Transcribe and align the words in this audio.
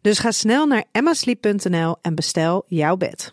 Dus 0.00 0.18
ga 0.18 0.30
snel 0.30 0.66
naar 0.66 0.84
emmasleep.nl 0.92 1.96
en 2.02 2.14
bestel 2.14 2.64
jouw 2.66 2.96
bed. 2.96 3.32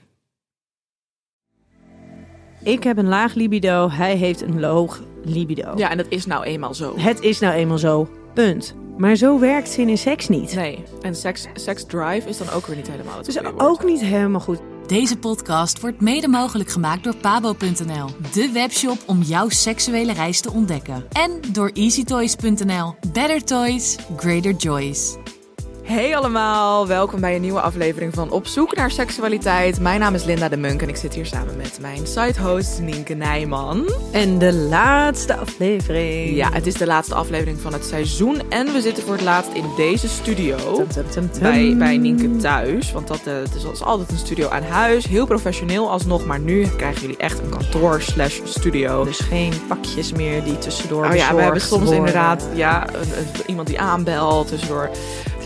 Ik 2.64 2.84
heb 2.84 2.98
een 2.98 3.08
laag 3.08 3.34
libido, 3.34 3.90
hij 3.90 4.16
heeft 4.16 4.42
een 4.42 4.64
hoog 4.64 5.02
libido. 5.24 5.74
Ja, 5.76 5.90
en 5.90 5.98
dat 5.98 6.06
is 6.10 6.26
nou 6.26 6.44
eenmaal 6.44 6.74
zo. 6.74 6.98
Het 6.98 7.22
is 7.22 7.40
nou 7.40 7.54
eenmaal 7.54 7.78
zo. 7.78 8.10
Punt. 8.34 8.76
Maar 8.98 9.16
zo 9.16 9.40
werkt 9.40 9.70
zin 9.70 9.90
in 9.90 9.98
seks 9.98 10.28
niet. 10.28 10.56
Nee, 10.56 10.84
en 11.02 11.16
sex, 11.16 11.46
sex 11.54 11.86
drive 11.86 12.30
is 12.30 12.38
dan 12.38 12.50
ook 12.50 12.66
weer 12.66 12.76
niet 12.76 12.90
helemaal 12.90 13.18
het 13.18 13.26
Dus 13.26 13.44
ook 13.58 13.84
niet 13.84 14.02
helemaal 14.02 14.40
goed. 14.40 14.60
Deze 14.88 15.18
podcast 15.18 15.82
wordt 15.82 16.02
mede 16.02 16.28
mogelijk 16.28 16.70
gemaakt 16.70 17.04
door 17.04 17.16
pabo.nl, 17.16 18.08
de 18.34 18.50
webshop 18.54 18.98
om 19.06 19.22
jouw 19.22 19.50
seksuele 19.50 20.14
reis 20.14 20.42
te 20.42 20.52
ontdekken. 20.52 21.06
En 21.12 21.32
door 21.52 21.72
easytoys.nl. 21.74 22.96
Better 23.14 23.44
toys, 23.44 23.96
greater 24.18 24.54
joys. 24.54 25.18
Hey 25.88 26.16
allemaal, 26.18 26.88
welkom 26.88 27.20
bij 27.20 27.36
een 27.36 27.42
nieuwe 27.42 27.62
aflevering 27.62 28.14
van 28.14 28.30
Op 28.32 28.48
zoek 28.48 28.76
naar 28.76 28.92
seksualiteit. 28.92 29.80
Mijn 29.80 30.00
naam 30.00 30.14
is 30.14 30.24
Linda 30.24 30.50
de 30.50 30.58
Munk 30.58 30.82
en 30.82 30.90
ik 30.90 30.96
zit 30.96 31.14
hier 31.14 31.26
samen 31.26 31.58
met 31.58 31.78
mijn 31.82 32.08
site-host 32.08 32.80
Nienke 32.80 33.14
Nijman. 33.14 33.90
En 34.12 34.38
de 34.38 34.54
laatste 34.54 35.36
aflevering. 35.36 36.36
Ja, 36.36 36.50
het 36.52 36.68
is 36.68 36.74
de 36.74 36.86
laatste 36.86 37.16
aflevering 37.16 37.60
van 37.60 37.74
het 37.74 37.86
seizoen 37.86 38.42
en 38.50 38.74
we 38.74 38.82
zitten 38.82 39.04
voor 39.04 39.14
het 39.14 39.24
laatst 39.24 39.52
in 39.54 39.64
deze 39.78 40.08
studio. 40.08 40.58
Tum, 40.76 40.88
tum, 40.88 41.10
tum, 41.10 41.32
tum. 41.32 41.42
Bij, 41.42 41.76
bij 41.78 41.98
Nienke 41.98 42.36
thuis, 42.36 42.92
want 42.92 43.08
dat, 43.08 43.22
eh, 43.26 43.34
het 43.34 43.56
is 43.56 43.66
als 43.66 43.82
altijd 43.84 44.10
een 44.12 44.18
studio 44.18 44.50
aan 44.50 44.64
huis. 44.64 45.06
Heel 45.08 45.26
professioneel 45.26 45.92
alsnog, 45.92 46.26
maar 46.26 46.40
nu 46.40 46.68
krijgen 46.78 47.02
jullie 47.02 47.18
echt 47.18 47.40
een 47.40 47.50
kantoor 47.50 48.02
slash 48.02 48.40
studio. 48.44 49.04
Dus 49.04 49.20
geen 49.20 49.54
pakjes 49.68 50.12
meer 50.12 50.44
die 50.44 50.58
tussendoor 50.58 51.06
Oh 51.06 51.16
ja, 51.16 51.36
we 51.36 51.42
hebben 51.42 51.62
soms 51.62 51.82
worden. 51.84 51.98
inderdaad 51.98 52.48
ja, 52.54 52.88
een, 52.94 52.94
een- 53.02 53.28
iemand 53.48 53.68
die 53.68 53.80
aanbelt 53.80 54.48
tussendoor. 54.48 54.90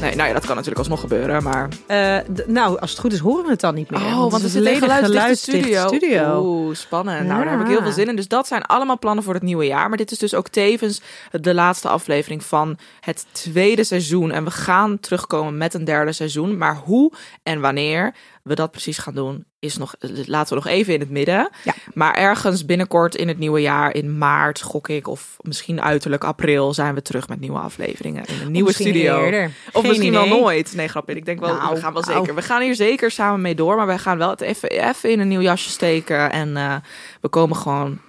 Nee, 0.01 0.15
nou 0.15 0.27
ja, 0.27 0.33
dat 0.33 0.45
kan 0.45 0.55
natuurlijk 0.55 0.77
alsnog 0.77 0.99
gebeuren, 0.99 1.43
maar... 1.43 1.67
Eh, 1.87 2.17
nou, 2.45 2.79
als 2.79 2.89
het 2.89 2.99
goed 2.99 3.13
is, 3.13 3.19
horen 3.19 3.43
we 3.43 3.51
het 3.51 3.59
dan 3.59 3.75
niet 3.75 3.89
meer. 3.89 3.99
Oh, 3.99 4.17
want 4.17 4.33
het 4.33 4.43
is 4.43 4.53
een 4.53 4.61
lege 4.61 4.89
geluidsdichte 4.89 5.35
studio. 5.35 5.87
studio. 5.87 6.41
Oeh, 6.45 6.75
spannend. 6.75 7.27
Nou, 7.27 7.43
daar 7.43 7.51
heb 7.51 7.61
ik 7.61 7.67
heel 7.67 7.81
veel 7.81 7.91
zin 7.91 8.07
in. 8.07 8.15
Dus 8.15 8.27
dat 8.27 8.47
zijn 8.47 8.61
allemaal 8.65 8.99
plannen 8.99 9.23
voor 9.23 9.33
het 9.33 9.43
nieuwe 9.43 9.65
jaar. 9.65 9.89
Maar 9.89 9.97
dit 9.97 10.11
is 10.11 10.17
dus 10.17 10.33
ook 10.33 10.47
tevens 10.47 11.01
de 11.31 11.53
laatste 11.53 11.87
aflevering 11.87 12.43
van 12.43 12.77
het 12.99 13.25
tweede 13.31 13.83
seizoen. 13.83 14.31
En 14.31 14.43
we 14.43 14.51
gaan 14.51 14.99
terugkomen 14.99 15.57
met 15.57 15.73
een 15.73 15.85
derde 15.85 16.11
seizoen. 16.11 16.57
Maar 16.57 16.75
hoe 16.75 17.11
en 17.43 17.59
wanneer 17.59 18.13
we 18.43 18.55
dat 18.55 18.71
precies 18.71 18.97
gaan 18.97 19.13
doen, 19.13 19.45
is 19.59 19.77
nog, 19.77 19.95
laten 20.25 20.57
we 20.57 20.63
nog 20.63 20.73
even 20.73 20.93
in 20.93 20.99
het 20.99 21.09
midden. 21.09 21.49
Ja. 21.63 21.73
Maar 21.93 22.15
ergens 22.15 22.65
binnenkort 22.65 23.15
in 23.15 23.27
het 23.27 23.37
nieuwe 23.37 23.61
jaar, 23.61 23.95
in 23.95 24.17
maart, 24.17 24.61
gok 24.61 24.89
ik, 24.89 25.07
of 25.07 25.37
misschien 25.41 25.81
uiterlijk 25.81 26.23
april, 26.23 26.73
zijn 26.73 26.95
we 26.95 27.01
terug 27.01 27.27
met 27.27 27.39
nieuwe 27.39 27.59
afleveringen 27.59 28.25
in 28.25 28.41
een 28.41 28.51
nieuwe 28.51 28.73
studio. 28.73 29.23
eerder. 29.23 29.51
Of 29.71 29.81
Geen 29.81 29.89
misschien 29.89 30.11
wel 30.11 30.27
nooit. 30.27 30.73
Nee, 30.75 30.87
grapje. 30.87 31.15
Ik 31.15 31.25
denk 31.25 31.39
wel, 31.39 31.55
Nou, 31.55 31.73
we 31.75 31.81
gaan 31.81 31.93
wel 31.93 32.03
zeker. 32.03 32.35
We 32.35 32.41
gaan 32.41 32.61
hier 32.61 32.75
zeker 32.75 33.11
samen 33.11 33.41
mee 33.41 33.55
door. 33.55 33.75
Maar 33.75 33.85
wij 33.85 33.97
gaan 33.97 34.17
wel 34.17 34.29
het 34.29 34.41
even, 34.41 34.69
even 34.69 35.11
in 35.11 35.19
een 35.19 35.27
nieuw 35.27 35.41
jasje 35.41 35.69
steken. 35.69 36.31
En 36.31 36.57
eh, 36.57 36.75
we 37.21 37.29
komen 37.29 37.55
gewoon 37.55 37.99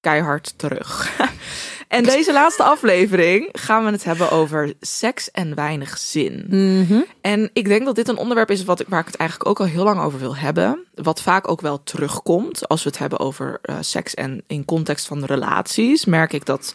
keihard 0.00 0.58
terug. 0.58 1.10
en 1.92 2.04
deze 2.04 2.32
laatste 2.32 2.62
aflevering 2.62 3.48
gaan 3.52 3.84
we 3.84 3.90
het 3.90 4.04
hebben 4.04 4.30
over 4.30 4.72
seks 4.80 5.30
en 5.30 5.54
weinig 5.54 5.98
zin. 5.98 6.44
Mhm. 6.48 7.00
En 7.20 7.50
ik 7.52 7.68
denk 7.68 7.84
dat 7.84 7.94
dit 7.94 8.08
een 8.08 8.16
onderwerp 8.16 8.50
is 8.50 8.64
wat 8.64 8.80
ik, 8.80 8.86
waar 8.88 9.00
ik 9.00 9.06
het 9.06 9.16
eigenlijk 9.16 9.50
ook 9.50 9.60
al 9.60 9.66
heel 9.66 9.84
lang 9.84 10.00
over 10.00 10.18
wil 10.18 10.36
hebben. 10.36 10.84
Wat 10.94 11.22
vaak 11.22 11.48
ook 11.48 11.60
wel 11.60 11.82
terugkomt 11.82 12.68
als 12.68 12.82
we 12.82 12.88
het 12.88 12.98
hebben 12.98 13.18
over 13.18 13.58
eh, 13.62 13.76
seks 13.80 14.14
en 14.14 14.42
in 14.46 14.64
context 14.64 15.06
van 15.06 15.24
relaties. 15.24 16.04
Merk 16.04 16.32
ik 16.32 16.46
dat 16.46 16.74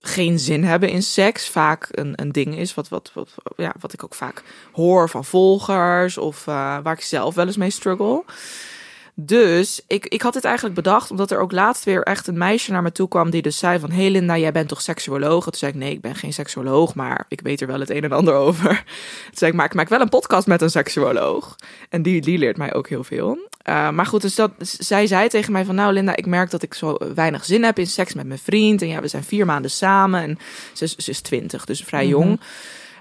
geen 0.00 0.38
zin 0.38 0.64
hebben 0.64 0.88
in 0.88 1.02
seks 1.02 1.48
vaak 1.48 1.88
een, 1.90 2.12
een 2.16 2.32
ding 2.32 2.58
is. 2.58 2.74
Wat, 2.74 2.88
wat, 2.88 3.10
wat, 3.14 3.28
ja, 3.56 3.74
wat 3.80 3.92
ik 3.92 4.04
ook 4.04 4.14
vaak 4.14 4.42
hoor 4.72 5.08
van 5.08 5.24
volgers 5.24 6.18
of 6.18 6.46
eh, 6.46 6.78
waar 6.82 6.94
ik 6.94 7.00
zelf 7.00 7.34
wel 7.34 7.46
eens 7.46 7.56
mee 7.56 7.70
struggle. 7.70 8.24
Dus 9.22 9.80
ik, 9.86 10.06
ik 10.06 10.22
had 10.22 10.32
dit 10.32 10.44
eigenlijk 10.44 10.74
bedacht 10.74 11.10
omdat 11.10 11.30
er 11.30 11.38
ook 11.38 11.52
laatst 11.52 11.84
weer 11.84 12.02
echt 12.02 12.26
een 12.26 12.38
meisje 12.38 12.72
naar 12.72 12.82
me 12.82 12.92
toe 12.92 13.08
kwam 13.08 13.30
die 13.30 13.42
dus 13.42 13.58
zei 13.58 13.78
van... 13.78 13.90
Hey 13.90 14.10
Linda, 14.10 14.38
jij 14.38 14.52
bent 14.52 14.68
toch 14.68 14.80
seksuoloog? 14.82 15.44
Toen 15.44 15.52
zei 15.54 15.72
ik, 15.72 15.78
nee, 15.78 15.92
ik 15.92 16.00
ben 16.00 16.14
geen 16.14 16.32
seksuoloog, 16.32 16.94
maar 16.94 17.24
ik 17.28 17.40
weet 17.40 17.60
er 17.60 17.66
wel 17.66 17.80
het 17.80 17.90
een 17.90 18.04
en 18.04 18.12
ander 18.12 18.34
over. 18.34 18.68
Toen 19.26 19.34
zei 19.38 19.50
ik, 19.50 19.56
maar 19.56 19.66
ik 19.66 19.74
maak 19.74 19.88
wel 19.88 20.00
een 20.00 20.08
podcast 20.08 20.46
met 20.46 20.62
een 20.62 20.70
seksuoloog. 20.70 21.56
En 21.88 22.02
die, 22.02 22.20
die 22.20 22.38
leert 22.38 22.56
mij 22.56 22.74
ook 22.74 22.88
heel 22.88 23.04
veel. 23.04 23.38
Uh, 23.68 23.90
maar 23.90 24.06
goed, 24.06 24.22
dus 24.22 24.34
dat, 24.34 24.50
zij 24.60 25.06
zei 25.06 25.28
tegen 25.28 25.52
mij 25.52 25.64
van... 25.64 25.74
Nou 25.74 25.92
Linda, 25.92 26.16
ik 26.16 26.26
merk 26.26 26.50
dat 26.50 26.62
ik 26.62 26.74
zo 26.74 26.96
weinig 27.14 27.44
zin 27.44 27.62
heb 27.64 27.78
in 27.78 27.86
seks 27.86 28.14
met 28.14 28.26
mijn 28.26 28.38
vriend. 28.38 28.82
En 28.82 28.88
ja, 28.88 29.00
we 29.00 29.08
zijn 29.08 29.24
vier 29.24 29.46
maanden 29.46 29.70
samen 29.70 30.22
en 30.22 30.38
ze, 30.72 30.84
is- 30.84 30.96
ze 30.96 31.10
is 31.10 31.20
twintig, 31.20 31.64
dus 31.64 31.82
vrij 31.84 32.06
jong. 32.06 32.40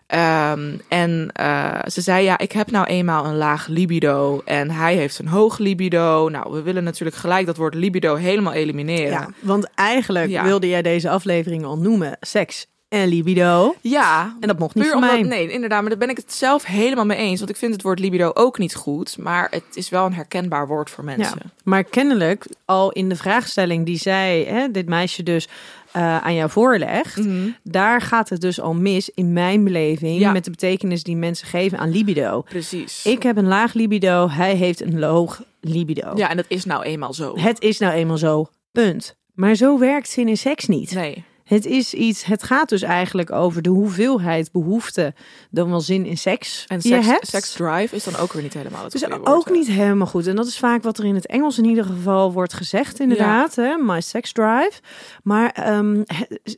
Ehm, 0.09 0.71
en 0.87 1.29
eh, 1.33 1.79
ze 1.87 2.01
zei, 2.01 2.23
ja, 2.23 2.37
ik 2.37 2.51
heb 2.51 2.71
nou 2.71 2.85
eenmaal 2.85 3.25
een 3.25 3.37
laag 3.37 3.67
libido 3.67 4.41
en 4.45 4.71
hij 4.71 4.95
heeft 4.95 5.19
een 5.19 5.27
hoog 5.27 5.57
libido. 5.57 6.29
Nou, 6.29 6.53
we 6.53 6.61
willen 6.61 6.83
natuurlijk 6.83 7.17
gelijk 7.17 7.45
dat 7.45 7.57
woord 7.57 7.73
libido 7.73 8.15
helemaal 8.15 8.53
elimineren. 8.53 9.11
Ja, 9.11 9.29
want 9.39 9.69
eigenlijk 9.75 10.29
Ja. 10.29 10.43
wilde 10.43 10.67
jij 10.67 10.81
deze 10.81 11.09
aflevering 11.09 11.65
al 11.65 11.77
noemen 11.77 12.17
seks 12.19 12.65
en 12.87 13.07
libido. 13.07 13.75
Ja, 13.81 14.35
En 14.39 14.47
dat 14.47 14.59
mocht 14.59 14.75
niet 14.75 14.85
van 14.87 14.95
omdat, 14.95 15.11
mij. 15.11 15.21
nee, 15.21 15.51
inderdaad, 15.51 15.79
maar 15.81 15.89
daar 15.89 15.99
ben 15.99 16.09
ik 16.09 16.17
het 16.17 16.33
zelf 16.33 16.65
helemaal 16.65 17.05
mee 17.05 17.17
eens. 17.17 17.37
Want 17.39 17.51
ik 17.51 17.57
vind 17.57 17.73
het 17.73 17.81
woord 17.81 17.99
libido 17.99 18.31
ook 18.33 18.57
niet 18.57 18.75
goed, 18.75 19.17
maar 19.17 19.47
het 19.51 19.63
is 19.73 19.89
wel 19.89 20.05
een 20.05 20.13
herkenbaar 20.13 20.67
woord 20.67 20.89
voor 20.89 21.03
Ja. 21.09 21.15
mensen. 21.17 21.39
Maar 21.63 21.83
kennelijk 21.83 22.45
al 22.65 22.91
in 22.91 23.09
de 23.09 23.15
vraagstelling 23.15 23.85
die 23.85 23.97
zij, 23.97 24.43
hè, 24.49 24.71
dit 24.71 24.87
meisje 24.87 25.23
dus 25.23 25.47
eh, 25.91 26.17
aan 26.17 26.33
jou 26.35 26.50
voorlegt, 26.50 27.17
Mhm. 27.17 27.50
daar 27.63 28.01
gaat 28.01 28.29
het 28.29 28.41
dus 28.41 28.61
al 28.61 28.73
mis 28.73 29.09
in 29.09 29.33
mijn 29.33 29.63
beleving 29.63 30.19
Ja. 30.19 30.31
met 30.31 30.44
de 30.44 30.50
betekenis 30.51 31.03
die 31.03 31.16
mensen 31.16 31.47
geven 31.47 31.77
aan 31.77 31.91
libido. 31.91 32.41
Precies. 32.41 33.05
Ik 33.05 33.23
heb 33.23 33.38
een 33.38 33.47
laag 33.47 33.73
libido, 33.73 34.29
hij 34.29 34.55
heeft 34.55 34.81
een 34.81 35.03
hoog 35.03 35.41
libido. 35.61 36.11
Ja, 36.16 36.29
en 36.29 36.35
dat 36.38 36.45
is 36.47 36.66
nou 36.66 36.83
eenmaal 36.83 37.13
zo. 37.13 37.38
Het 37.38 37.61
is 37.61 37.77
nou 37.79 37.94
eenmaal 37.94 38.17
zo. 38.17 38.47
Punt. 38.72 39.16
Maar 39.33 39.55
zo 39.55 39.79
werkt 39.79 40.09
zin 40.09 40.27
in 40.27 40.38
seks 40.38 40.66
niet. 40.66 40.91
Nee. 40.94 41.23
Het 41.49 41.65
is 41.65 41.93
iets, 41.93 42.23
het 42.23 42.43
gaat 42.43 42.69
dus 42.69 42.81
eigenlijk 42.81 43.31
over 43.31 43.61
de 43.61 43.69
hoeveelheid 43.69 44.51
behoefte 44.51 45.13
dan 45.49 45.69
wel 45.69 45.81
zin 45.81 46.05
in 46.05 46.17
seks 46.17 46.65
En 46.67 46.79
die 46.79 46.93
je 46.93 47.01
hebt. 47.01 47.27
sex 47.27 47.51
drive 47.51 47.95
is 47.95 48.03
dan 48.03 48.15
ook 48.15 48.33
weer 48.33 48.44
niet 48.44 48.53
helemaal 48.53 48.83
het 48.83 48.91
Dus 48.91 49.01
woord, 49.01 49.27
ook 49.27 49.50
niet 49.50 49.68
helemaal 49.68 50.07
goed. 50.07 50.27
En 50.27 50.35
dat 50.35 50.47
is 50.47 50.57
vaak 50.57 50.83
wat 50.83 50.97
er 50.97 51.06
in 51.06 51.15
het 51.15 51.25
Engels 51.25 51.57
in 51.57 51.65
ieder 51.65 51.83
geval 51.83 52.33
wordt 52.33 52.53
gezegd, 52.53 53.00
inderdaad. 53.00 53.56
Hè? 53.56 53.77
My 53.77 54.01
sex 54.01 54.31
drive. 54.31 54.81
Maar 55.24 55.51
ehm, 55.51 56.03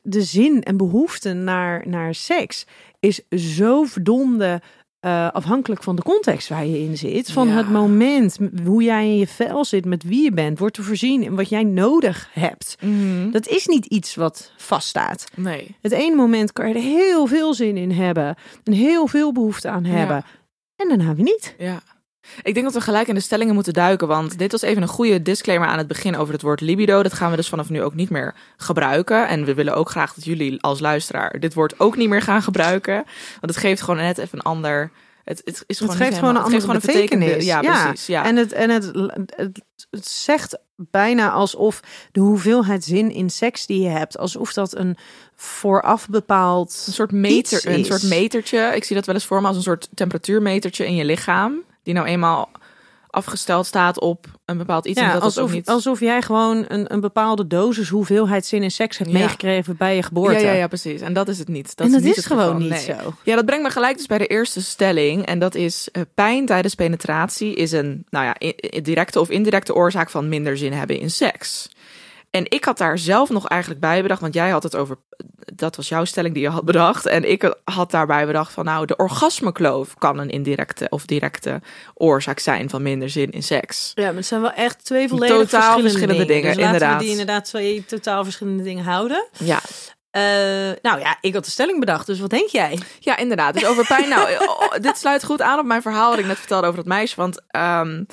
de 0.04 0.21
zin 0.21 0.63
en 0.63 0.77
behoefte 0.77 1.33
naar, 1.33 1.88
naar 1.88 2.16
seks 2.16 2.66
is 3.00 3.21
zo 3.30 3.83
verdomde 3.83 4.62
eh, 5.01 5.27
afhankelijk 5.31 5.83
van 5.83 5.95
de 5.95 6.01
context 6.01 6.50
waar 6.50 6.65
je 6.65 6.80
in 6.80 6.98
zit. 6.98 7.31
Van 7.31 7.48
Ja. 7.48 7.53
het 7.56 7.69
moment, 7.69 8.38
hoe 8.65 8.83
jij 8.83 9.06
in 9.06 9.18
je 9.18 9.27
vel 9.27 9.65
zit, 9.65 9.86
met 9.86 10.03
wie 10.03 10.24
je 10.24 10.31
bent, 10.31 10.59
wordt 10.59 10.75
te 10.75 10.83
voorzien 10.83 11.24
in 11.24 11.36
wat 11.36 11.50
jij 11.50 11.63
nodig 11.63 12.30
hebt. 12.33 12.77
Mhm. 12.81 13.31
Dat 13.31 13.48
is 13.48 13.65
niet 13.68 13.86
iets 13.86 14.15
wat 14.15 14.51
vaststaat. 14.57 15.25
Nee. 15.36 15.75
Het 15.81 15.92
ene 15.92 16.15
moment 16.15 16.53
kan 16.53 16.68
je 16.68 16.74
er 16.74 16.81
heel 16.81 17.25
veel 17.27 17.53
zin 17.53 17.77
in 17.77 17.92
hebben 17.92 18.36
en 18.63 18.74
heel 18.74 19.07
veel 19.07 19.31
behoefte 19.31 19.69
aan 19.69 19.83
Ja. 19.83 19.89
hebben. 19.92 20.24
En 20.75 20.88
daarna 20.88 21.15
weer 21.15 21.24
niet. 21.24 21.56
Ja. 21.57 21.81
Ik 22.41 22.53
denk 22.53 22.65
dat 22.65 22.73
we 22.75 22.81
gelijk 22.81 23.07
in 23.07 23.15
de 23.15 23.21
stellingen 23.21 23.53
moeten 23.53 23.73
duiken, 23.73 24.07
want 24.07 24.38
dit 24.38 24.51
was 24.51 24.62
even 24.62 24.81
een 24.81 24.88
goede 24.88 25.21
disclaimer 25.21 25.68
aan 25.68 25.77
het 25.77 25.88
begin 25.88 26.15
over 26.15 26.33
het 26.33 26.41
woord 26.41 26.62
libido. 26.62 27.03
Dat 27.03 27.13
gaan 27.13 27.29
we 27.29 27.35
dus 27.35 27.50
vanaf 27.50 27.69
nu 27.69 27.81
ook 27.83 27.94
niet 27.94 28.09
meer 28.09 28.35
gebruiken. 28.57 29.27
En 29.27 29.45
we 29.45 29.53
willen 29.53 29.75
ook 29.75 29.89
graag 29.89 30.13
dat 30.13 30.25
jullie 30.25 30.62
als 30.62 30.79
luisteraar 30.79 31.39
dit 31.39 31.53
woord 31.53 31.79
ook 31.79 31.95
niet 31.97 32.09
meer 32.09 32.21
gaan 32.21 32.41
gebruiken. 32.41 32.94
Want 33.39 33.53
het 33.53 33.57
geeft 33.57 33.81
gewoon 33.81 34.00
net 34.00 34.18
even 34.18 34.38
een 34.38 34.44
ander 34.44 34.91
Het, 35.23 35.41
het 35.45 35.47
is 35.47 35.56
Het 35.68 35.77
gewoon 35.77 35.95
geeft 35.95 36.09
niet 36.09 36.19
gewoon 36.19 36.35
een 36.35 36.41
helemaal- 36.41 36.62
andere 36.62 36.73
het 36.73 36.85
geeft 36.85 37.09
gewoon 37.09 37.21
een 37.21 37.27
betekenis. 37.27 37.45
Ja, 37.45 37.83
precies. 37.83 38.06
Ja. 38.06 38.25
En, 38.25 38.35
het, 38.35 38.51
en 38.51 38.69
het, 38.69 38.91
het, 39.35 39.62
het 39.89 40.07
zegt 40.07 40.57
bijna 40.75 41.31
alsof 41.31 41.79
de 42.12 42.19
hoeveelheid 42.19 42.83
zin 42.83 43.12
in 43.12 43.29
seks 43.29 43.65
die 43.65 43.81
je 43.81 43.89
hebt, 43.89 44.18
alsof 44.18 44.53
dat 44.53 44.75
een 44.77 44.97
vooraf 45.35 46.07
bepaald 46.09 46.83
Een 46.88 46.94
soort 46.94 47.12
meter, 47.12 47.68
een 47.68 47.85
soort 47.85 48.03
metertje. 48.03 48.71
Ik 48.75 48.83
zie 48.83 48.95
dat 48.95 49.06
wel 49.06 49.15
eens 49.15 49.25
voor 49.25 49.41
me 49.41 49.47
als 49.47 49.56
een 49.56 49.62
soort 49.62 49.89
temperatuurmetertje 49.94 50.85
in 50.85 50.95
je 50.95 51.06
lichaam. 51.06 51.63
Die 51.83 51.94
nou 51.94 52.07
eenmaal 52.07 52.50
afgesteld 53.12 53.66
staat 53.66 54.00
op 54.00 54.25
een 54.45 54.57
bepaald 54.57 54.86
iets. 54.86 55.00
en 55.00 55.06
Ja, 55.06 55.13
dat 55.13 55.24
het 55.24 55.31
ook 55.31 55.44
alsof, 55.44 55.56
niet... 55.56 55.68
alsof 55.69 56.00
jij 56.00 56.22
gewoon 56.22 56.66
een, 56.68 56.94
een 56.94 57.00
bepaalde 57.00 57.48
dosis 57.48 57.89
hoeveelheid 57.89 58.45
zin 58.45 58.63
in 58.63 58.72
seks 58.72 58.98
hebt 58.98 59.12
Ja. 59.12 59.18
meegekregen 59.18 59.78
bij 59.78 59.95
je 59.95 60.04
geboorte. 60.04 60.39
Ja, 60.39 60.51
ja, 60.51 60.51
ja, 60.51 60.68
precies. 60.68 61.01
En 61.01 61.13
dat 61.13 61.28
is 61.28 61.39
het 61.39 61.48
niet. 61.48 61.75
Dat 61.75 61.86
en 61.88 61.94
dat 61.94 62.01
niet 62.01 62.18
is, 62.18 62.25
gewoon 62.25 62.57
niet 62.57 62.69
Nee. 62.69 62.80
zo. 62.80 63.13
Ja, 63.24 63.36
dat 63.36 63.45
brengt 63.45 63.63
me 63.63 63.69
gelijk 63.69 63.98
dus 63.98 64.06
bij 64.06 64.18
de 64.18 64.28
eerste 64.28 64.62
stelling. 64.62 65.25
En 65.25 65.39
dat 65.39 65.56
is 65.56 65.89
eh, 65.92 66.01
pijn 66.13 66.45
tijdens 66.45 66.75
penetratie 66.75 67.56
is 67.56 67.72
een 67.72 68.06
nou 68.10 68.25
ja, 68.25 68.51
directe 68.81 69.19
of 69.19 69.30
indirecte 69.30 69.75
oorzaak 69.75 70.10
van 70.10 70.30
minder 70.30 70.57
zin 70.57 70.74
hebben 70.74 71.00
in 71.00 71.10
seks. 71.12 71.69
En 72.31 72.45
ik 72.50 72.63
had 72.66 72.78
daar 72.78 72.98
zelf 72.98 73.30
nog 73.30 73.48
eigenlijk 73.48 73.81
bij 73.81 74.01
bedacht, 74.01 74.22
want 74.22 74.33
jij 74.33 74.50
had 74.50 74.63
het 74.63 74.75
over, 74.75 74.98
dat 75.54 75.75
was 75.75 75.88
jouw 75.89 76.06
stelling 76.06 76.33
die 76.33 76.44
je 76.44 76.50
had 76.50 76.66
bedacht. 76.66 77.06
En 77.06 77.30
ik 77.31 77.56
had 77.63 77.92
daarbij 77.92 78.25
bedacht 78.25 78.54
van 78.54 78.66
nou, 78.66 78.86
de 78.86 78.95
orgasmekloof 78.95 79.95
kan 79.98 80.18
een 80.18 80.30
indirecte 80.30 80.88
of 80.89 81.06
directe 81.06 81.62
oorzaak 81.94 82.39
zijn 82.39 82.69
van 82.69 82.81
minder 82.81 83.10
zin 83.10 83.30
in 83.31 83.44
seks. 83.44 83.92
Ja, 83.95 84.06
maar 84.06 84.16
het 84.16 84.25
zijn 84.25 84.42
wel 84.42 84.51
echt 84.54 84.86
twee 84.86 85.07
volledig 85.07 85.38
Totaal 85.38 85.50
verschillende, 85.62 85.89
verschillende 85.89 86.25
dingen, 86.25 86.48
Dus 86.48 86.56
laten 86.56 86.74
inderdaad. 86.74 86.98
we 86.98 87.04
die 87.04 87.12
inderdaad 87.12 87.45
twee 87.45 87.86
totaal 87.86 88.24
verschillende 88.24 88.63
dingen 88.63 88.83
houden. 88.83 89.28
Ja, 89.38 89.60
Eh, 90.12 90.22
nou 90.81 91.00
ja, 91.00 91.18
ik 91.22 91.33
had 91.33 91.45
de 91.45 91.51
stelling 91.51 91.80
bedacht, 91.80 92.06
dus 92.06 92.19
wat 92.19 92.30
denk 92.30 92.50
jij? 92.50 92.80
Ja, 93.00 93.18
inderdaad. 93.18 93.54
Dus 93.54 93.66
over 93.66 93.86
pijn. 93.88 94.10
Nou, 94.10 94.30
oh, 94.48 94.72
dit 94.81 94.98
sluit 94.98 95.24
goed 95.24 95.42
aan 95.42 95.60
op 95.60 95.66
mijn 95.66 95.81
verhaal 95.81 96.10
dat 96.10 96.19
ik 96.19 96.25
net 96.25 96.38
vertelde 96.38 96.68
over 96.68 96.80
dat 96.80 96.88
meisje. 96.88 97.16
Want 97.16 97.42
ehm, 97.48 98.04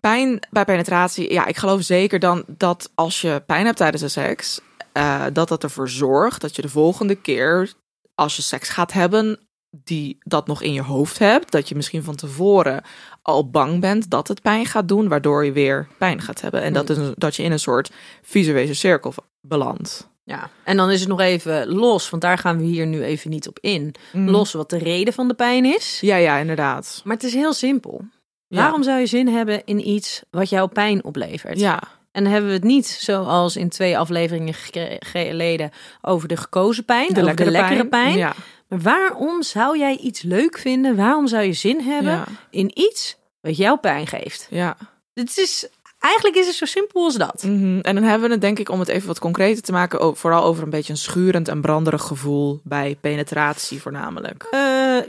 pijn 0.00 0.38
bij 0.50 0.64
penetratie, 0.64 1.32
ja, 1.32 1.46
ik 1.46 1.56
geloof 1.56 1.82
zeker 1.82 2.18
dan 2.18 2.44
dat 2.46 2.90
als 2.94 3.20
je 3.20 3.42
pijn 3.46 3.64
hebt 3.64 3.76
tijdens 3.76 4.02
de 4.02 4.08
seks, 4.08 4.60
eh, 4.92 5.24
dat 5.32 5.48
dat 5.48 5.62
ervoor 5.62 5.88
zorgt 5.88 6.40
dat 6.40 6.56
je 6.56 6.62
de 6.62 6.68
volgende 6.68 7.14
keer, 7.14 7.72
als 8.14 8.36
je 8.36 8.42
seks 8.42 8.68
gaat 8.68 8.92
hebben, 8.92 9.38
die 9.84 10.18
dat 10.20 10.46
nog 10.46 10.62
in 10.62 10.72
je 10.72 10.82
hoofd 10.82 11.18
hebt, 11.18 11.52
dat 11.52 11.68
je 11.68 11.74
misschien 11.74 12.02
van 12.02 12.14
tevoren 12.16 12.82
al 13.22 13.50
bang 13.50 13.80
bent 13.80 14.10
dat 14.10 14.28
het 14.28 14.42
pijn 14.42 14.66
gaat 14.66 14.88
doen, 14.88 15.08
waardoor 15.08 15.44
je 15.44 15.52
weer 15.52 15.88
pijn 15.98 16.20
gaat 16.20 16.40
hebben. 16.40 16.62
En 16.62 16.72
dat, 16.72 16.90
is 16.90 16.96
een- 16.96 17.14
dat 17.16 17.36
je 17.36 17.42
in 17.42 17.52
een 17.52 17.58
soort 17.58 17.90
visuele 18.22 18.74
cirkel 18.74 19.14
belandt. 19.40 20.08
Ja, 20.24 20.50
en 20.64 20.76
dan 20.76 20.90
is 20.90 21.00
het 21.00 21.08
nog 21.08 21.20
even 21.20 21.68
los, 21.68 22.10
want 22.10 22.22
daar 22.22 22.38
gaan 22.38 22.58
we 22.58 22.64
hier 22.64 22.86
nu 22.86 23.02
even 23.02 23.30
niet 23.30 23.48
op 23.48 23.58
in. 23.60 23.94
Mm. 24.12 24.28
Los 24.28 24.52
wat 24.52 24.70
de 24.70 24.78
reden 24.78 25.12
van 25.14 25.28
de 25.28 25.34
pijn 25.34 25.64
is. 25.64 25.98
Ja, 26.00 26.16
ja, 26.16 26.36
inderdaad. 26.36 27.00
Maar 27.04 27.14
het 27.14 27.24
is 27.24 27.34
heel 27.34 27.52
simpel. 27.52 28.04
Ja. 28.50 28.60
Waarom 28.62 28.82
zou 28.82 28.98
je 28.98 29.06
zin 29.06 29.28
hebben 29.28 29.62
in 29.64 29.88
iets 29.88 30.22
wat 30.30 30.48
jou 30.48 30.68
pijn 30.68 31.04
oplevert? 31.04 31.60
Ja. 31.60 31.82
En 32.12 32.22
dan 32.22 32.32
hebben 32.32 32.50
we 32.50 32.56
het 32.56 32.64
niet 32.66 32.86
zoals 32.86 33.56
in 33.56 33.68
twee 33.68 33.98
afleveringen 33.98 34.54
geleden 34.98 35.70
over 36.02 36.28
de 36.28 36.36
gekozen 36.36 36.84
pijn, 36.84 37.08
De 37.14 37.22
over 37.22 37.36
de 37.36 37.50
lekkere 37.50 37.86
pijn. 37.86 38.16
Ja. 38.16 38.34
Maar 38.68 38.80
waarom 38.80 39.42
zou 39.42 39.78
jij 39.78 39.96
iets 39.96 40.22
leuk 40.22 40.58
vinden? 40.58 40.96
Waarom 40.96 41.26
zou 41.26 41.42
je 41.42 41.52
zin 41.52 41.80
hebben 41.80 42.12
Ja. 42.12 42.24
in 42.50 42.70
iets 42.74 43.16
wat 43.40 43.56
jou 43.56 43.78
pijn 43.78 44.06
geeft? 44.06 44.46
Ja. 44.50 44.76
Het 45.14 45.38
is, 45.38 45.68
eigenlijk 45.98 46.36
is 46.36 46.46
het 46.46 46.54
zo 46.54 46.64
simpel 46.64 47.04
als 47.04 47.16
dat. 47.16 47.42
Mhm. 47.42 47.78
En 47.80 47.94
dan 47.94 48.04
hebben 48.04 48.26
we 48.26 48.32
het 48.32 48.40
denk 48.42 48.58
ik, 48.58 48.68
om 48.68 48.78
het 48.78 48.88
even 48.88 49.06
wat 49.06 49.18
concreter 49.18 49.62
te 49.62 49.72
maken, 49.72 50.16
vooral 50.16 50.44
over 50.44 50.62
een 50.62 50.70
beetje 50.70 50.92
een 50.92 50.98
schurend 50.98 51.48
en 51.48 51.60
branderig 51.60 52.02
gevoel 52.02 52.60
bij 52.64 52.96
penetratie 53.00 53.80
voornamelijk. 53.80 54.46
Eh, 54.50 54.60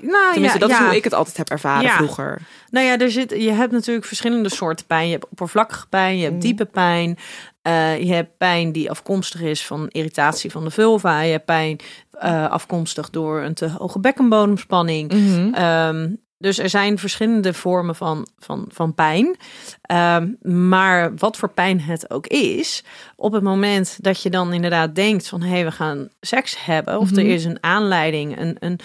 nou 0.02 0.32
Tenminste, 0.34 0.60
ja, 0.60 0.68
dat 0.68 0.70
is 0.70 0.86
hoe 0.86 0.96
ik 0.96 1.04
het 1.04 1.14
altijd 1.14 1.38
heb 1.38 1.50
ervaren 1.50 1.82
Ja. 1.84 1.96
vroeger. 1.96 2.42
Nou 2.70 2.86
ja, 2.86 2.98
er 2.98 3.12
zit, 3.12 3.30
je 3.30 3.52
hebt 3.52 3.72
natuurlijk 3.72 4.06
verschillende 4.06 4.50
soorten 4.50 4.86
pijn. 4.86 5.06
Je 5.06 5.12
hebt 5.12 5.28
oppervlakkige 5.30 5.88
pijn, 5.88 6.18
je 6.18 6.24
hebt 6.24 6.34
Mm. 6.36 6.40
diepe 6.42 6.66
pijn. 6.66 7.18
Eh, 7.62 8.00
je 8.00 8.14
hebt 8.14 8.38
pijn 8.38 8.72
die 8.72 8.90
afkomstig 8.90 9.42
is 9.42 9.66
van 9.66 9.88
irritatie 9.88 10.52
van 10.52 10.64
de 10.64 10.72
vulva. 10.72 11.22
Je 11.22 11.32
hebt 11.32 11.46
pijn 11.46 11.80
eh, 12.12 12.50
afkomstig 12.50 13.10
door 13.10 13.42
een 13.42 13.54
te 13.54 13.70
hoge 13.70 14.00
bekkenbodemspanning. 14.00 15.12
Mhm. 15.14 15.54
Ehm, 15.54 16.10
dus 16.38 16.58
er 16.60 16.70
zijn 16.70 16.98
verschillende 16.98 17.54
vormen 17.54 17.96
van, 17.96 18.28
van, 18.40 18.66
van 18.70 18.94
pijn. 18.94 19.36
Ehm, 19.82 20.28
maar 20.70 21.16
wat 21.16 21.38
voor 21.38 21.50
pijn 21.50 21.80
het 21.82 22.10
ook 22.10 22.28
is, 22.28 22.84
op 23.22 23.32
het 23.32 23.44
moment 23.44 23.98
dat 24.02 24.22
je 24.22 24.30
dan 24.30 24.54
inderdaad 24.54 24.96
denkt 24.96 25.28
van 25.28 25.42
hé, 25.42 25.50
hey, 25.50 25.66
we 25.66 25.72
gaan 25.72 26.10
seks 26.22 26.66
hebben, 26.66 27.00
of 27.00 27.12
er 27.12 27.24
Mhm. 27.24 27.32
is 27.32 27.46
een 27.46 27.58
aanleiding, 27.64 28.40
een, 28.40 28.56
een, 28.60 28.80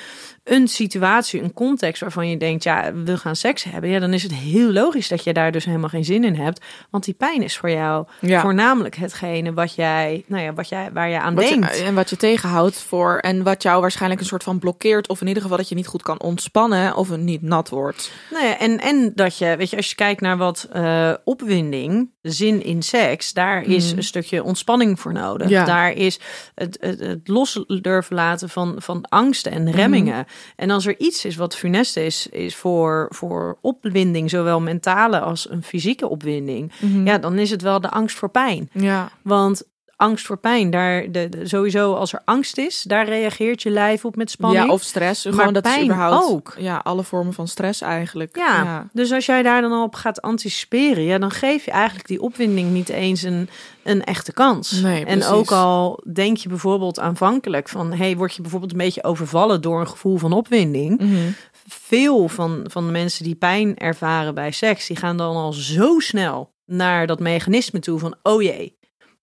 een 0.45 0.69
situatie, 0.69 1.43
een 1.43 1.53
context 1.53 2.01
waarvan 2.01 2.29
je 2.29 2.37
denkt, 2.37 2.63
ja, 2.63 2.93
we 2.95 3.17
gaan 3.17 3.37
seks 3.37 3.65
hebben, 3.65 3.91
ja, 3.91 3.99
dan 3.99 4.13
is 4.13 4.23
het 4.23 4.35
heel 4.35 4.73
logisch 4.73 5.09
dat 5.09 5.25
je 5.25 5.33
daar 5.33 5.53
dus 5.53 5.65
helemaal 5.65 5.89
geen 5.89 6.05
zin 6.05 6.25
in 6.25 6.35
hebt, 6.35 6.65
want 6.91 7.05
die 7.05 7.15
pijn 7.15 7.43
is 7.43 7.57
voor 7.57 7.71
jou 7.71 8.07
Ja. 8.21 8.41
voornamelijk 8.41 8.97
hetgene 8.97 9.53
wat 9.53 9.75
jij, 9.75 10.25
nou 10.27 10.43
ja, 10.43 10.53
wat 10.53 10.69
jij, 10.69 10.91
waar 10.93 11.09
je 11.09 11.21
aan 11.21 11.35
Wat 11.35 11.49
je- 11.49 11.51
denkt. 11.51 11.83
en 11.83 11.95
wat 11.95 12.11
je 12.11 12.17
tegenhoudt 12.17 12.81
voor 12.81 13.19
en 13.19 13.43
wat 13.43 13.63
jou 13.63 13.81
waarschijnlijk 13.81 14.21
een 14.21 14.27
soort 14.27 14.43
van 14.43 14.59
blokkeert, 14.59 15.09
of 15.09 15.21
in 15.21 15.27
ieder 15.27 15.43
geval 15.43 15.57
dat 15.57 15.69
je 15.69 15.75
niet 15.75 15.87
goed 15.87 16.03
kan 16.03 16.21
ontspannen 16.21 16.97
of 16.97 17.09
het 17.09 17.21
niet 17.21 17.43
nat 17.43 17.69
wordt. 17.69 18.11
Nou 18.31 18.45
ja, 18.47 18.59
en, 18.59 18.81
en 18.81 19.13
dat 19.15 19.39
je, 19.39 19.55
weet 19.57 19.71
je, 19.71 19.77
als 19.77 19.89
je 19.89 19.95
kijkt 19.95 20.21
naar 20.21 20.37
wat 20.37 20.69
eh, 20.73 21.13
opwinding, 21.25 22.11
zin 22.23 22.65
in 22.65 22.83
seks, 22.83 23.33
daar 23.33 23.63
is 23.63 23.89
Mhm. 23.89 23.97
een 23.97 24.03
stukje 24.27 24.45
ontspanning 24.45 25.01
voor 25.01 25.13
nodig. 25.13 25.49
Ja. 25.49 25.65
Daar 25.65 25.93
is 25.93 26.21
het, 26.55 26.77
het, 26.81 27.01
het 27.01 27.29
los 27.29 27.65
durven 27.67 28.15
laten 28.15 28.49
van, 28.49 28.75
van 28.79 29.05
angsten 29.09 29.53
en 29.53 29.71
remmingen. 29.71 30.19
Mhm. 30.19 30.29
En 30.57 30.71
als 30.71 30.87
er 30.87 30.99
iets 30.99 31.25
is 31.25 31.37
wat 31.37 31.57
funest 31.57 31.97
is, 31.97 32.27
is 32.27 32.57
voor, 32.57 33.07
voor 33.11 33.59
opwinding, 33.61 34.31
zowel 34.31 34.61
mentale 34.61 35.21
als 35.21 35.51
een 35.51 35.63
fysieke 35.63 36.09
opwinding, 36.09 36.73
ja, 37.05 37.19
dan 37.19 37.39
is 37.39 37.51
het 37.51 37.63
wel 37.63 37.81
de 37.81 37.91
angst 37.91 38.17
voor 38.17 38.31
pijn. 38.31 38.71
Ja. 38.73 39.11
Want 39.23 39.63
angst 39.97 40.27
voor 40.27 40.37
pijn, 40.39 40.71
daar 40.71 41.11
de, 41.13 41.29
de- 41.29 41.49
sowieso 41.49 41.95
als 41.95 42.13
er 42.13 42.23
angst 42.25 42.59
is, 42.59 42.83
daar 42.83 43.09
reageert 43.09 43.63
je 43.63 43.71
lijf 43.71 44.05
op 44.05 44.17
met 44.17 44.31
spanning. 44.31 44.65
ja, 44.67 44.73
of 44.73 44.83
stress. 44.83 45.25
Maar 45.25 45.35
Gewoon 45.35 45.53
dat 45.53 45.67
is 45.67 45.73
pijn 45.73 45.85
überhaupt 45.85 46.25
ook. 46.31 46.55
Ja, 46.59 46.81
alle 46.85 47.03
vormen 47.03 47.33
van 47.33 47.49
stress 47.49 47.81
eigenlijk. 47.81 48.37
Ja, 48.37 48.89
dus 48.93 49.13
als 49.13 49.27
jij 49.27 49.43
daar 49.43 49.61
dan 49.61 49.73
al 49.73 49.83
op 49.85 49.95
gaat 49.95 50.23
anticiperen, 50.23 51.05
ja, 51.05 51.19
dan 51.19 51.31
geef 51.31 51.65
je 51.65 51.71
eigenlijk 51.71 52.09
die 52.09 52.21
opwinding 52.21 52.71
niet 52.73 52.89
eens 52.89 53.23
een, 53.23 53.49
een 53.83 54.05
echte 54.05 54.33
kans. 54.33 54.71
Nee, 54.81 55.05
en 55.05 55.25
ook 55.25 55.51
al 55.51 56.03
denk 56.13 56.37
je 56.37 56.49
bijvoorbeeld 56.49 56.99
aanvankelijk 57.01 57.69
van, 57.69 57.93
hey, 57.93 58.17
word 58.17 58.35
je 58.35 58.43
bijvoorbeeld 58.43 58.73
een 58.73 58.79
beetje 58.79 59.05
overvallen 59.05 59.61
door 59.61 59.81
een 59.81 59.89
gevoel 59.89 60.17
van 60.17 60.33
opwinding. 60.33 61.01
Mhm. 61.01 61.31
Veel 61.69 62.29
van, 62.29 62.61
van 62.71 62.87
de 62.87 62.93
mensen 62.93 63.25
die 63.25 63.35
pijn 63.35 63.77
ervaren 63.77 64.35
bij 64.35 64.51
seks, 64.51 64.87
die 64.87 64.97
gaan 64.97 65.17
dan 65.17 65.37
al 65.37 65.53
zo 65.53 65.99
snel 65.99 66.55
naar 66.65 67.07
dat 67.07 67.21
mechanisme 67.21 67.79
toe 67.79 67.99
van, 67.99 68.15
oh 68.23 68.43
jee, 68.43 68.77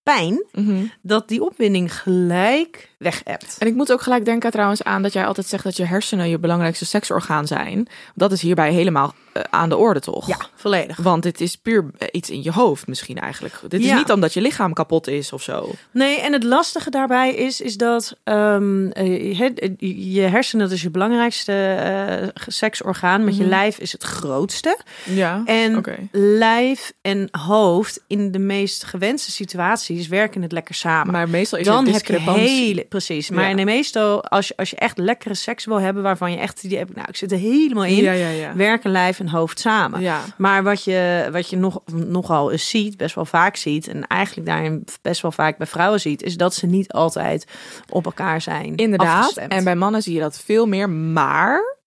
pijn, 0.03 0.43
Mhm. 0.51 0.85
dat 1.01 1.27
die 1.27 1.43
opwinding 1.43 1.95
gelijk 2.01 2.89
weg 3.03 3.21
hebt. 3.23 3.55
En 3.59 3.67
ik 3.67 3.75
moet 3.75 3.91
ook 3.91 4.01
gelijk 4.01 4.25
denken 4.25 4.51
trouwens 4.51 4.83
aan 4.83 5.01
dat 5.01 5.13
jij 5.13 5.25
altijd 5.25 5.47
zegt 5.47 5.63
dat 5.63 5.77
je 5.77 5.85
hersenen 5.85 6.29
je 6.29 6.39
belangrijkste 6.39 6.85
seksorgaan 6.85 7.47
zijn. 7.47 7.87
Dat 8.15 8.31
is 8.31 8.41
hierbij 8.41 8.71
helemaal 8.73 9.13
eh, 9.33 9.43
aan 9.49 9.69
de 9.69 9.77
orde, 9.77 9.99
toch? 9.99 10.27
Ja, 10.27 10.37
volledig. 10.55 10.97
Want 10.97 11.23
dit 11.23 11.41
is 11.41 11.55
puur 11.55 11.85
eh, 11.97 12.07
iets 12.11 12.29
in 12.29 12.43
je 12.43 12.51
hoofd 12.51 12.87
misschien 12.87 13.19
eigenlijk. 13.19 13.59
Dit 13.67 13.81
is 13.81 13.91
niet 13.91 14.11
omdat 14.11 14.33
je 14.33 14.41
lichaam 14.41 14.73
kapot 14.73 15.07
is 15.07 15.33
of 15.33 15.41
zo. 15.41 15.69
Nee, 15.91 16.19
en 16.19 16.33
het 16.33 16.43
lastige 16.43 16.89
daarbij 16.89 17.33
is, 17.33 17.61
is 17.61 17.77
dat 17.77 18.17
ehm, 18.23 18.87
eh, 18.87 19.37
je, 19.77 20.21
hersenen, 20.21 20.65
dat 20.65 20.75
is 20.75 20.81
je 20.81 20.89
belangrijkste 20.89 22.31
seksorgaan. 22.47 23.23
Met 23.23 23.35
je 23.35 23.41
Mhm. 23.41 23.49
lijf 23.49 23.77
is 23.77 23.91
het 23.91 24.03
grootste. 24.03 24.77
Ja. 25.03 25.41
En 25.45 25.83
lijf 26.11 26.93
en 27.01 27.27
hoofd 27.31 28.03
in 28.07 28.31
de 28.31 28.39
meest 28.39 28.83
gewenste 28.83 29.31
situaties 29.31 30.07
werken 30.07 30.41
het 30.41 30.51
lekker 30.51 30.75
samen. 30.75 31.11
Maar 31.11 31.29
meestal 31.29 31.59
is 31.59 31.65
dan 31.65 31.85
er 31.87 31.93
heb 31.93 32.05
je 32.05 32.13
discrepantie. 32.13 32.49
hele 32.49 32.85
precies. 32.93 33.29
Maar 33.29 33.43
Ja. 33.43 33.49
in 33.49 33.55
de 33.57 33.65
meestal, 33.65 34.23
als 34.23 34.47
je, 34.47 34.53
als 34.57 34.69
je 34.69 34.75
echt 34.75 34.97
lekkere 34.97 35.33
seks 35.33 35.65
wil 35.65 35.79
hebben, 35.79 36.03
waarvan 36.03 36.31
je 36.31 36.37
echt 36.37 36.61
die 36.61 36.77
hebt, 36.77 36.95
nou, 36.95 37.07
ik 37.09 37.15
zit 37.15 37.31
er 37.31 37.37
helemaal 37.37 37.85
in, 37.85 37.95
Ja, 37.95 38.11
ja, 38.11 38.29
ja. 38.29 38.55
werken 38.55 38.91
lijf 38.91 39.19
en 39.19 39.27
hoofd 39.29 39.59
samen. 39.59 40.01
Ja. 40.01 40.21
Maar 40.37 40.63
wat 40.63 40.83
je, 40.83 41.29
wat 41.31 41.49
je 41.49 41.57
nog, 41.57 41.81
nogal 41.93 42.51
eens 42.51 42.69
ziet, 42.69 42.97
best 42.97 43.15
wel 43.15 43.25
vaak 43.25 43.55
ziet, 43.55 43.87
en 43.87 44.07
eigenlijk 44.07 44.47
daarin 44.47 44.83
best 45.01 45.21
wel 45.21 45.31
vaak 45.31 45.57
bij 45.57 45.67
vrouwen 45.67 45.99
ziet, 45.99 46.23
is 46.23 46.37
dat 46.37 46.53
ze 46.53 46.65
niet 46.65 46.91
altijd 46.91 47.45
op 47.89 48.05
elkaar 48.05 48.41
zijn. 48.41 48.75
Inderdaad. 48.75 49.19
afgestemd. 49.19 49.51
En 49.51 49.63
bij 49.63 49.75
mannen 49.75 50.01
zie 50.01 50.13
je 50.13 50.19
dat 50.19 50.39
veel 50.45 50.65
meer. 50.65 50.89
Maar 50.89 51.77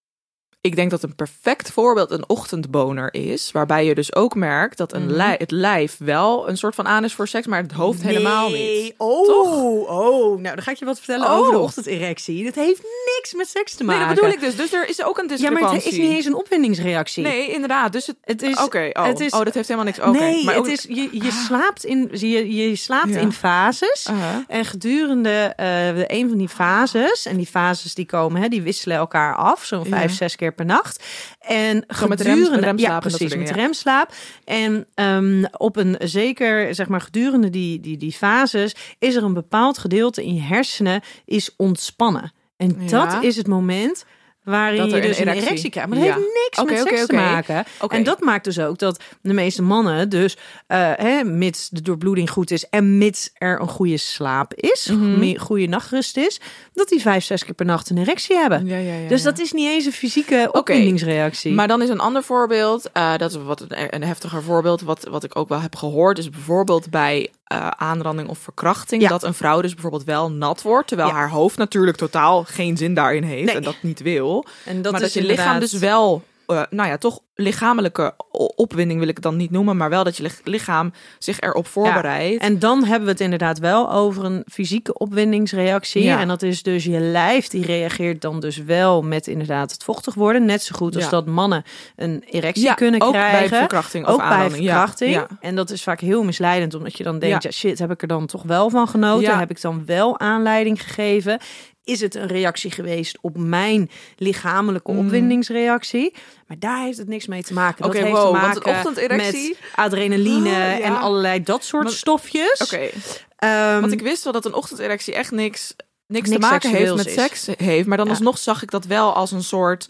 ik 0.60 0.76
denk 0.76 0.90
dat 0.90 1.02
een 1.02 1.14
perfect 1.14 1.70
voorbeeld 1.70 2.10
een 2.10 2.28
ochtendboner 2.28 3.14
is. 3.14 3.52
Waarbij 3.52 3.84
je 3.84 3.94
dus 3.94 4.14
ook 4.14 4.34
merkt 4.34 4.78
dat 4.78 4.92
een 4.92 5.12
lij- 5.12 5.34
het 5.38 5.50
lijf 5.50 5.96
wel 5.98 6.48
een 6.48 6.56
soort 6.56 6.74
van 6.74 6.86
aan 6.86 7.04
is 7.04 7.14
voor 7.14 7.28
seks, 7.28 7.46
maar 7.46 7.62
het 7.62 7.72
hoofd 7.72 8.02
helemaal 8.02 8.50
Nee. 8.50 8.82
niet. 8.82 8.94
Oh, 8.96 9.26
Toch? 9.26 9.54
oh, 9.88 10.40
nou 10.40 10.54
dan 10.54 10.62
ga 10.62 10.70
ik 10.70 10.76
je 10.76 10.84
wat 10.84 10.96
vertellen 10.98 11.26
Oh. 11.30 11.38
over 11.38 11.52
de 11.52 11.58
ochtenderectie. 11.58 12.44
Dat 12.44 12.54
heeft 12.54 12.82
niks 13.16 13.34
met 13.34 13.48
seks 13.48 13.74
te 13.74 13.84
Nee, 13.84 13.96
maken. 13.96 14.14
dat 14.14 14.24
bedoel 14.24 14.34
ik 14.38 14.40
dus. 14.40 14.56
Dus 14.56 14.72
er 14.72 14.88
is 14.88 15.02
ook 15.04 15.18
een 15.18 15.22
Ja, 15.24 15.28
discrepantie. 15.30 15.66
maar 15.66 15.74
het 15.76 15.86
is 15.92 15.98
niet 15.98 16.10
eens 16.10 16.24
een 16.24 16.34
opwindingsreactie. 16.34 17.22
Nee, 17.22 17.50
inderdaad. 17.52 17.92
Dus 17.92 18.06
het, 18.06 18.16
Het 18.24 18.42
is, 18.42 18.62
Oké, 18.62 18.90
oh. 18.92 19.04
het 19.06 19.20
is, 19.20 19.32
oh, 19.32 19.44
dat 19.44 19.54
heeft 19.54 19.68
helemaal 19.68 19.90
niks. 19.92 20.00
Oké, 20.00 20.18
nee, 20.18 20.44
maar 20.44 20.54
het 20.54 20.66
is, 20.66 20.82
je, 20.88 21.08
je 21.12 21.30
slaapt 21.46 21.84
in, 21.84 22.08
je, 22.12 22.54
je 22.54 22.76
slaapt 22.76 23.08
Ja. 23.14 23.18
in 23.20 23.32
fases. 23.32 24.06
Uh-huh. 24.10 24.36
En 24.48 24.64
gedurende 24.64 25.52
de, 25.56 26.04
een 26.06 26.28
van 26.28 26.38
die 26.38 26.48
fases, 26.48 27.26
en 27.26 27.36
die 27.36 27.46
fases 27.46 27.94
die 27.94 28.06
komen, 28.06 28.42
hè, 28.42 28.48
die 28.48 28.62
wisselen 28.62 28.96
elkaar 28.96 29.34
af, 29.36 29.64
zo'n 29.64 29.82
Ja. 29.84 29.88
vijf, 29.88 30.12
zes 30.12 30.36
keer 30.36 30.52
per 30.56 30.64
nacht. 30.64 31.04
En 31.40 31.76
met 32.08 32.20
gedurende, 32.20 32.60
rem- 32.60 32.78
ja, 32.78 32.98
precies, 32.98 33.18
dingen, 33.18 33.38
met 33.38 33.48
ja. 33.48 33.54
remslaap. 33.54 34.12
En 34.44 34.86
ehm, 34.94 35.44
op 35.56 35.76
een 35.76 35.96
zeker, 35.98 36.74
zeg 36.74 36.88
maar, 36.88 37.00
gedurende 37.00 37.50
die, 37.50 37.80
die, 37.80 37.96
die 37.96 38.12
fases, 38.12 38.74
is 38.98 39.14
er 39.14 39.22
een 39.22 39.34
bepaald 39.34 39.78
gedeelte 39.78 40.24
in 40.24 40.34
je 40.34 40.40
hersenen 40.42 41.00
is 41.24 41.54
ontspannen. 41.56 42.32
En 42.56 42.76
Ja. 42.80 42.86
dat 42.86 43.22
is 43.22 43.36
het 43.36 43.46
moment 43.46 44.04
waarin 44.46 44.78
Dat 44.80 44.90
je 44.90 44.96
er 44.96 45.02
dus 45.02 45.18
een 45.18 45.28
erectie- 45.28 45.70
krijgt. 45.70 45.88
Maar 45.90 45.98
dat 45.98 46.06
Ja. 46.08 46.14
heeft 46.14 46.26
niks 46.26 46.70
met 46.70 46.88
seks 46.88 47.06
te 47.06 47.14
maken. 47.14 47.64
En 47.88 48.02
dat 48.02 48.20
maakt 48.20 48.44
dus 48.44 48.58
ook 48.60 48.78
dat 48.78 49.02
de 49.20 49.32
meeste 49.32 49.62
mannen 49.62 50.08
dus, 50.08 50.36
eh, 50.66 50.90
hè, 50.96 51.24
mits 51.24 51.68
de 51.68 51.82
doorbloeding 51.82 52.30
goed 52.30 52.50
is 52.50 52.68
en 52.68 52.98
mits 52.98 53.30
er 53.34 53.60
een 53.60 53.68
goede 53.68 53.96
slaap 53.96 54.54
is, 54.54 54.86
Mhm. 54.90 55.36
goede 55.38 55.66
nachtrust 55.66 56.16
is, 56.16 56.40
dat 56.74 56.88
die 56.88 57.00
vijf, 57.00 57.24
zes 57.24 57.44
keer 57.44 57.54
per 57.54 57.66
nacht 57.66 57.90
een 57.90 57.98
erectie 57.98 58.36
hebben. 58.36 58.66
Ja, 58.66 58.76
ja, 58.76 58.94
ja, 58.94 59.08
dus 59.08 59.22
dat 59.22 59.38
is 59.38 59.52
niet 59.52 59.68
eens 59.68 59.84
een 59.84 59.92
fysieke 59.92 60.48
opwindingsreactie. 60.52 61.52
Maar 61.52 61.68
dan 61.68 61.82
is 61.82 61.88
een 61.88 62.00
ander 62.00 62.22
voorbeeld, 62.22 62.90
eh, 62.92 63.16
dat 63.16 63.30
is 63.30 63.36
wat 63.36 63.60
een, 63.60 63.94
een 63.94 64.02
heftiger 64.04 64.42
voorbeeld, 64.42 64.80
wat, 64.80 65.06
wat 65.10 65.24
ik 65.24 65.36
ook 65.36 65.48
wel 65.48 65.60
heb 65.60 65.76
gehoord, 65.76 66.18
is 66.18 66.30
bijvoorbeeld 66.30 66.90
bij 66.90 67.30
eh, 67.46 67.66
aanranding 67.76 68.28
of 68.28 68.38
verkrachting, 68.38 69.02
Ja. 69.02 69.08
dat 69.08 69.22
een 69.22 69.34
vrouw 69.34 69.60
dus 69.60 69.72
bijvoorbeeld 69.72 70.04
wel 70.04 70.30
nat 70.30 70.62
wordt, 70.62 70.88
terwijl 70.88 71.08
Ja. 71.08 71.14
haar 71.14 71.30
hoofd 71.30 71.58
natuurlijk 71.58 71.96
totaal 71.96 72.44
geen 72.44 72.76
zin 72.76 72.94
daarin 72.94 73.22
heeft 73.22 73.44
Nee. 73.46 73.54
en 73.54 73.62
dat 73.62 73.76
niet 73.80 74.00
wil. 74.00 74.44
en 74.64 74.82
dat 74.82 74.92
maar 74.92 75.00
dat 75.00 75.12
je 75.12 75.22
lichaam 75.22 75.60
dus 75.60 75.72
wel, 75.72 76.22
eh, 76.46 76.62
nou 76.70 76.88
ja, 76.88 76.96
toch 76.98 77.20
lichamelijke 77.34 78.14
opwinding 78.56 78.98
wil 78.98 79.08
ik 79.08 79.14
het 79.14 79.22
dan 79.24 79.36
niet 79.36 79.50
noemen, 79.50 79.76
maar 79.76 79.90
wel 79.90 80.04
dat 80.04 80.16
je 80.16 80.22
lich- 80.22 80.40
lichaam 80.44 80.92
zich 81.18 81.40
erop 81.40 81.66
voorbereidt. 81.66 82.42
En 82.42 82.58
dan 82.58 82.84
hebben 82.84 83.04
we 83.04 83.10
het 83.10 83.20
inderdaad 83.20 83.58
wel 83.58 83.92
over 83.92 84.24
een 84.24 84.42
fysieke 84.52 84.98
opwindingsreactie. 84.98 86.02
Ja. 86.02 86.20
En 86.20 86.28
dat 86.28 86.42
is 86.42 86.62
dus 86.62 86.84
je 86.84 86.98
lijf 87.00 87.48
die 87.48 87.64
reageert 87.66 88.20
dan 88.20 88.40
dus 88.40 88.56
wel 88.56 89.02
met 89.02 89.26
inderdaad 89.26 89.72
het 89.72 89.84
vochtig 89.84 90.14
worden. 90.14 90.44
Net 90.44 90.62
zo 90.62 90.74
goed 90.76 90.94
als 90.94 91.04
Ja. 91.04 91.10
dat 91.10 91.26
mannen 91.26 91.62
een 91.96 92.24
erectie 92.30 92.74
kunnen 92.74 93.00
ook 93.00 93.12
krijgen. 93.12 93.48
bij 93.50 93.58
verkrachting 93.58 94.06
of 94.06 94.12
ook 94.12 94.28
bij 94.28 94.50
verkrachting. 94.50 95.26
En 95.40 95.54
dat 95.56 95.70
is 95.70 95.82
vaak 95.82 96.00
heel 96.00 96.24
misleidend, 96.24 96.74
omdat 96.74 96.96
je 96.96 97.04
dan 97.04 97.18
denkt, 97.18 97.42
Ja. 97.42 97.50
shit, 97.50 97.78
heb 97.78 97.90
ik 97.90 98.02
er 98.02 98.08
dan 98.08 98.26
toch 98.26 98.42
wel 98.42 98.70
van 98.70 98.88
genoten? 98.88 99.38
Heb 99.38 99.50
ik 99.50 99.60
dan 99.60 99.82
wel 99.86 100.18
aanleiding 100.20 100.82
gegeven? 100.82 101.38
Is 101.86 102.00
het 102.00 102.14
een 102.14 102.26
reactie 102.26 102.70
geweest 102.70 103.18
op 103.20 103.36
mijn 103.38 103.90
lichamelijke 104.16 104.92
Mm. 104.92 104.98
opwindingsreactie? 104.98 106.14
Maar 106.46 106.58
daar 106.58 106.82
heeft 106.84 106.98
het 106.98 107.08
niks 107.08 107.26
mee 107.26 107.42
te 107.42 107.52
maken. 107.52 107.82
Dat 107.82 107.90
Oké, 107.94 107.98
heeft 107.98 108.10
wow, 108.10 108.24
te 108.26 108.30
want 108.40 108.42
maken 108.54 108.70
een 108.70 108.76
ochtenderectie- 108.76 109.48
met 109.60 109.70
adrenaline 109.74 110.48
Ah, 110.48 110.54
ja. 110.56 110.80
en 110.80 110.96
allerlei 110.98 111.42
dat 111.42 111.64
soort 111.64 111.84
Want- 111.84 111.96
stofjes. 111.96 112.60
Oké, 112.62 112.88
Ehm, 113.36 113.80
want 113.80 113.92
ik 113.92 114.00
wist 114.00 114.24
wel 114.24 114.32
dat 114.32 114.44
een 114.44 114.54
ochtenderectie 114.54 115.14
echt 115.14 115.30
niks, 115.30 115.74
niks, 116.06 116.30
te 116.30 116.38
maken 116.38 116.70
heeft 116.70 116.94
met 116.94 117.06
is. 117.06 117.12
seks 117.14 117.46
heeft. 117.56 117.86
Maar 117.86 117.96
dan 117.96 118.06
Ja. 118.06 118.12
alsnog 118.12 118.38
zag 118.38 118.62
ik 118.62 118.70
dat 118.70 118.84
wel 118.84 119.12
als 119.14 119.32
een 119.32 119.42
soort... 119.44 119.88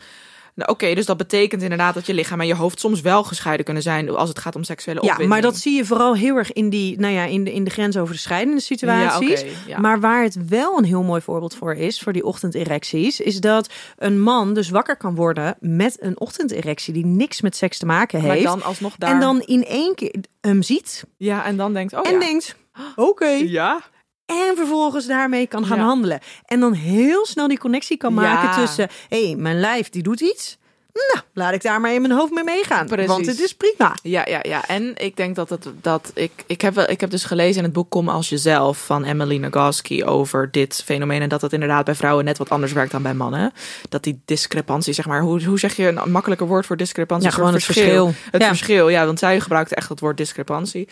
Nou, 0.57 0.71
Oké, 0.71 0.95
dus 0.95 1.07
dat 1.07 1.17
betekent 1.17 1.63
inderdaad 1.63 1.95
dat 1.95 2.07
je 2.07 2.15
lichaam 2.15 2.41
en 2.41 2.47
je 2.47 2.55
hoofd 2.55 2.81
soms 2.81 3.01
wel 3.01 3.25
gescheiden 3.25 3.65
kunnen 3.65 3.83
zijn 3.83 4.11
als 4.11 4.29
het 4.29 4.39
gaat 4.39 4.57
om 4.57 4.65
seksuele 4.65 5.01
Ja, 5.01 5.07
opwinding. 5.11 5.31
maar 5.33 5.51
dat 5.51 5.57
zie 5.61 5.77
je 5.77 5.85
vooral 5.85 6.15
heel 6.15 6.37
erg 6.37 6.53
in, 6.53 6.71
die, 6.71 7.01
nou 7.01 7.13
ja, 7.15 7.25
in, 7.25 7.45
de, 7.45 7.53
in 7.53 7.65
de 7.65 7.71
grensoverschrijdende 7.71 8.61
situaties. 8.61 9.41
Ja, 9.41 9.47
ja. 9.67 9.79
Maar 9.81 10.01
waar 10.01 10.23
het 10.23 10.49
wel 10.49 10.79
een 10.79 10.85
heel 10.85 11.03
mooi 11.03 11.21
voorbeeld 11.21 11.55
voor 11.55 11.75
is, 11.75 12.01
voor 12.01 12.13
die 12.13 12.25
ochtenderecties, 12.25 13.21
is 13.21 13.41
dat 13.41 13.69
een 13.97 14.21
man 14.21 14.55
dus 14.55 14.71
wakker 14.71 14.97
kan 14.97 15.15
worden 15.15 15.57
met 15.61 15.97
een 16.01 16.21
ochtenderectie 16.21 16.93
die 16.93 17.07
niks 17.07 17.41
met 17.41 17.57
seks 17.57 17.79
te 17.79 17.87
maken 17.87 18.23
Maar 18.23 18.31
heeft. 18.31 18.45
dan 18.45 18.63
alsnog 18.63 18.97
daar... 18.99 19.11
En 19.11 19.21
dan 19.21 19.41
in 19.41 19.65
één 19.65 19.95
keer 19.95 20.15
hem 20.41 20.63
ziet 20.63 21.05
Ja, 21.17 21.45
en 21.45 21.57
dan 21.57 21.73
denkt, 21.73 21.95
oh 21.95 22.07
en 22.09 22.13
ja. 22.13 22.19
denkt, 22.19 22.57
oké. 22.97 23.27
Ja? 23.29 23.83
En 24.26 24.52
vervolgens 24.56 25.06
daarmee 25.06 25.47
kan 25.47 25.66
gaan 25.66 25.78
Ja. 25.78 25.85
handelen. 25.85 26.21
En 26.47 26.61
dan 26.61 26.73
heel 26.73 27.26
snel 27.26 27.49
die 27.49 27.59
connectie 27.59 27.97
kan 27.97 28.14
maken 28.14 28.49
Ja. 28.49 28.56
tussen, 28.66 28.88
hé, 29.09 29.26
hey, 29.26 29.37
mijn 29.37 29.61
lijf 29.61 29.90
die 29.90 30.02
doet 30.02 30.21
iets. 30.21 30.59
Nou, 31.12 31.25
laat 31.33 31.52
ik 31.54 31.62
daar 31.62 31.80
maar 31.80 31.92
in 31.92 32.00
mijn 32.00 32.12
hoofd 32.12 32.33
mee 32.33 32.45
meegaan. 32.45 32.87
Precies. 32.87 33.06
Want 33.06 33.26
het 33.26 33.40
is 33.40 33.54
prima. 33.54 33.95
Ja, 34.02 34.26
ja, 34.28 34.38
ja. 34.42 34.66
En 34.68 34.92
ik 34.97 35.16
denk 35.16 35.37
dat 35.37 35.50
het 35.50 35.66
dat 35.80 36.11
ik 36.14 36.30
ik 36.47 36.61
heb 36.61 36.75
wel- 36.75 36.90
ik 36.90 37.00
heb 37.00 37.11
dus 37.11 37.25
gelezen 37.25 37.56
in 37.56 37.62
het 37.64 37.73
boek 37.73 37.90
Kom 37.90 38.09
als 38.09 38.28
jezelf 38.28 38.85
van 38.87 39.04
Emily 39.04 39.37
Nagoski 39.37 40.04
over 40.04 40.49
dit 40.50 40.83
fenomeen 40.85 41.23
en 41.23 41.28
dat 41.28 41.40
het 41.40 41.52
inderdaad 41.52 41.85
bij 41.85 41.95
vrouwen 41.95 42.25
net 42.25 42.38
wat 42.38 42.50
anders 42.50 42.73
werkt 42.73 42.92
dan 42.92 43.02
bij 43.02 43.14
mannen. 43.14 43.52
Dat 43.88 44.02
die 44.02 44.21
discrepantie, 44.25 44.92
zeg 44.92 45.06
maar, 45.06 45.21
hoe, 45.21 45.45
hoe 45.45 45.59
zeg 45.59 45.76
je 45.76 45.87
een 45.88 46.11
makkelijker 46.12 46.47
woord 46.47 46.66
voor 46.66 46.76
discrepantie? 46.76 47.28
Ja, 47.28 47.35
gewoon 47.35 47.54
het 47.54 47.64
verschil. 47.64 48.12
Het 48.30 48.42
Ja. 48.42 48.49
verschil, 48.49 48.88
ja, 48.88 49.06
want 49.06 49.18
zij 49.18 49.40
gebruikte 49.40 49.75
echt 49.75 49.88
het 49.88 50.00
woord 50.00 50.16
discrepantie. 50.16 50.88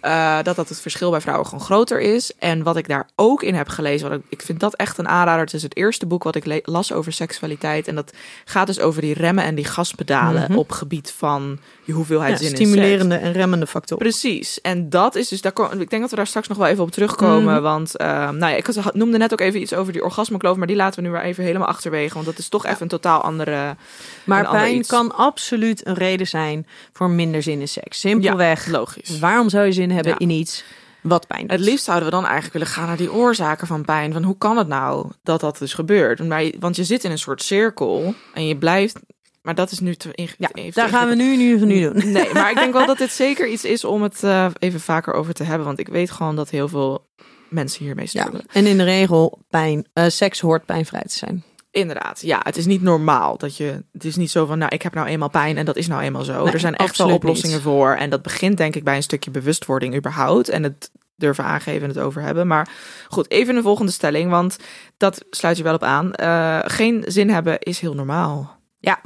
Eh, 0.00 0.36
dat 0.42 0.56
dat 0.56 0.68
het 0.68 0.80
verschil 0.80 1.10
bij 1.10 1.20
vrouwen 1.20 1.46
gewoon 1.46 1.64
groter 1.64 2.00
is. 2.00 2.32
En 2.38 2.62
wat 2.62 2.76
ik 2.76 2.88
daar 2.88 3.08
ook 3.16 3.42
in 3.42 3.54
heb 3.54 3.68
gelezen, 3.68 4.08
wat 4.10 4.18
ik, 4.18 4.24
ik 4.28 4.42
vind 4.42 4.60
dat 4.60 4.74
echt 4.74 4.98
een 4.98 5.08
aanrader. 5.08 5.44
Het 5.44 5.54
is 5.54 5.62
het 5.62 5.76
eerste 5.76 6.06
boek 6.06 6.22
wat 6.22 6.34
ik 6.34 6.60
las 6.64 6.92
over 6.92 7.12
seksualiteit. 7.12 7.88
En 7.88 7.94
dat 7.94 8.12
gaat 8.44 8.66
dus 8.66 8.80
over 8.80 9.00
die 9.00 9.14
remmen 9.14 9.44
en 9.44 9.54
die 9.54 9.64
gaspedalen 9.64 10.42
Mhm. 10.48 10.58
op 10.58 10.70
gebied 10.72 11.14
van 11.16 11.58
je 11.84 11.92
hoeveelheid 11.92 12.30
Ja, 12.32 12.36
zin 12.38 12.46
in 12.50 12.56
seks. 12.56 12.68
stimulerende 12.70 13.14
en 13.14 13.32
remmende 13.32 13.66
factoren. 13.66 14.02
Precies. 14.08 14.60
En 14.60 14.90
dat 14.90 15.14
is 15.14 15.28
dus, 15.28 15.40
daar 15.40 15.52
kom, 15.52 15.80
ik 15.80 15.90
denk 15.90 16.02
dat 16.02 16.10
we 16.10 16.16
daar 16.16 16.26
straks 16.26 16.48
nog 16.48 16.58
wel 16.58 16.66
even 16.66 16.82
op 16.84 16.90
terugkomen. 16.90 17.52
Mhm. 17.54 17.62
Want 17.62 17.96
eh, 17.96 18.06
nou 18.30 18.38
ja, 18.52 18.54
ik 18.56 18.66
had- 18.66 18.94
noemde 18.94 19.18
net 19.18 19.32
ook 19.32 19.40
even 19.40 19.60
iets 19.60 19.74
over 19.74 19.92
die 19.92 20.04
orgasmekloof. 20.04 20.56
Maar 20.56 20.66
die 20.66 20.76
laten 20.76 21.02
we 21.02 21.08
nu 21.08 21.12
maar 21.14 21.24
even 21.24 21.44
helemaal 21.44 21.68
achterwege. 21.68 22.14
Want 22.14 22.26
dat 22.26 22.38
is 22.38 22.48
toch 22.48 22.66
even 22.66 22.82
een 22.82 22.88
totaal 22.88 23.20
andere. 23.20 23.76
Maar 24.24 24.46
ander 24.46 24.60
pijn 24.62 24.86
kan 24.86 25.14
absoluut 25.14 25.86
een 25.86 25.94
reden 25.94 26.26
zijn 26.26 26.66
voor 26.92 27.10
minder 27.10 27.42
zin 27.42 27.60
in 27.60 27.68
seks. 27.68 28.00
Simpelweg. 28.00 28.66
logisch. 28.66 29.18
Waarom 29.18 29.48
zou 29.48 29.66
je 29.66 29.72
zin 29.72 29.87
hebben 29.94 30.12
Ja. 30.12 30.18
in 30.18 30.30
iets 30.30 30.64
wat 31.02 31.26
pijn 31.26 31.40
doet? 31.40 31.50
Het 31.50 31.60
liefst 31.60 31.84
zouden 31.84 32.04
we 32.08 32.14
dan 32.14 32.24
eigenlijk 32.24 32.52
willen 32.52 32.68
gaan 32.68 32.86
naar 32.86 32.96
die 32.96 33.12
oorzaken 33.12 33.66
van 33.66 33.84
pijn. 33.84 34.12
Van 34.12 34.22
hoe 34.22 34.38
kan 34.38 34.56
het 34.56 34.68
nou 34.68 35.10
dat 35.22 35.40
dat 35.40 35.58
dus 35.58 35.74
gebeurt? 35.74 36.20
Want 36.58 36.76
je 36.76 36.84
zit 36.84 37.04
in 37.04 37.10
een 37.10 37.18
soort 37.18 37.42
cirkel 37.42 38.14
en 38.34 38.46
je 38.46 38.56
blijft. 38.56 38.98
Maar 39.42 39.54
dat 39.54 39.70
is 39.70 39.80
nu 39.80 39.94
te 39.94 40.08
Ja, 40.38 40.48
daar 40.72 40.88
gaan 40.88 41.08
we 41.08 41.14
nu, 41.14 41.36
nu, 41.36 41.64
nu 41.64 41.80
doen. 41.80 42.12
Nee, 42.12 42.32
maar 42.32 42.50
ik 42.50 42.56
denk 42.56 42.72
wel 42.72 42.86
dat 42.86 42.98
dit 43.04 43.10
zeker 43.12 43.48
iets 43.48 43.64
is 43.64 43.84
om 43.84 44.02
het 44.02 44.22
eh, 44.22 44.46
even 44.58 44.80
vaker 44.80 45.12
over 45.14 45.34
te 45.34 45.42
hebben. 45.44 45.66
Want 45.66 45.78
ik 45.78 45.88
weet 45.88 46.10
gewoon 46.10 46.36
dat 46.36 46.50
heel 46.50 46.68
veel 46.68 47.06
mensen 47.48 47.84
hiermee 47.84 48.04
Ja. 48.04 48.10
struggelen. 48.10 48.44
En 48.52 48.66
in 48.66 48.76
de 48.78 48.84
regel, 48.84 49.38
pijn, 49.50 49.86
eh, 49.92 50.04
seks 50.08 50.40
hoort 50.40 50.64
pijnvrij 50.64 51.02
te 51.06 51.14
zijn. 51.16 51.44
Inderdaad, 51.70 52.20
ja, 52.20 52.40
het 52.42 52.56
is 52.56 52.66
niet 52.66 52.82
normaal 52.82 53.38
dat 53.38 53.56
je. 53.56 53.84
Het 53.92 54.04
is 54.04 54.16
niet 54.16 54.30
zo 54.30 54.46
van, 54.46 54.58
nou, 54.58 54.74
ik 54.74 54.82
heb 54.82 54.94
nou 54.94 55.06
eenmaal 55.06 55.30
pijn 55.30 55.56
en 55.56 55.64
dat 55.64 55.76
is 55.76 55.86
nou 55.86 56.02
eenmaal 56.02 56.24
zo. 56.24 56.44
Nee, 56.44 56.52
er 56.52 56.60
zijn 56.60 56.76
echt 56.76 56.98
wel 56.98 57.12
oplossingen 57.12 57.54
niet. 57.54 57.64
voor. 57.64 57.94
En 57.94 58.10
dat 58.10 58.22
begint 58.22 58.56
denk 58.56 58.76
ik 58.76 58.84
bij 58.84 58.96
een 58.96 59.02
stukje 59.02 59.30
bewustwording 59.30 59.96
überhaupt. 59.96 60.48
En 60.48 60.62
het 60.62 60.90
durven 61.16 61.44
aangeven 61.44 61.82
en 61.82 61.88
het 61.88 61.98
over 61.98 62.22
hebben. 62.22 62.46
Maar 62.46 62.68
goed, 63.08 63.30
even 63.30 63.56
een 63.56 63.62
volgende 63.62 63.92
stelling, 63.92 64.30
want 64.30 64.56
dat 64.96 65.24
sluit 65.30 65.56
je 65.56 65.62
wel 65.62 65.74
op 65.74 65.82
aan. 65.82 66.14
Eh, 66.14 66.58
geen 66.62 67.04
zin 67.06 67.30
hebben 67.30 67.58
is 67.58 67.80
heel 67.80 67.94
normaal. 67.94 68.60
Ja. 68.78 69.00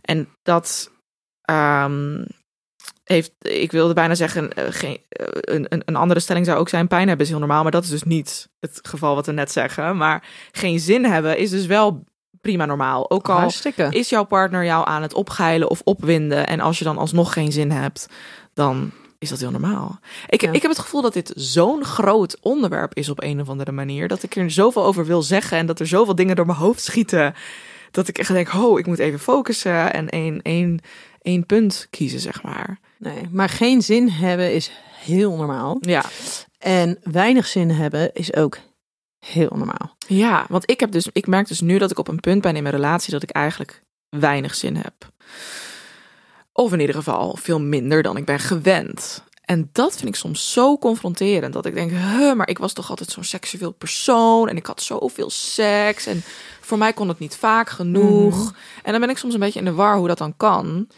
En 0.00 0.28
dat 0.42 0.90
ehm, 1.42 2.24
heeft, 3.10 3.32
ik 3.38 3.72
wilde 3.72 3.94
bijna 3.94 4.14
zeggen, 4.14 4.52
eh, 4.54 4.64
geen, 4.68 4.98
eh, 5.08 5.26
een, 5.30 5.66
een, 5.68 5.82
een 5.84 5.96
andere 5.96 6.20
stelling 6.20 6.46
zou 6.46 6.58
ook 6.58 6.68
zijn, 6.68 6.88
pijn 6.88 7.08
hebben 7.08 7.26
is 7.26 7.30
heel 7.30 7.40
normaal. 7.40 7.62
Maar 7.62 7.72
dat 7.72 7.84
is 7.84 7.90
dus 7.90 8.02
niet 8.02 8.48
het 8.60 8.80
geval 8.82 9.14
wat 9.14 9.26
we 9.26 9.32
net 9.32 9.52
zeggen. 9.52 9.96
Maar 9.96 10.28
geen 10.52 10.80
zin 10.80 11.04
hebben 11.04 11.38
is 11.38 11.50
dus 11.50 11.66
wel 11.66 12.04
prima 12.40 12.64
normaal. 12.64 13.10
Ook 13.10 13.28
al 13.28 13.38
Hartstikke. 13.38 13.86
is 13.90 14.08
jouw 14.08 14.24
partner 14.24 14.64
jou 14.64 14.86
aan 14.88 15.02
het 15.02 15.14
opgeilen 15.14 15.70
of 15.70 15.80
opwinden. 15.84 16.46
En 16.46 16.60
als 16.60 16.78
je 16.78 16.84
dan 16.84 16.98
alsnog 16.98 17.32
geen 17.32 17.52
zin 17.52 17.70
hebt, 17.70 18.06
dan 18.54 18.90
is 19.18 19.28
dat 19.28 19.40
heel 19.40 19.50
normaal. 19.50 19.98
Ik, 20.28 20.40
Ja. 20.40 20.52
ik 20.52 20.62
heb 20.62 20.70
het 20.70 20.80
gevoel 20.80 21.02
dat 21.02 21.12
dit 21.12 21.32
zo'n 21.36 21.84
groot 21.84 22.38
onderwerp 22.40 22.94
is 22.94 23.08
op 23.08 23.22
een 23.22 23.40
of 23.40 23.48
andere 23.48 23.72
manier. 23.72 24.08
Dat 24.08 24.22
ik 24.22 24.36
er 24.36 24.50
zoveel 24.50 24.84
over 24.84 25.06
wil 25.06 25.22
zeggen 25.22 25.58
en 25.58 25.66
dat 25.66 25.80
er 25.80 25.86
zoveel 25.86 26.14
dingen 26.14 26.36
door 26.36 26.46
mijn 26.46 26.58
hoofd 26.58 26.82
schieten. 26.82 27.34
Dat 27.90 28.08
ik 28.08 28.18
echt 28.18 28.32
denk, 28.32 28.54
oh, 28.54 28.78
ik 28.78 28.86
moet 28.86 28.98
even 28.98 29.18
focussen 29.18 29.92
en 29.92 30.08
één, 30.08 30.42
één, 30.42 30.80
één 31.22 31.46
punt 31.46 31.86
kiezen, 31.90 32.20
zeg 32.20 32.42
maar. 32.42 32.78
Nee, 33.00 33.28
maar 33.30 33.48
geen 33.48 33.82
zin 33.82 34.08
hebben 34.10 34.54
is 34.54 34.70
heel 35.04 35.36
normaal. 35.36 35.76
Ja, 35.80 36.04
En 36.58 36.98
weinig 37.02 37.46
zin 37.46 37.70
hebben 37.70 38.12
is 38.14 38.34
ook 38.34 38.58
heel 39.26 39.50
normaal. 39.54 39.96
ja 40.06 40.44
want 40.48 40.70
ik, 40.70 40.80
heb 40.80 40.92
dus, 40.92 41.08
ik 41.12 41.26
merk 41.26 41.48
dus 41.48 41.60
nu 41.60 41.78
dat 41.78 41.90
ik 41.90 41.98
op 41.98 42.08
een 42.08 42.20
punt 42.20 42.42
ben 42.42 42.56
in 42.56 42.62
mijn 42.62 42.74
relatie 42.74 43.12
dat 43.12 43.22
ik 43.22 43.30
eigenlijk 43.30 43.82
weinig 44.08 44.54
zin 44.54 44.76
heb. 44.76 44.94
Of 46.52 46.72
in 46.72 46.80
ieder 46.80 46.94
geval 46.94 47.36
veel 47.40 47.60
minder 47.60 48.02
dan 48.02 48.16
ik 48.16 48.24
ben 48.24 48.38
gewend. 48.38 49.22
En 49.44 49.68
dat 49.72 49.96
vind 49.96 50.08
ik 50.08 50.14
soms 50.14 50.52
zo 50.52 50.78
confronterend. 50.78 51.52
Dat 51.52 51.66
ik 51.66 51.74
denk, 51.74 51.90
huh, 51.90 52.34
maar 52.34 52.48
ik 52.48 52.58
was 52.58 52.72
toch 52.72 52.90
altijd 52.90 53.10
zo'n 53.10 53.24
seksueel 53.24 53.72
persoon. 53.72 54.48
En 54.48 54.56
ik 54.56 54.66
had 54.66 54.82
zoveel 54.82 55.30
seks. 55.30 56.06
En 56.06 56.22
voor 56.60 56.78
mij 56.78 56.92
kon 56.92 57.08
het 57.08 57.18
niet 57.18 57.36
vaak 57.36 57.68
genoeg. 57.70 58.36
Mhm. 58.44 58.54
En 58.82 58.92
dan 58.92 59.00
ben 59.00 59.10
ik 59.10 59.18
soms 59.18 59.34
een 59.34 59.40
beetje 59.40 59.58
in 59.58 59.64
de 59.64 59.72
war 59.72 59.96
hoe 59.96 60.08
dat 60.08 60.18
dan 60.18 60.36
kan. 60.36 60.88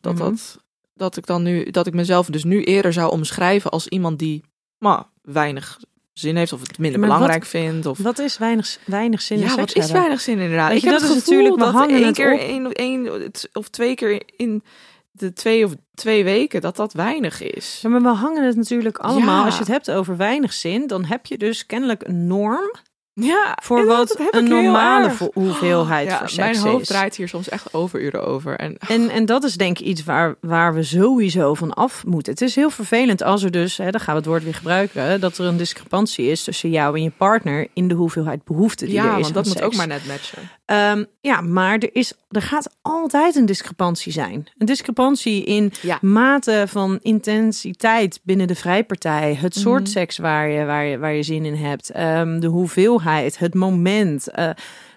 Dat, 0.00 0.14
Mhm. 0.14 0.22
dat, 0.22 0.58
dat 1.02 1.16
ik 1.16 1.26
dan 1.26 1.42
nu, 1.42 1.70
dat 1.70 1.86
ik 1.86 1.94
mezelf 1.94 2.26
dus 2.26 2.44
nu 2.44 2.64
eerder 2.64 2.92
zou 2.92 3.10
omschrijven 3.10 3.70
als 3.70 3.88
iemand 3.88 4.18
die 4.18 4.42
maar, 4.78 5.04
weinig 5.22 5.78
zin 6.12 6.36
heeft 6.36 6.52
of 6.52 6.60
het 6.60 6.78
minder 6.78 7.00
Maar 7.00 7.08
wat- 7.08 7.18
belangrijk 7.18 7.50
vindt. 7.50 7.86
Of 7.86 7.98
Wat 7.98 8.18
is 8.18 8.38
weinig, 8.38 8.78
weinig 8.84 9.22
zin 9.22 9.36
in 9.38 9.44
ja, 9.46 9.54
wat 9.54 9.74
is 9.74 9.90
weinig 9.90 10.20
zin 10.20 10.38
inderdaad. 10.38 10.68
Weet 10.68 10.76
ik 10.76 10.84
je, 10.84 10.90
heb 10.90 10.98
dat 11.00 11.08
het 11.08 11.18
is 11.18 11.24
gevoel 11.24 11.42
natuurlijk, 11.44 11.72
dat 11.72 11.90
één 11.90 12.12
keer 12.12 12.38
één, 12.38 12.72
één 12.72 13.30
of 13.52 13.68
twee 13.68 13.94
keer 13.94 14.22
in 14.36 14.62
de 15.10 15.32
twee 15.32 15.64
of 15.64 15.72
twee 15.94 16.24
weken 16.24 16.60
dat 16.60 16.76
dat 16.76 16.92
weinig 16.92 17.42
is. 17.42 17.78
Ja, 17.82 17.88
maar 17.88 18.02
we 18.02 18.08
hangen 18.08 18.46
het 18.46 18.56
natuurlijk 18.56 18.98
allemaal. 18.98 19.38
Ja. 19.38 19.44
Als 19.44 19.54
je 19.54 19.60
het 19.60 19.68
hebt 19.68 19.90
over 19.90 20.16
weinig 20.16 20.52
zin, 20.52 20.86
dan 20.86 21.04
heb 21.04 21.26
je 21.26 21.38
dus 21.38 21.66
kennelijk 21.66 22.06
een 22.06 22.26
norm 22.26 22.70
Ja, 23.14 23.58
voor 23.62 23.86
wat 23.86 24.20
een 24.30 24.48
normale 24.48 25.10
hoeveelheid 25.34 26.08
Ja, 26.08 26.18
voor 26.18 26.28
seks 26.28 26.60
mijn 26.62 26.70
hoofd 26.72 26.82
is. 26.82 26.88
draait 26.88 27.16
hier 27.16 27.28
soms 27.28 27.48
echt 27.48 27.74
overuren 27.74 28.26
over. 28.26 28.56
En 28.58 28.76
En, 28.88 29.08
en 29.10 29.26
dat 29.26 29.44
is 29.44 29.56
denk 29.56 29.78
ik 29.78 29.86
iets 29.86 30.04
waar, 30.04 30.34
waar 30.40 30.74
we 30.74 30.82
sowieso 30.82 31.54
van 31.54 31.72
af 31.74 32.04
moeten. 32.06 32.32
Het 32.32 32.42
is 32.42 32.54
heel 32.54 32.70
vervelend 32.70 33.22
als 33.22 33.42
er 33.42 33.50
dus, 33.50 33.76
hè, 33.76 33.90
dan 33.90 34.00
gaan 34.00 34.14
we 34.14 34.20
het 34.20 34.28
woord 34.28 34.44
weer 34.44 34.54
gebruiken, 34.54 35.20
dat 35.20 35.38
er 35.38 35.44
een 35.44 35.56
discrepantie 35.56 36.26
is 36.30 36.44
tussen 36.44 36.70
jou 36.70 36.96
en 36.96 37.02
je 37.02 37.10
partner 37.16 37.68
in 37.72 37.88
de 37.88 37.94
hoeveelheid 37.94 38.44
behoefte 38.44 38.84
die 38.84 38.94
ja, 38.94 39.04
er 39.12 39.16
is 39.16 39.22
want 39.22 39.34
dat 39.34 39.44
moet 39.44 39.52
seks. 39.52 39.66
ook 39.66 39.74
maar 39.76 39.86
net 39.86 40.06
matchen. 40.06 40.38
Ehm, 40.64 41.04
ja, 41.20 41.40
maar 41.40 41.78
er, 41.78 41.90
is, 41.94 42.12
er 42.30 42.42
gaat 42.42 42.76
altijd 42.82 43.34
een 43.36 43.46
discrepantie 43.46 44.12
zijn. 44.12 44.46
Een 44.58 44.66
discrepantie 44.66 45.44
in 45.44 45.72
Ja. 45.82 45.98
mate 46.00 46.64
van 46.68 46.98
intensiteit 47.02 48.20
binnen 48.22 48.46
de 48.46 48.54
vrijpartij. 48.54 49.34
Het 49.40 49.54
soort 49.54 49.82
Mhm. 49.82 49.90
seks 49.90 50.18
waar 50.18 50.48
je, 50.48 50.64
waar, 50.64 50.84
je, 50.84 50.98
waar 50.98 51.12
je 51.12 51.22
zin 51.22 51.44
in 51.44 51.54
hebt. 51.54 51.90
ehm, 51.90 52.40
de 52.40 52.46
hoeveelheid, 52.46 53.00
het 53.38 53.54
moment. 53.54 54.30
eh, 54.30 54.50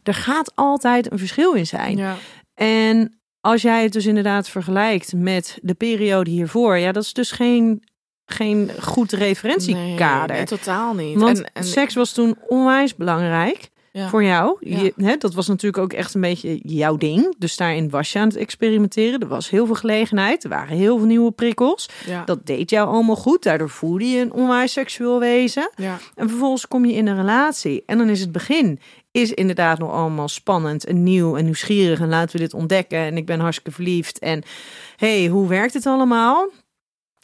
er 0.04 0.14
gaat 0.14 0.52
altijd 0.56 1.12
een 1.12 1.18
verschil 1.18 1.54
in 1.54 1.68
zijn. 1.68 1.98
Ja. 1.98 2.16
En 2.54 3.20
als 3.42 3.62
jij 3.62 3.84
het 3.84 3.94
dus 3.94 4.06
inderdaad 4.06 4.50
vergelijkt 4.50 5.14
met 5.14 5.58
de 5.62 5.74
periode 5.74 6.30
hiervoor, 6.30 6.78
ja, 6.78 6.92
dat 6.92 7.04
is 7.04 7.14
dus 7.14 7.32
geen, 7.32 7.84
geen 8.26 8.72
goed 8.82 9.12
referentiekader. 9.12 10.28
Nee, 10.28 10.38
nee, 10.38 10.46
totaal 10.46 10.94
niet. 10.94 11.20
Want 11.20 11.38
en, 11.38 11.50
en, 11.54 11.64
seks 11.64 11.94
was 11.94 12.14
toen 12.14 12.38
onwijs 12.48 12.96
belangrijk 12.96 13.70
ja. 13.96 14.10
voor 14.10 14.24
jou. 14.24 14.58
Ja. 14.60 14.80
Je, 14.80 14.94
hè, 14.96 15.18
dat 15.18 15.34
was 15.34 15.48
natuurlijk 15.48 15.84
ook 15.84 15.94
echt 15.94 16.14
een 16.14 16.22
beetje 16.22 16.60
jouw 16.64 16.98
ding. 16.98 17.36
Dus 17.38 17.58
daarin 17.58 17.90
was 17.90 18.12
je 18.12 18.20
aan 18.20 18.28
het 18.28 18.38
experimenteren. 18.38 19.20
Er 19.20 19.28
was 19.28 19.50
heel 19.50 19.66
veel 19.66 19.75
gelegenheid. 19.75 20.44
Er 20.44 20.50
waren 20.50 20.78
heel 20.78 20.98
veel 20.98 21.08
nieuwe 21.08 21.32
prikkels. 21.32 21.90
ja. 22.06 22.24
Dat 22.24 22.46
deed 22.46 22.70
jou 22.70 22.88
allemaal 22.88 23.16
goed. 23.16 23.44
Daardoor 23.44 23.70
voelde 23.70 24.10
je 24.10 24.20
een 24.20 24.34
onwijs 24.34 24.72
seksueel 24.72 25.20
wezen. 25.20 25.70
En 26.16 26.30
vervolgens 26.30 26.68
kom 26.68 26.86
je 26.86 26.94
in 26.94 27.08
een 27.08 27.16
relatie. 27.16 27.84
En 27.86 27.98
dan 27.98 28.10
is 28.10 28.20
het 28.20 28.32
begin 28.32 28.80
is 29.12 29.34
inderdaad 29.34 29.80
nog 29.80 29.92
allemaal 29.92 30.28
spannend 30.28 30.86
en 30.86 31.04
nieuw 31.04 31.38
en 31.38 31.44
nieuwsgierig. 31.44 32.00
En 32.00 32.10
laten 32.10 32.36
we 32.36 32.42
dit 32.42 32.54
ontdekken. 32.54 33.00
En 33.00 33.18
ik 33.18 33.25
ben 33.25 33.40
hartstikke 33.40 33.72
verliefd. 33.72 34.20
En 34.20 34.44
hey, 34.96 35.28
hoe 35.28 35.48
werkt 35.48 35.74
het 35.74 35.86
allemaal? 35.86 36.50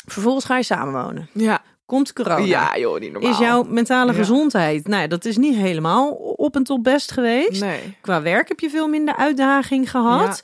Vervolgens 0.05 0.45
ga 0.45 0.57
je 0.57 0.63
samenwonen. 0.63 1.29
ja. 1.33 1.61
Komt 1.91 2.13
corona. 2.13 2.37
Ja, 2.45 2.77
joh, 2.77 2.99
niet 2.99 3.11
normaal. 3.11 3.31
Is 3.31 3.37
jouw 3.37 3.63
mentale 3.63 4.11
Ja. 4.11 4.17
gezondheid, 4.17 4.87
nou, 4.87 5.07
dat 5.07 5.25
is 5.25 5.37
niet 5.37 5.55
helemaal 5.55 6.09
op 6.35 6.55
en 6.55 6.63
top 6.63 6.83
best 6.83 7.11
geweest. 7.11 7.61
Nee. 7.61 7.97
Qua 8.01 8.21
werk 8.21 8.47
heb 8.47 8.59
je 8.59 8.69
veel 8.69 8.87
minder 8.87 9.15
uitdaging 9.15 9.89
gehad. 9.89 10.41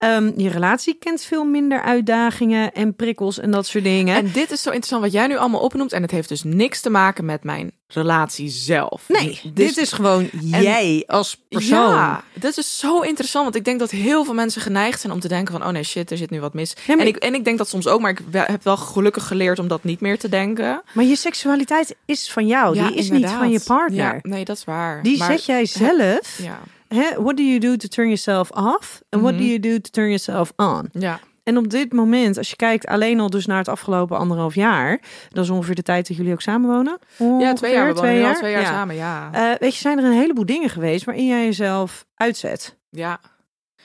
Ehm, 0.00 0.30
je 0.36 0.48
relatie 0.48 0.94
kent 0.94 1.22
veel 1.22 1.44
minder 1.44 1.82
uitdagingen 1.82 2.72
en 2.72 2.94
prikkels 2.94 3.38
en 3.38 3.50
dat 3.50 3.66
soort 3.66 3.84
dingen. 3.84 4.16
En 4.16 4.30
dit 4.32 4.50
is 4.50 4.62
zo 4.62 4.68
interessant 4.68 5.02
wat 5.02 5.12
jij 5.12 5.26
nu 5.26 5.36
allemaal 5.36 5.60
opnoemt. 5.60 5.92
En 5.92 6.02
het 6.02 6.10
heeft 6.10 6.28
dus 6.28 6.42
niks 6.42 6.80
te 6.80 6.90
maken 6.90 7.24
met 7.24 7.44
mijn 7.44 7.72
relatie 7.86 8.48
zelf. 8.48 9.04
nee, 9.08 9.40
Dus- 9.42 9.50
dit 9.54 9.76
is 9.76 9.92
gewoon 9.92 10.28
jij 10.40 11.04
als 11.06 11.36
persoon. 11.48 11.90
Ja, 11.90 12.24
dat 12.34 12.56
is 12.56 12.78
zo 12.78 13.00
interessant. 13.00 13.44
Want 13.44 13.56
ik 13.56 13.64
denk 13.64 13.78
dat 13.78 13.90
heel 13.90 14.24
veel 14.24 14.34
mensen 14.34 14.60
geneigd 14.62 15.00
zijn 15.00 15.12
om 15.12 15.20
te 15.20 15.28
denken 15.28 15.52
van... 15.58 15.66
oh 15.66 15.72
nee, 15.72 15.82
shit, 15.84 16.10
er 16.10 16.16
zit 16.16 16.30
nu 16.30 16.40
wat 16.40 16.54
mis. 16.54 16.74
Ja, 16.86 16.96
en, 16.98 17.06
ik, 17.06 17.16
en 17.16 17.34
ik 17.34 17.44
denk 17.44 17.58
dat 17.58 17.68
soms 17.68 17.86
ook, 17.86 18.00
maar 18.00 18.10
ik 18.10 18.20
heb 18.32 18.64
wel 18.64 18.76
gelukkig 18.76 19.26
geleerd 19.26 19.58
om 19.58 19.68
dat 19.68 19.84
niet 19.84 20.00
meer 20.00 20.18
te 20.18 20.28
denken. 20.28 20.82
Maar 20.92 21.04
je 21.04 21.16
seksualiteit 21.16 21.96
is 22.04 22.30
van 22.32 22.46
jou, 22.46 22.74
Ja, 22.74 22.86
die 22.88 22.96
is 22.96 23.06
inderdaad. 23.06 23.30
niet 23.30 23.38
van 23.40 23.50
je 23.50 23.60
partner. 23.60 24.14
Ja, 24.14 24.18
nee, 24.22 24.44
dat 24.44 24.56
is 24.56 24.64
waar. 24.64 25.02
Die 25.02 25.18
Maar- 25.18 25.30
zet 25.30 25.44
jij 25.44 25.66
zelf. 25.66 26.38
Ja, 26.42 26.60
Hè, 26.94 27.22
what 27.22 27.36
do 27.36 27.42
you 27.42 27.58
do 27.58 27.76
to 27.76 27.88
turn 27.88 28.06
yourself 28.06 28.50
off? 28.50 29.00
And 29.08 29.22
what 29.22 29.34
Mhm. 29.34 29.42
do 29.42 29.48
you 29.48 29.60
do 29.60 29.78
to 29.80 29.90
turn 29.90 30.06
yourself 30.06 30.52
on? 30.56 30.88
ja, 30.92 31.20
En 31.42 31.56
op 31.56 31.68
dit 31.70 31.92
moment, 31.92 32.36
als 32.38 32.50
je 32.50 32.56
kijkt 32.56 32.86
alleen 32.86 33.20
al 33.20 33.30
dus 33.30 33.46
naar 33.46 33.58
het 33.58 33.68
afgelopen 33.68 34.18
anderhalf 34.18 34.54
jaar, 34.54 35.00
dat 35.28 35.44
is 35.44 35.50
ongeveer 35.50 35.74
de 35.74 35.82
tijd 35.82 36.08
dat 36.08 36.16
jullie 36.16 36.32
ook 36.32 36.40
samenwonen. 36.40 36.98
ja 37.18 37.24
Ongeveer 37.24 37.54
twee 37.54 37.72
jaar. 37.72 37.84
Nu 37.84 37.90
al 37.90 37.96
twee 37.96 38.20
jaar 38.50 38.60
Ja. 38.60 38.64
samen, 38.66 38.94
ja. 38.94 39.28
Eh, 39.32 39.58
weet 39.58 39.74
je, 39.74 39.80
zijn 39.80 39.98
er 39.98 40.04
een 40.04 40.12
heleboel 40.18 40.46
dingen 40.46 40.68
geweest 40.68 41.04
waarin 41.04 41.26
jij 41.26 41.44
jezelf 41.44 42.04
uitzet. 42.14 42.76
ja. 42.90 43.20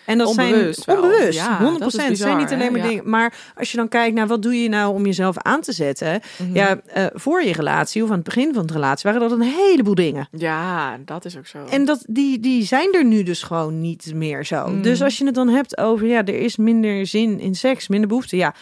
En 0.06 0.18
dat 0.18 0.28
Onbewust 0.28 0.84
zijn 0.84 0.98
onbewust, 0.98 1.38
Ja, 1.40 1.58
100%. 1.60 1.80
dat 1.80 1.94
is 1.94 2.04
Het 2.04 2.18
zijn 2.18 2.38
niet 2.38 2.46
bizar, 2.48 2.60
alleen 2.62 2.72
maar 2.72 2.82
Ja. 2.82 2.88
dingen. 2.88 3.10
Maar 3.10 3.34
als 3.56 3.72
je 3.72 3.78
dan 3.78 3.88
kijkt 3.88 4.16
naar 4.16 4.28
wat 4.28 4.42
doe 4.42 4.62
je 4.62 4.70
nou 4.70 4.94
om 4.94 5.06
jezelf 5.06 5.38
aan 5.38 5.62
te 5.62 5.72
zetten. 5.72 6.20
Mhm. 6.38 6.56
Ja, 6.56 6.80
eh, 6.86 7.06
voor 7.14 7.44
je 7.44 7.54
relatie 7.54 8.04
of 8.04 8.10
aan 8.10 8.16
het 8.16 8.24
begin 8.24 8.54
van 8.54 8.66
de 8.66 8.74
relatie 8.74 9.12
waren 9.12 9.30
dat 9.30 9.40
een 9.40 9.46
heleboel 9.56 9.96
dingen. 9.96 10.28
Ja, 10.32 10.98
dat 11.06 11.26
is 11.26 11.38
ook 11.38 11.48
zo. 11.48 11.58
En 11.70 11.86
dat, 11.86 12.04
die, 12.08 12.40
die 12.40 12.64
zijn 12.66 12.94
er 12.94 13.06
nu 13.06 13.24
dus 13.24 13.44
gewoon 13.44 13.82
niet 13.82 14.12
meer 14.16 14.46
zo. 14.46 14.68
Mm. 14.68 14.82
Dus 14.82 15.02
als 15.02 15.18
je 15.18 15.26
het 15.26 15.36
dan 15.36 15.48
hebt 15.48 15.78
over, 15.78 16.08
ja, 16.08 16.18
er 16.26 16.40
is 16.40 16.58
minder 16.58 17.06
zin 17.08 17.40
in 17.40 17.56
seks, 17.56 17.88
minder 17.88 18.08
behoefte. 18.08 18.36
Ja, 18.36 18.54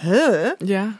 huh? 0.00 0.50
Ja. 0.58 0.92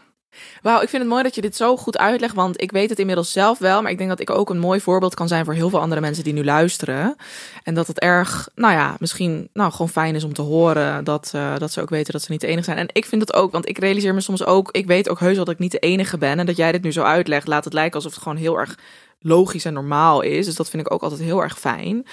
Wauw, 0.63 0.81
ik 0.81 0.89
vind 0.89 1.03
het 1.03 1.11
mooi 1.11 1.23
dat 1.23 1.35
je 1.35 1.41
dit 1.41 1.57
zo 1.57 1.77
goed 1.77 1.99
uitlegt, 1.99 2.35
want 2.35 2.63
ik 2.63 2.71
weet 2.71 2.91
het 2.91 2.99
inmiddels 2.99 3.33
zelf 3.33 3.59
wel, 3.59 3.83
maar 3.83 3.91
ik 3.91 3.99
denk 3.99 4.11
dat 4.11 4.21
ik 4.21 4.31
ook 4.31 4.51
een 4.51 4.59
mooi 4.59 4.81
voorbeeld 4.81 5.15
kan 5.15 5.29
zijn 5.29 5.45
voor 5.45 5.55
heel 5.55 5.71
veel 5.71 5.81
andere 5.81 6.01
mensen 6.01 6.25
die 6.25 6.33
nu 6.33 6.45
luisteren. 6.45 7.17
En 7.63 7.75
dat 7.75 7.87
het 7.87 7.99
erg, 7.99 8.49
nou 8.55 8.73
ja, 8.73 8.97
misschien 8.99 9.49
nou, 9.53 9.73
gewoon 9.73 9.89
fijn 9.89 10.15
is 10.15 10.25
om 10.25 10.33
te 10.33 10.43
horen 10.43 11.05
dat, 11.05 11.31
eh, 11.35 11.59
dat 11.59 11.73
ze 11.73 11.81
ook 11.81 11.91
weten 11.91 12.13
dat 12.13 12.23
ze 12.23 12.31
niet 12.31 12.41
de 12.41 12.47
enige 12.47 12.65
zijn. 12.65 12.79
En 12.79 12.89
ik 12.93 13.05
vind 13.07 13.21
het 13.21 13.35
ook, 13.35 13.53
want 13.53 13.69
ik 13.69 13.79
realiseer 13.79 14.15
me 14.15 14.21
soms 14.21 14.45
ook, 14.45 14.71
ik 14.71 14.87
weet 14.87 15.09
ook 15.09 15.21
heus 15.21 15.37
wel 15.37 15.45
dat 15.45 15.55
ik 15.55 15.61
niet 15.61 15.73
de 15.73 15.79
enige 15.79 16.19
ben 16.19 16.39
en 16.39 16.47
dat 16.47 16.57
jij 16.57 16.73
dit 16.73 16.83
nu 16.83 16.93
zo 16.93 17.03
uitlegt, 17.03 17.47
laat 17.47 17.65
het 17.65 17.73
lijken 17.73 17.95
alsof 17.95 18.13
het 18.13 18.23
gewoon 18.23 18.39
heel 18.39 18.59
erg 18.59 18.79
logisch 19.21 19.65
en 19.65 19.73
normaal 19.73 20.21
is. 20.21 20.47
Dus 20.47 20.55
dat 20.55 20.71
vind 20.71 20.87
ik 20.87 20.93
ook 20.93 21.03
altijd 21.03 21.21
heel 21.21 21.43
erg 21.43 21.59
fijn. 21.59 22.07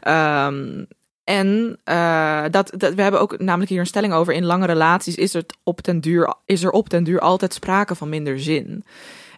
Ehm, 0.00 0.84
en 1.28 1.78
eh, 1.84 2.44
dat, 2.50 2.72
dat, 2.76 2.94
we 2.94 3.02
hebben 3.02 3.20
ook 3.20 3.38
namelijk 3.38 3.70
hier 3.70 3.80
een 3.80 3.86
stelling 3.86 4.12
over. 4.12 4.34
In 4.34 4.44
lange 4.44 4.66
relaties 4.66 5.14
is 5.14 5.34
er, 5.34 5.44
op 5.62 5.80
ten 5.80 6.00
duur, 6.00 6.34
is 6.46 6.62
er 6.62 6.70
op 6.70 6.90
den 6.90 7.04
duur 7.04 7.20
altijd 7.20 7.54
sprake 7.54 7.94
van 7.94 8.08
minder 8.08 8.40
zin. 8.40 8.84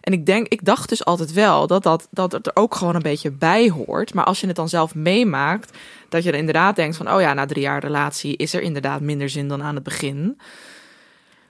En 0.01 0.13
ik 0.13 0.25
denk, 0.25 0.47
ik 0.47 0.65
dacht 0.65 0.89
dus 0.89 1.05
altijd 1.05 1.33
wel 1.33 1.67
dat, 1.67 1.83
dat, 1.83 2.07
dat 2.11 2.31
het 2.31 2.47
er 2.47 2.55
ook 2.55 2.75
gewoon 2.75 2.95
een 2.95 3.01
beetje 3.01 3.31
bij 3.31 3.69
hoort. 3.69 4.13
Maar 4.13 4.25
als 4.25 4.39
je 4.39 4.47
het 4.47 4.55
dan 4.55 4.69
zelf 4.69 4.95
meemaakt, 4.95 5.77
dat 6.09 6.23
je 6.23 6.31
er 6.31 6.37
inderdaad 6.37 6.75
denkt 6.75 6.97
van, 6.97 7.11
oh 7.13 7.21
ja, 7.21 7.33
na 7.33 7.45
drie 7.45 7.61
jaar 7.61 7.79
relatie 7.79 8.37
is 8.37 8.53
er 8.53 8.61
inderdaad 8.61 9.01
minder 9.01 9.29
zin 9.29 9.47
dan 9.47 9.63
aan 9.63 9.75
het 9.75 9.83
begin. 9.83 10.39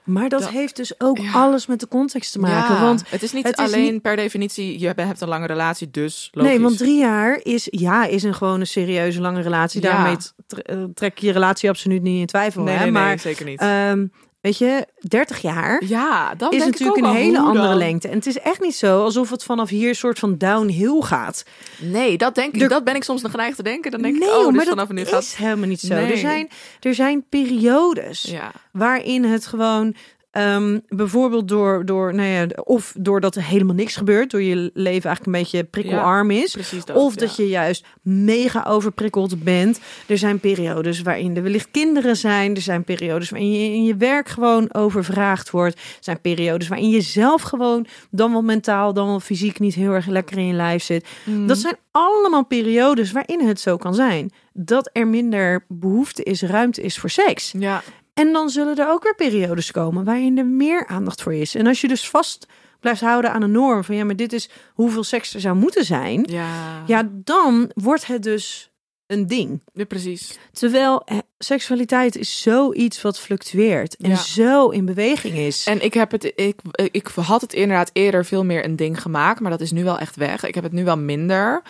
Maar 0.04 0.28
dat 0.28 0.40
Dat- 0.40 0.50
heeft 0.50 0.76
dus 0.76 1.00
ook 1.00 1.18
Ja. 1.18 1.32
alles 1.32 1.66
met 1.66 1.80
de 1.80 1.88
context 1.88 2.32
te 2.32 2.38
maken. 2.38 2.80
Want 2.80 3.02
het 3.10 3.22
is 3.22 3.32
niet 3.32 3.46
het 3.46 3.58
is 3.58 3.64
alleen 3.64 3.92
niet- 3.92 4.02
per 4.02 4.16
definitie, 4.16 4.78
je 4.80 4.86
hebt 4.86 5.20
een 5.20 5.28
lange 5.28 5.46
relatie, 5.46 5.90
dus 5.90 6.28
logisch. 6.32 6.50
nee, 6.52 6.60
want 6.60 6.78
drie 6.78 6.98
jaar 6.98 7.40
is, 7.42 7.68
ja, 7.70 8.04
is 8.04 8.22
een 8.22 8.34
gewoon 8.34 8.60
een 8.60 8.66
serieuze 8.66 9.20
lange 9.20 9.40
relatie. 9.40 9.80
Daarmee 9.80 10.16
eh, 10.62 10.82
trek 10.94 11.18
je 11.18 11.26
je 11.26 11.32
relatie 11.32 11.68
absoluut 11.68 12.02
niet 12.02 12.20
in 12.20 12.26
twijfel. 12.26 12.62
nee, 12.62 12.74
hè? 12.74 12.82
nee, 12.82 12.90
nee, 12.92 13.02
maar 13.02 13.18
zeker 13.18 13.44
niet. 13.44 13.60
ehm, 13.60 14.06
weet 14.42 14.58
je, 14.58 14.86
30 15.00 15.42
jaar 15.42 15.82
ja, 15.86 16.34
dan 16.34 16.50
is 16.52 16.58
denk 16.58 16.74
ik 16.74 16.80
natuurlijk 16.80 17.06
een 17.06 17.20
hele 17.20 17.38
andere 17.38 17.66
dan? 17.66 17.76
lengte. 17.76 18.08
En 18.08 18.14
het 18.14 18.26
is 18.26 18.38
echt 18.38 18.60
niet 18.60 18.74
zo 18.74 19.02
alsof 19.02 19.30
het 19.30 19.44
vanaf 19.44 19.68
hier 19.68 19.88
een 19.88 19.94
soort 19.94 20.18
van 20.18 20.38
downhill 20.38 21.00
gaat. 21.00 21.44
Nee, 21.78 22.18
dat 22.18 22.34
denk 22.34 22.54
ik. 22.54 22.62
Er- 22.62 22.68
Dat 22.68 22.84
ben 22.84 22.94
ik 22.94 23.04
soms 23.04 23.22
nog 23.22 23.30
geneigd 23.30 23.56
te 23.56 23.62
denken. 23.62 23.90
Dan 23.90 24.02
denk 24.02 24.18
nee, 24.18 24.28
ik, 24.28 24.34
oh, 24.34 24.46
dus 24.46 24.54
maar 24.56 24.64
vanaf 24.66 24.86
dat 24.86 24.96
nu 24.96 25.02
is 25.02 25.08
gaat. 25.08 25.34
helemaal 25.36 25.68
niet 25.68 25.80
zo. 25.80 25.94
Nee. 25.94 26.10
Er, 26.12 26.16
zijn, 26.18 26.48
er 26.80 26.94
zijn 26.94 27.24
periodes 27.28 28.22
Ja, 28.22 28.52
waarin 28.72 29.24
het 29.24 29.46
gewoon 29.46 29.94
ehm, 30.32 30.78
bijvoorbeeld 30.88 31.48
door, 31.48 31.84
door, 31.84 32.14
nou 32.14 32.28
ja, 32.28 32.46
of 32.64 32.94
doordat 32.98 33.36
er 33.36 33.44
helemaal 33.44 33.74
niks 33.74 33.96
gebeurt, 33.96 34.30
door 34.30 34.42
je 34.42 34.70
leven 34.74 35.10
eigenlijk 35.10 35.26
een 35.26 35.42
beetje 35.42 35.64
prikkelarm 35.64 36.30
is. 36.30 36.56
dat. 36.84 36.96
Of 36.96 37.14
ja. 37.14 37.20
dat 37.20 37.36
je 37.36 37.48
juist 37.48 37.84
mega 38.02 38.64
overprikkeld 38.68 39.44
bent. 39.44 39.80
Er 40.06 40.18
zijn 40.18 40.40
periodes 40.40 41.02
waarin 41.02 41.36
er 41.36 41.42
wellicht 41.42 41.68
kinderen 41.70 42.16
zijn. 42.16 42.54
Er 42.54 42.62
zijn 42.62 42.84
periodes 42.84 43.30
waarin 43.30 43.52
je 43.52 43.74
in 43.74 43.84
je 43.84 43.96
werk 43.96 44.28
gewoon 44.28 44.74
overvraagd 44.74 45.50
wordt. 45.50 45.74
Er 45.74 45.96
zijn 46.00 46.20
periodes 46.20 46.68
waarin 46.68 46.90
je 46.90 47.00
zelf 47.00 47.42
gewoon 47.42 47.86
dan 48.10 48.32
wel 48.32 48.42
mentaal, 48.42 48.92
dan 48.92 49.06
wel 49.06 49.20
fysiek 49.20 49.58
niet 49.58 49.74
heel 49.74 49.92
erg 49.92 50.06
lekker 50.06 50.38
in 50.38 50.46
je 50.46 50.52
lijf 50.52 50.82
zit. 50.82 51.08
Mm. 51.24 51.46
Dat 51.46 51.58
zijn 51.58 51.76
allemaal 51.90 52.44
periodes 52.44 53.12
waarin 53.12 53.46
het 53.46 53.60
zo 53.60 53.76
kan 53.76 53.94
zijn. 53.94 54.32
Dat 54.52 54.90
er 54.92 55.06
minder 55.06 55.64
behoefte 55.68 56.22
is, 56.22 56.42
ruimte 56.42 56.82
is 56.82 56.98
voor 56.98 57.10
seks. 57.10 57.52
Ja, 57.58 57.82
En 58.14 58.32
dan 58.32 58.48
zullen 58.50 58.76
er 58.76 58.88
ook 58.88 59.02
weer 59.02 59.14
periodes 59.14 59.70
komen 59.70 60.04
waarin 60.04 60.38
er 60.38 60.46
meer 60.46 60.86
aandacht 60.86 61.22
voor 61.22 61.34
is. 61.34 61.54
En 61.54 61.66
als 61.66 61.80
je 61.80 61.88
dus 61.88 62.08
vast 62.10 62.46
blijft 62.80 63.00
houden 63.00 63.32
aan 63.32 63.42
een 63.42 63.50
norm 63.50 63.84
van 63.84 63.94
ja, 63.94 64.04
maar 64.04 64.16
dit 64.16 64.32
is 64.32 64.48
hoeveel 64.74 65.04
seks 65.04 65.34
er 65.34 65.40
zou 65.40 65.56
moeten 65.56 65.84
zijn. 65.84 66.26
ja, 66.30 66.82
Ja, 66.86 67.08
dan 67.12 67.70
wordt 67.74 68.06
het 68.06 68.22
dus 68.22 68.70
een 69.06 69.26
ding. 69.26 69.62
ja, 69.72 69.84
precies. 69.84 70.38
Terwijl 70.52 71.02
eh, 71.04 71.18
seksualiteit 71.38 72.16
is 72.16 72.42
zoiets 72.42 73.02
wat 73.02 73.18
fluctueert 73.18 73.96
en 73.96 74.10
Ja. 74.10 74.16
zo 74.16 74.68
in 74.68 74.84
beweging 74.84 75.34
is. 75.34 75.66
En 75.66 75.84
ik 75.84 75.94
heb 75.94 76.10
het, 76.10 76.32
ik, 76.34 76.60
ik 76.90 77.06
had 77.06 77.40
het 77.40 77.52
inderdaad 77.52 77.90
eerder 77.92 78.24
veel 78.24 78.44
meer 78.44 78.64
een 78.64 78.76
ding 78.76 79.02
gemaakt, 79.02 79.40
maar 79.40 79.50
dat 79.50 79.60
is 79.60 79.72
nu 79.72 79.84
wel 79.84 79.98
echt 79.98 80.16
weg. 80.16 80.44
Ik 80.44 80.54
heb 80.54 80.64
het 80.64 80.72
nu 80.72 80.84
wel 80.84 80.98
minder. 80.98 81.62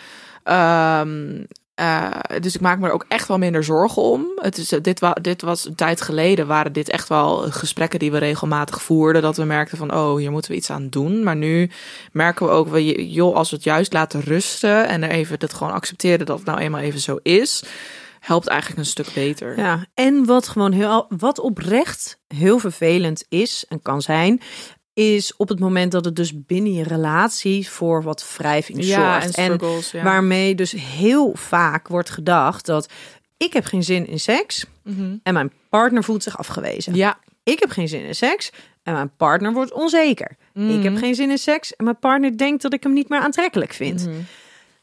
Ehm, 0.43 1.43
Eh, 1.75 2.19
dus 2.39 2.55
ik 2.55 2.61
maak 2.61 2.79
me 2.79 2.87
er 2.87 2.93
ook 2.93 3.05
echt 3.07 3.27
wel 3.27 3.37
minder 3.37 3.63
zorgen 3.63 4.01
om. 4.01 4.25
Het 4.35 4.57
is, 4.57 4.67
dit, 4.81 4.99
wa 4.99 5.13
dit 5.13 5.41
was 5.41 5.65
een 5.65 5.75
tijd 5.75 6.01
geleden, 6.01 6.47
waren 6.47 6.73
dit 6.73 6.89
echt 6.89 7.09
wel 7.09 7.37
gesprekken 7.51 7.99
die 7.99 8.11
we 8.11 8.17
regelmatig 8.17 8.81
voerden. 8.81 9.21
Dat 9.21 9.37
we 9.37 9.43
merkten 9.43 9.77
van, 9.77 9.93
oh, 9.93 10.17
hier 10.17 10.31
moeten 10.31 10.51
we 10.51 10.57
iets 10.57 10.69
aan 10.69 10.89
doen. 10.89 11.23
Maar 11.23 11.35
nu 11.35 11.69
merken 12.11 12.45
we 12.45 12.51
ook, 12.51 12.67
wel, 12.67 12.81
joh, 12.81 13.35
als 13.35 13.49
we 13.49 13.55
het 13.55 13.65
juist 13.65 13.93
laten 13.93 14.21
rusten 14.21 14.87
en 14.87 15.03
er 15.03 15.09
even 15.09 15.39
dat 15.39 15.53
gewoon 15.53 15.73
accepteren 15.73 16.25
dat 16.25 16.37
het 16.37 16.47
nou 16.47 16.59
eenmaal 16.59 16.81
even 16.81 16.99
zo 16.99 17.19
is, 17.21 17.63
helpt 18.19 18.47
eigenlijk 18.47 18.79
een 18.79 18.85
stuk 18.85 19.13
beter. 19.13 19.57
Ja, 19.57 19.85
en 19.93 20.25
wat 20.25 20.47
gewoon 20.47 20.71
heel, 20.71 21.05
wat 21.17 21.39
oprecht 21.39 22.19
heel 22.27 22.59
vervelend 22.59 23.25
is 23.29 23.65
en 23.69 23.81
kan 23.81 24.01
zijn, 24.01 24.41
is 24.93 25.35
op 25.35 25.49
het 25.49 25.59
moment 25.59 25.91
dat 25.91 26.05
het 26.05 26.15
dus 26.15 26.45
binnen 26.45 26.73
je 26.73 26.83
relatie 26.83 27.69
voor 27.69 28.03
wat 28.03 28.35
wrijving 28.37 28.83
Ja, 28.85 29.21
zorgt. 29.21 29.37
en 29.37 29.59
ja. 29.91 30.03
waarmee 30.03 30.55
dus 30.55 30.71
heel 30.71 31.31
vaak 31.35 31.87
wordt 31.87 32.09
gedacht 32.09 32.65
dat 32.65 32.89
ik 33.37 33.53
heb 33.53 33.65
geen 33.65 33.83
zin 33.83 34.07
in 34.07 34.19
seks 34.19 34.65
Mhm. 34.83 35.15
en 35.23 35.33
mijn 35.33 35.51
partner 35.69 36.03
voelt 36.03 36.23
zich 36.23 36.37
afgewezen. 36.37 36.95
Ja, 36.95 37.17
Ik 37.43 37.59
heb 37.59 37.69
geen 37.69 37.87
zin 37.87 38.05
in 38.05 38.15
seks 38.15 38.51
en 38.83 38.93
mijn 38.93 39.15
partner 39.17 39.53
wordt 39.53 39.73
onzeker. 39.73 40.29
Ik 40.53 40.83
heb 40.83 40.91
Mhm. 40.91 40.97
geen 41.01 41.15
zin 41.15 41.29
in 41.31 41.37
seks 41.37 41.75
en 41.75 41.83
mijn 41.83 41.99
partner 41.99 42.37
denkt 42.37 42.61
dat 42.61 42.73
ik 42.73 42.83
hem 42.83 42.93
niet 42.93 43.09
meer 43.09 43.19
aantrekkelijk 43.19 43.73
vind. 43.73 44.05
Mhm. 44.07 44.15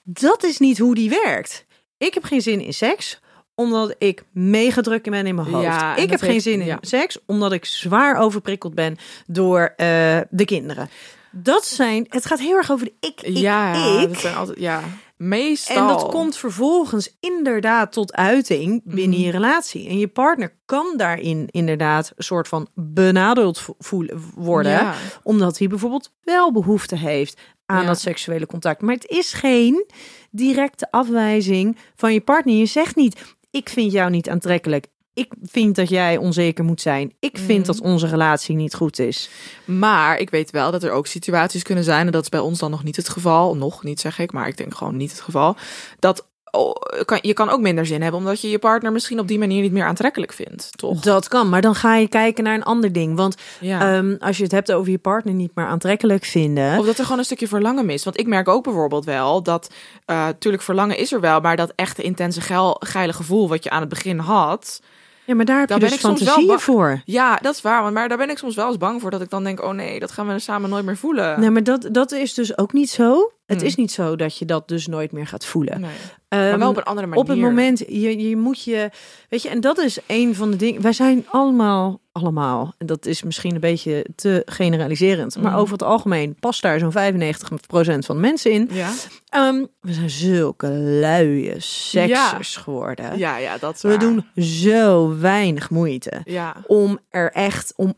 Dat 0.02 0.42
is 0.44 0.58
niet 0.58 0.78
hoe 0.78 0.94
die 0.94 1.10
werkt. 1.24 1.64
Ik 1.98 2.14
heb 2.14 2.24
geen 2.24 2.40
zin 2.42 2.60
in 2.60 2.74
seks 2.74 3.20
omdat 3.60 3.94
ik 3.98 4.24
mega 4.32 4.80
druk 4.80 5.10
ben 5.10 5.26
in 5.26 5.34
mijn 5.34 5.48
hoofd. 5.48 5.64
Ja, 5.64 5.96
ik 5.96 6.10
heb 6.10 6.20
geen 6.20 6.30
heeft- 6.30 6.42
zin 6.44 6.60
in 6.60 6.66
ja. 6.66 6.78
seks 6.80 7.18
omdat 7.26 7.52
ik 7.52 7.64
zwaar 7.64 8.16
overprikkeld 8.16 8.74
ben 8.74 8.96
door 9.26 9.72
eh, 9.76 9.86
de 10.30 10.44
kinderen. 10.44 10.88
Dat 11.32 11.64
zijn, 11.66 12.06
het 12.08 12.26
gaat 12.26 12.40
heel 12.40 12.56
erg 12.56 12.70
over 12.72 12.86
de 12.86 12.92
ik, 13.00 13.20
ik, 13.22 13.36
ja, 13.36 13.98
ik. 14.00 14.08
dat 14.08 14.18
zijn 14.20 14.34
altijd, 14.36 14.58
ja, 14.58 14.80
meestal. 15.16 15.76
En 15.76 15.86
dat 15.86 16.08
komt 16.08 16.36
vervolgens 16.36 17.16
inderdaad 17.20 17.92
tot 17.92 18.12
uiting 18.12 18.80
binnen 18.84 19.18
Mhm. 19.18 19.26
je 19.26 19.30
relatie. 19.32 19.88
En 19.88 19.98
je 19.98 20.08
partner 20.08 20.54
kan 20.66 20.94
daarin 20.96 21.46
inderdaad 21.50 22.12
een 22.16 22.24
soort 22.24 22.48
van 22.48 22.68
benadeeld 22.74 23.58
vo- 23.60 23.74
voelen 23.78 24.22
worden. 24.34 24.72
Ja. 24.72 24.94
Omdat 25.22 25.58
hij 25.58 25.68
bijvoorbeeld 25.68 26.12
wel 26.22 26.52
behoefte 26.52 26.96
heeft 26.96 27.40
aan 27.66 27.80
Ja. 27.80 27.86
dat 27.86 28.00
seksuele 28.00 28.46
contact. 28.46 28.82
Maar 28.82 28.94
het 28.94 29.06
is 29.08 29.32
geen 29.32 29.86
directe 30.30 30.90
afwijzing 30.90 31.76
van 31.96 32.12
je 32.12 32.20
partner. 32.20 32.54
Je 32.54 32.66
zegt 32.66 32.96
niet, 32.96 33.20
ik 33.50 33.68
vind 33.68 33.92
jou 33.92 34.10
niet 34.10 34.28
aantrekkelijk. 34.28 34.86
Ik 35.14 35.32
vind 35.42 35.76
dat 35.76 35.88
jij 35.88 36.16
onzeker 36.16 36.64
moet 36.64 36.80
zijn. 36.80 37.12
Ik 37.20 37.38
vind 37.38 37.58
Mhm. 37.58 37.66
dat 37.66 37.80
onze 37.80 38.06
relatie 38.06 38.54
niet 38.56 38.74
goed 38.74 38.98
is. 38.98 39.30
Maar 39.64 40.18
ik 40.18 40.30
weet 40.30 40.50
wel 40.50 40.70
dat 40.70 40.82
er 40.82 40.90
ook 40.90 41.06
situaties 41.06 41.62
kunnen 41.62 41.84
zijn, 41.84 42.06
en 42.06 42.12
dat 42.12 42.22
is 42.22 42.28
bij 42.28 42.40
ons 42.40 42.58
dan 42.58 42.70
nog 42.70 42.84
niet 42.84 42.96
het 42.96 43.08
geval, 43.08 43.56
nog 43.56 43.82
niet 43.82 44.00
zeg 44.00 44.18
ik, 44.18 44.32
maar 44.32 44.48
ik 44.48 44.56
denk 44.56 44.74
gewoon 44.74 44.96
niet 44.96 45.10
het 45.10 45.20
geval, 45.20 45.56
dat 45.98 46.28
oh, 46.50 46.72
kan, 47.04 47.18
je 47.22 47.32
kan 47.32 47.50
ook 47.50 47.60
minder 47.60 47.86
zin 47.86 48.02
hebben 48.02 48.20
omdat 48.20 48.40
je 48.40 48.50
je 48.50 48.58
partner 48.58 48.92
misschien 48.92 49.18
op 49.20 49.28
die 49.28 49.38
manier 49.38 49.62
niet 49.62 49.72
meer 49.72 49.84
aantrekkelijk 49.84 50.32
vindt, 50.32 50.68
toch? 50.78 51.00
Dat 51.00 51.28
kan, 51.28 51.48
maar 51.48 51.60
dan 51.60 51.74
ga 51.74 51.96
je 51.96 52.08
kijken 52.08 52.44
naar 52.44 52.54
een 52.54 52.62
ander 52.62 52.92
ding. 52.92 53.16
Want 53.16 53.36
Ja. 53.60 53.96
ehm, 53.96 54.14
als 54.18 54.36
je 54.36 54.42
het 54.42 54.52
hebt 54.52 54.72
over 54.72 54.90
je 54.90 54.98
partner 54.98 55.34
niet 55.34 55.54
meer 55.54 55.66
aantrekkelijk 55.66 56.24
vinden. 56.24 56.78
Of 56.78 56.86
dat 56.86 56.98
er 56.98 57.02
gewoon 57.04 57.18
een 57.18 57.24
stukje 57.24 57.48
verlangen 57.48 57.86
mist. 57.86 58.04
Want 58.04 58.18
ik 58.18 58.26
merk 58.26 58.48
ook 58.48 58.64
bijvoorbeeld 58.64 59.04
wel 59.04 59.42
dat, 59.42 59.70
natuurlijk 60.06 60.62
verlangen 60.62 60.96
is 60.98 61.12
er 61.12 61.20
wel, 61.20 61.40
maar 61.40 61.56
dat 61.56 61.72
echte 61.76 62.02
intense 62.02 62.40
geil, 62.40 62.76
geile 62.78 63.12
gevoel 63.12 63.48
wat 63.48 63.64
je 63.64 63.70
aan 63.70 63.80
het 63.80 63.88
begin 63.88 64.18
had, 64.18 64.80
Ja, 65.24 65.34
maar 65.34 65.44
daar 65.44 65.58
heb 65.60 65.68
je 65.68 65.74
ben 65.74 65.84
dus 65.84 65.94
ik 65.94 66.00
soms 66.00 66.18
wel 66.20 66.26
fantasieën 66.28 66.56
ba- 66.56 66.62
voor. 66.62 67.02
ja, 67.04 67.36
dat 67.42 67.54
is 67.54 67.60
waar. 67.62 67.82
want- 67.82 67.94
Maar 67.94 68.08
daar 68.08 68.18
ben 68.18 68.30
ik 68.30 68.38
soms 68.38 68.54
wel 68.54 68.66
eens 68.68 68.76
bang 68.76 69.00
voor 69.00 69.10
dat 69.10 69.20
ik 69.20 69.30
dan 69.30 69.44
denk, 69.44 69.62
oh 69.62 69.70
nee, 69.72 70.00
dat 70.00 70.12
gaan 70.12 70.26
we 70.26 70.38
samen 70.38 70.70
nooit 70.70 70.84
meer 70.84 70.96
voelen. 70.96 71.40
Nee, 71.40 71.50
maar 71.50 71.64
dat, 71.64 71.88
dat 71.92 72.12
is 72.12 72.34
dus 72.34 72.58
ook 72.58 72.72
niet 72.72 72.90
zo. 72.90 73.30
Het 73.50 73.58
Hmm. 73.58 73.68
is 73.68 73.74
niet 73.74 73.92
zo 73.92 74.16
dat 74.16 74.36
je 74.36 74.44
dat 74.44 74.68
dus 74.68 74.86
nooit 74.86 75.12
meer 75.12 75.26
gaat 75.26 75.44
voelen. 75.44 75.80
Nee. 75.80 75.90
Maar 76.28 76.48
Ehm, 76.50 76.58
wel 76.58 76.68
op 76.70 76.76
een 76.76 76.82
andere 76.82 77.06
manier. 77.06 77.22
op 77.22 77.28
het 77.28 77.38
moment, 77.38 77.78
je, 77.78 78.28
je 78.28 78.36
moet 78.36 78.62
je, 78.64 78.90
weet 79.28 79.42
je, 79.42 79.48
en 79.48 79.60
dat 79.60 79.78
is 79.78 79.98
een 80.06 80.34
van 80.34 80.50
de 80.50 80.56
dingen. 80.56 80.82
Wij 80.82 80.92
zijn 80.92 81.24
allemaal, 81.28 82.00
allemaal, 82.12 82.74
en 82.78 82.86
dat 82.86 83.06
is 83.06 83.22
misschien 83.22 83.54
een 83.54 83.60
beetje 83.60 84.06
te 84.14 84.42
generaliserend, 84.46 85.36
maar 85.36 85.50
Mhm. 85.50 85.60
over 85.60 85.72
het 85.72 85.82
algemeen 85.82 86.34
past 86.40 86.62
daar 86.62 86.78
zo'n 86.78 86.92
95% 86.92 88.06
van 88.06 88.14
de 88.16 88.20
mensen 88.22 88.50
in. 88.50 88.68
Ja, 88.72 88.90
Ehm, 89.28 89.64
we 89.80 89.92
zijn 89.92 90.10
zulke 90.10 90.68
luie 90.72 91.54
seksers 91.60 92.56
geworden. 92.56 93.18
ja, 93.18 93.36
ja, 93.36 93.58
dat 93.58 93.80
We 93.80 93.96
doen 93.96 94.26
zo 94.44 95.18
weinig 95.18 95.70
moeite 95.70 96.20
Ja, 96.24 96.56
om 96.66 96.98
er 97.08 97.30
echt, 97.32 97.72
om 97.76 97.94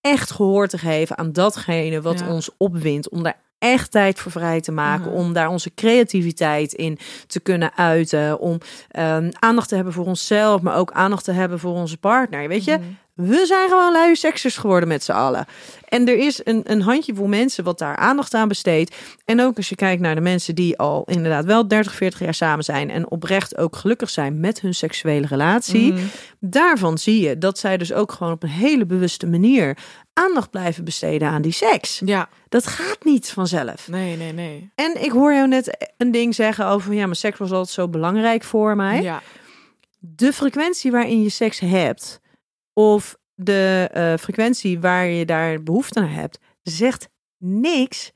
echt 0.00 0.30
gehoor 0.30 0.68
te 0.68 0.78
geven 0.78 1.18
aan 1.18 1.32
datgene 1.32 2.00
wat 2.02 2.18
Ja. 2.18 2.28
ons 2.32 2.50
opwindt. 2.56 3.08
Om 3.08 3.22
daar 3.22 3.44
echt 3.58 3.90
tijd 3.90 4.18
voor 4.18 4.32
vrij 4.32 4.60
te 4.60 4.72
maken. 4.72 5.10
Mhm. 5.10 5.14
Om 5.20 5.32
daar 5.32 5.48
onze 5.48 5.74
creativiteit 5.74 6.72
in 6.72 6.98
te 7.26 7.40
kunnen 7.40 7.76
uiten. 7.76 8.38
Om 8.38 8.58
ehm, 8.90 9.30
aandacht 9.38 9.68
te 9.68 9.74
hebben 9.74 9.92
voor 9.92 10.06
onszelf, 10.06 10.60
maar 10.62 10.76
ook 10.76 10.92
aandacht 10.92 11.24
te 11.24 11.32
hebben 11.32 11.58
voor 11.58 11.72
onze 11.74 11.96
partner. 11.98 12.48
Weet 12.48 12.64
je, 12.64 12.72
Mhm. 12.76 12.82
We 13.16 13.46
zijn 13.46 13.68
gewoon 13.68 13.92
luie 13.92 14.16
seksers 14.16 14.56
geworden 14.56 14.88
met 14.88 15.04
z'n 15.04 15.12
allen. 15.12 15.46
En 15.88 16.08
er 16.08 16.18
is 16.18 16.40
een, 16.44 16.60
een 16.64 16.80
handjevol 16.82 17.26
mensen 17.26 17.64
wat 17.64 17.78
daar 17.78 17.96
aandacht 17.96 18.34
aan 18.34 18.48
besteedt. 18.48 18.96
En 19.24 19.40
ook 19.40 19.56
als 19.56 19.68
je 19.68 19.74
kijkt 19.74 20.02
naar 20.02 20.14
de 20.14 20.20
mensen 20.20 20.54
die 20.54 20.78
al 20.78 21.04
inderdaad 21.06 21.44
wel 21.44 21.68
30, 21.68 21.94
40 21.94 22.20
jaar 22.20 22.34
samen 22.34 22.64
zijn. 22.64 22.90
En 22.90 23.10
oprecht 23.10 23.56
ook 23.56 23.76
gelukkig 23.76 24.10
zijn 24.10 24.40
met 24.40 24.60
hun 24.60 24.74
seksuele 24.74 25.26
relatie. 25.26 25.92
Mhm. 25.92 26.02
Daarvan 26.40 26.98
zie 26.98 27.20
je 27.28 27.38
dat 27.38 27.58
zij 27.58 27.76
dus 27.76 27.92
ook 27.92 28.12
gewoon 28.12 28.32
op 28.32 28.42
een 28.42 28.48
hele 28.48 28.86
bewuste 28.86 29.26
manier 29.26 29.76
aandacht 30.12 30.50
blijven 30.50 30.84
besteden 30.84 31.28
aan 31.28 31.42
die 31.42 31.52
seks. 31.52 32.02
Ja, 32.04 32.28
Dat 32.48 32.66
gaat 32.66 33.04
niet 33.04 33.30
vanzelf. 33.30 33.88
nee, 33.88 34.16
nee, 34.16 34.32
nee. 34.32 34.70
En 34.74 35.04
ik 35.04 35.10
hoor 35.10 35.32
jou 35.34 35.48
net 35.48 35.92
een 35.96 36.10
ding 36.10 36.34
zeggen 36.34 36.66
over 36.66 36.94
ja, 36.94 37.06
maar 37.06 37.16
seks 37.16 37.38
was 37.38 37.50
altijd 37.50 37.74
zo 37.74 37.88
belangrijk 37.88 38.44
voor 38.44 38.76
mij. 38.76 39.02
Ja, 39.02 39.22
De 39.98 40.32
frequentie 40.32 40.90
waarin 40.90 41.22
je 41.22 41.28
seks 41.28 41.58
hebt 41.60 42.20
of 42.78 43.16
de 43.34 43.88
eh, 43.92 44.14
frequentie 44.16 44.80
waar 44.80 45.06
je 45.06 45.24
daar 45.24 45.62
behoefte 45.62 46.00
naar 46.00 46.12
hebt, 46.12 46.38
zegt 46.62 47.08
niks 47.38 48.12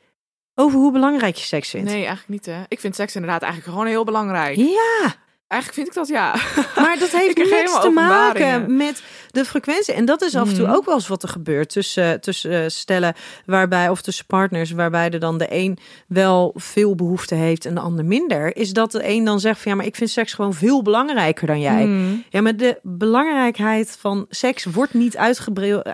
over 0.55 0.79
hoe 0.79 0.92
belangrijk 0.92 1.37
je 1.37 1.44
seks 1.44 1.70
vindt. 1.70 1.90
nee, 1.90 2.05
eigenlijk 2.05 2.29
niet 2.29 2.46
hè. 2.46 2.62
Ik 2.68 2.81
vind 2.81 2.94
seks 2.94 3.14
inderdaad 3.14 3.42
eigenlijk 3.42 3.73
gewoon 3.73 3.88
heel 3.90 4.05
belangrijk. 4.05 4.57
Ja, 4.57 5.14
Eigenlijk 5.51 5.75
vind 5.75 5.87
ik 5.87 5.95
dat 5.95 6.09
ja. 6.09 6.35
Maar 6.83 6.97
dat 6.99 7.11
heeft 7.11 7.37
niks 7.37 7.81
te 7.81 7.91
maken 7.91 8.77
met 8.77 9.03
de 9.31 9.45
frequentie. 9.45 9.95
En 9.95 10.05
dat 10.05 10.23
is 10.23 10.35
af 10.37 10.49
en 10.49 10.55
toe 10.55 10.67
Mhm. 10.67 10.75
ook 10.75 10.85
wel 10.85 10.95
eens 10.95 11.09
wat 11.09 11.23
er 11.23 11.29
gebeurt 11.29 11.69
tussen, 11.69 12.21
tussen 12.21 12.63
eh, 12.63 12.69
stellen 12.69 13.15
waarbij, 13.47 13.89
of 13.89 14.01
tussen 14.03 14.27
partners, 14.27 14.71
waarbij 14.71 15.11
er 15.11 15.19
dan 15.21 15.39
de 15.39 15.47
een 15.49 15.79
wel 16.09 16.53
veel 16.57 16.95
behoefte 16.95 17.35
heeft 17.35 17.65
en 17.65 17.75
de 17.75 17.81
ander 17.81 18.05
minder. 18.05 18.57
Is 18.57 18.73
dat 18.73 18.93
de 18.93 19.09
een 19.09 19.25
dan 19.25 19.41
zegt 19.41 19.61
van 19.61 19.71
ja, 19.71 19.77
maar 19.77 19.87
ik 19.87 19.97
vind 19.97 20.11
seks 20.11 20.33
gewoon 20.33 20.55
veel 20.55 20.83
belangrijker 20.83 21.47
dan 21.47 21.61
jij. 21.61 21.85
Mm. 21.87 22.25
Ja, 22.29 22.41
maar 22.41 22.57
de 22.57 22.79
belangrijkheid 22.83 23.97
van 24.01 24.27
seks 24.29 24.65
wordt 24.65 24.95
niet 24.95 25.17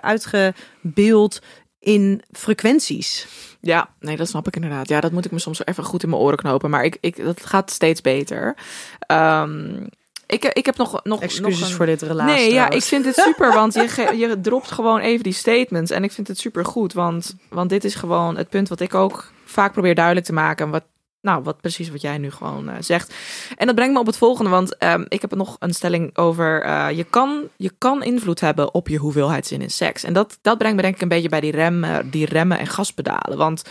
uitgebeeld 0.01 1.39
in 1.87 2.21
frequenties. 2.31 3.27
Ja, 3.61 3.89
nee, 3.99 4.17
dat 4.17 4.27
snap 4.27 4.47
ik 4.47 4.55
inderdaad. 4.55 4.89
Ja, 4.89 4.99
dat 4.99 5.11
moet 5.11 5.25
ik 5.25 5.31
me 5.31 5.39
soms 5.39 5.65
even 5.65 5.83
goed 5.83 6.03
in 6.03 6.09
mijn 6.09 6.21
oren 6.21 6.37
knopen. 6.37 6.69
Maar 6.69 6.83
ik, 6.85 6.97
ik, 7.01 7.23
dat 7.23 7.45
gaat 7.45 7.71
steeds 7.71 8.01
beter. 8.01 8.55
Ehm, 8.99 9.83
ik, 10.25 10.45
ik 10.45 10.65
heb 10.65 10.77
nog, 10.77 11.03
nog, 11.03 11.21
Excuses 11.21 11.59
nog 11.59 11.69
een... 11.69 11.75
voor 11.75 11.85
dit 11.85 12.01
relatie. 12.01 12.35
Nee, 12.35 12.53
ja, 12.53 12.69
ik 12.69 12.83
vind 12.83 13.05
het 13.05 13.15
super, 13.15 13.53
want 13.53 13.73
je, 13.73 13.87
ge- 13.97 14.17
je 14.17 14.41
dropt 14.41 14.71
gewoon 14.71 14.99
even 14.99 15.23
die 15.23 15.33
statements. 15.33 15.91
En 15.91 16.03
ik 16.03 16.11
vind 16.11 16.27
het 16.27 16.39
super 16.39 16.65
goed, 16.65 16.93
want, 16.93 17.35
want 17.49 17.69
dit 17.69 17.83
is 17.83 17.95
gewoon 17.95 18.37
het 18.37 18.49
punt 18.49 18.69
wat 18.69 18.79
ik 18.79 18.93
ook 18.93 19.31
vaak 19.45 19.71
probeer 19.71 19.95
duidelijk 19.95 20.25
te 20.25 20.33
maken. 20.33 20.69
Wat, 20.69 20.83
nou, 21.27 21.43
wat 21.43 21.61
precies 21.61 21.89
wat 21.89 22.01
jij 22.01 22.17
nu 22.17 22.31
gewoon 22.31 22.69
eh, 22.69 22.75
zegt. 22.79 23.13
En 23.57 23.65
dat 23.65 23.75
brengt 23.75 23.93
me 23.93 23.99
op 23.99 24.05
het 24.05 24.17
volgende, 24.17 24.49
want 24.49 24.77
ehm, 24.77 25.05
ik 25.07 25.21
heb 25.21 25.35
nog 25.35 25.55
een 25.59 25.73
stelling 25.73 26.17
over... 26.17 26.61
eh, 26.61 26.87
je, 26.91 27.03
kan, 27.03 27.49
je 27.57 27.71
kan 27.77 28.03
invloed 28.03 28.39
hebben 28.39 28.73
op 28.73 28.87
je 28.87 28.97
hoeveelheid 28.97 29.47
zin 29.47 29.61
in 29.61 29.71
seks. 29.71 30.03
En 30.03 30.13
dat, 30.13 30.39
dat 30.41 30.57
brengt 30.57 30.75
me 30.75 30.81
denk 30.81 30.95
ik 30.95 31.01
een 31.01 31.07
beetje 31.07 31.29
bij 31.29 31.39
die, 31.39 31.51
rem, 31.51 31.83
eh, 31.83 31.97
die 32.05 32.25
remmen 32.25 32.59
en 32.59 32.67
gaspedalen. 32.67 33.37
Want 33.37 33.63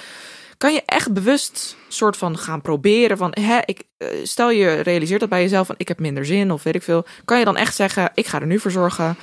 kan 0.56 0.72
je 0.72 0.82
echt 0.86 1.12
bewust 1.12 1.76
soort 1.88 2.16
van 2.16 2.38
gaan 2.38 2.60
proberen 2.60 3.16
van... 3.16 3.36
Hè, 3.40 3.58
ik, 3.64 3.82
stel 4.22 4.50
je 4.50 4.74
realiseert 4.74 5.20
dat 5.20 5.28
bij 5.28 5.42
jezelf 5.42 5.66
van 5.66 5.74
ik 5.78 5.88
heb 5.88 6.00
minder 6.00 6.26
zin 6.26 6.50
of 6.50 6.62
weet 6.62 6.74
ik 6.74 6.82
veel. 6.82 7.04
Kan 7.24 7.38
je 7.38 7.44
dan 7.44 7.56
echt 7.56 7.74
zeggen, 7.74 8.10
ik 8.14 8.26
ga 8.26 8.40
er 8.40 8.46
nu 8.46 8.58
voor 8.58 8.70
zorgen 8.70 9.16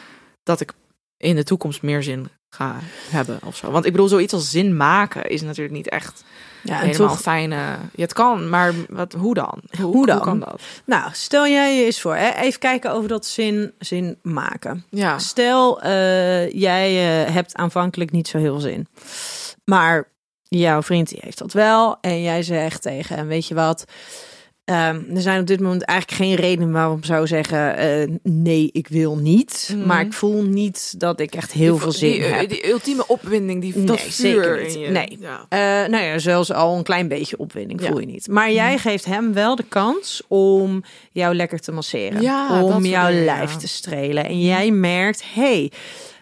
dat 0.43 0.59
ik 0.59 0.73
in 1.17 1.35
de 1.35 1.43
toekomst 1.43 1.81
meer 1.81 2.03
zin 2.03 2.29
ga 2.53 2.79
hebben 3.09 3.39
of 3.45 3.55
zo. 3.55 3.71
Want 3.71 3.85
ik 3.85 3.91
bedoel, 3.91 4.07
zoiets 4.07 4.33
als 4.33 4.49
zin 4.49 4.77
maken 4.77 5.29
is 5.29 5.41
natuurlijk 5.41 5.75
niet 5.75 5.89
echt 5.89 6.23
ja, 6.63 6.77
helemaal 6.77 7.07
toch 7.07 7.21
fijne... 7.21 7.55
Ja, 7.55 7.79
het 7.95 8.13
kan, 8.13 8.49
maar 8.49 8.73
wat, 8.89 9.13
hoe 9.13 9.33
dan? 9.33 9.61
Hoe 9.81 10.05
dan? 10.05 10.21
kan 10.21 10.39
dat? 10.39 10.61
Nou, 10.85 11.09
stel 11.13 11.47
jij 11.47 11.77
je 11.77 11.85
eens 11.85 12.01
voor, 12.01 12.15
hè? 12.15 12.29
even 12.29 12.59
kijken 12.59 12.91
over 12.91 13.09
dat 13.09 13.25
zin, 13.25 13.73
zin 13.79 14.17
maken. 14.21 14.85
Ja, 14.89 15.19
Stel, 15.19 15.81
eh, 15.81 16.51
jij 16.51 17.25
eh, 17.25 17.33
hebt 17.33 17.55
aanvankelijk 17.55 18.11
niet 18.11 18.27
zo 18.27 18.37
heel 18.37 18.59
zin. 18.59 18.87
Maar 19.65 20.09
jouw 20.43 20.81
vriend 20.81 21.09
die 21.09 21.19
heeft 21.21 21.37
dat 21.37 21.53
wel. 21.53 21.97
En 22.01 22.21
jij 22.21 22.43
zegt 22.43 22.81
tegen 22.81 23.15
hem, 23.15 23.27
weet 23.27 23.47
je 23.47 23.55
wat... 23.55 23.85
Ehm, 24.65 25.01
er 25.15 25.21
zijn 25.21 25.39
op 25.41 25.47
dit 25.47 25.59
moment 25.59 25.83
eigenlijk 25.83 26.21
geen 26.21 26.35
redenen 26.35 26.71
waarom 26.71 26.97
ik 26.97 27.05
zou 27.05 27.27
zeggen: 27.27 27.77
eh, 27.77 28.07
nee, 28.23 28.69
ik 28.71 28.87
wil 28.87 29.15
niet. 29.17 29.69
Mhm. 29.75 29.87
Maar 29.87 30.01
ik 30.01 30.13
voel 30.13 30.43
niet 30.43 30.99
dat 30.99 31.19
ik 31.19 31.35
echt 31.35 31.51
heel 31.51 31.71
Die- 31.71 31.81
veel 31.81 31.91
zin 31.91 32.11
die, 32.11 32.23
eh, 32.23 32.37
heb. 32.39 32.49
Die 32.49 32.69
ultieme 32.71 33.07
opwinding, 33.07 33.61
die, 33.61 33.73
dat 33.83 33.85
Nee, 33.97 33.97
vuur 33.97 34.11
zeker 34.43 34.61
niet. 34.63 34.73
in 34.75 34.79
je. 34.79 34.89
Nee. 34.89 35.17
Ja. 35.19 35.45
Eh, 35.49 35.89
nou 35.89 36.03
ja, 36.03 36.17
zelfs 36.17 36.51
al 36.51 36.77
een 36.77 36.83
klein 36.83 37.07
beetje 37.07 37.37
opwinding 37.37 37.79
Ja. 37.79 37.85
Mhm. 37.85 37.95
voel 37.95 38.07
je 38.07 38.11
niet. 38.13 38.27
Maar 38.27 38.51
jij 38.51 38.77
geeft 38.77 39.05
hem 39.05 39.33
wel 39.33 39.55
de 39.55 39.65
kans 39.69 40.21
om 40.27 40.83
jou 41.11 41.35
lekker 41.35 41.59
te 41.59 41.71
masseren. 41.71 42.21
Ja, 42.21 42.59
dat 42.61 42.73
om 42.73 42.85
jouw 42.85 43.07
dingen, 43.09 43.25
lijf 43.25 43.55
te 43.55 43.67
strelen. 43.67 44.25
En 44.25 44.41
jij 44.41 44.71
merkt, 44.71 45.23
hey, 45.33 45.71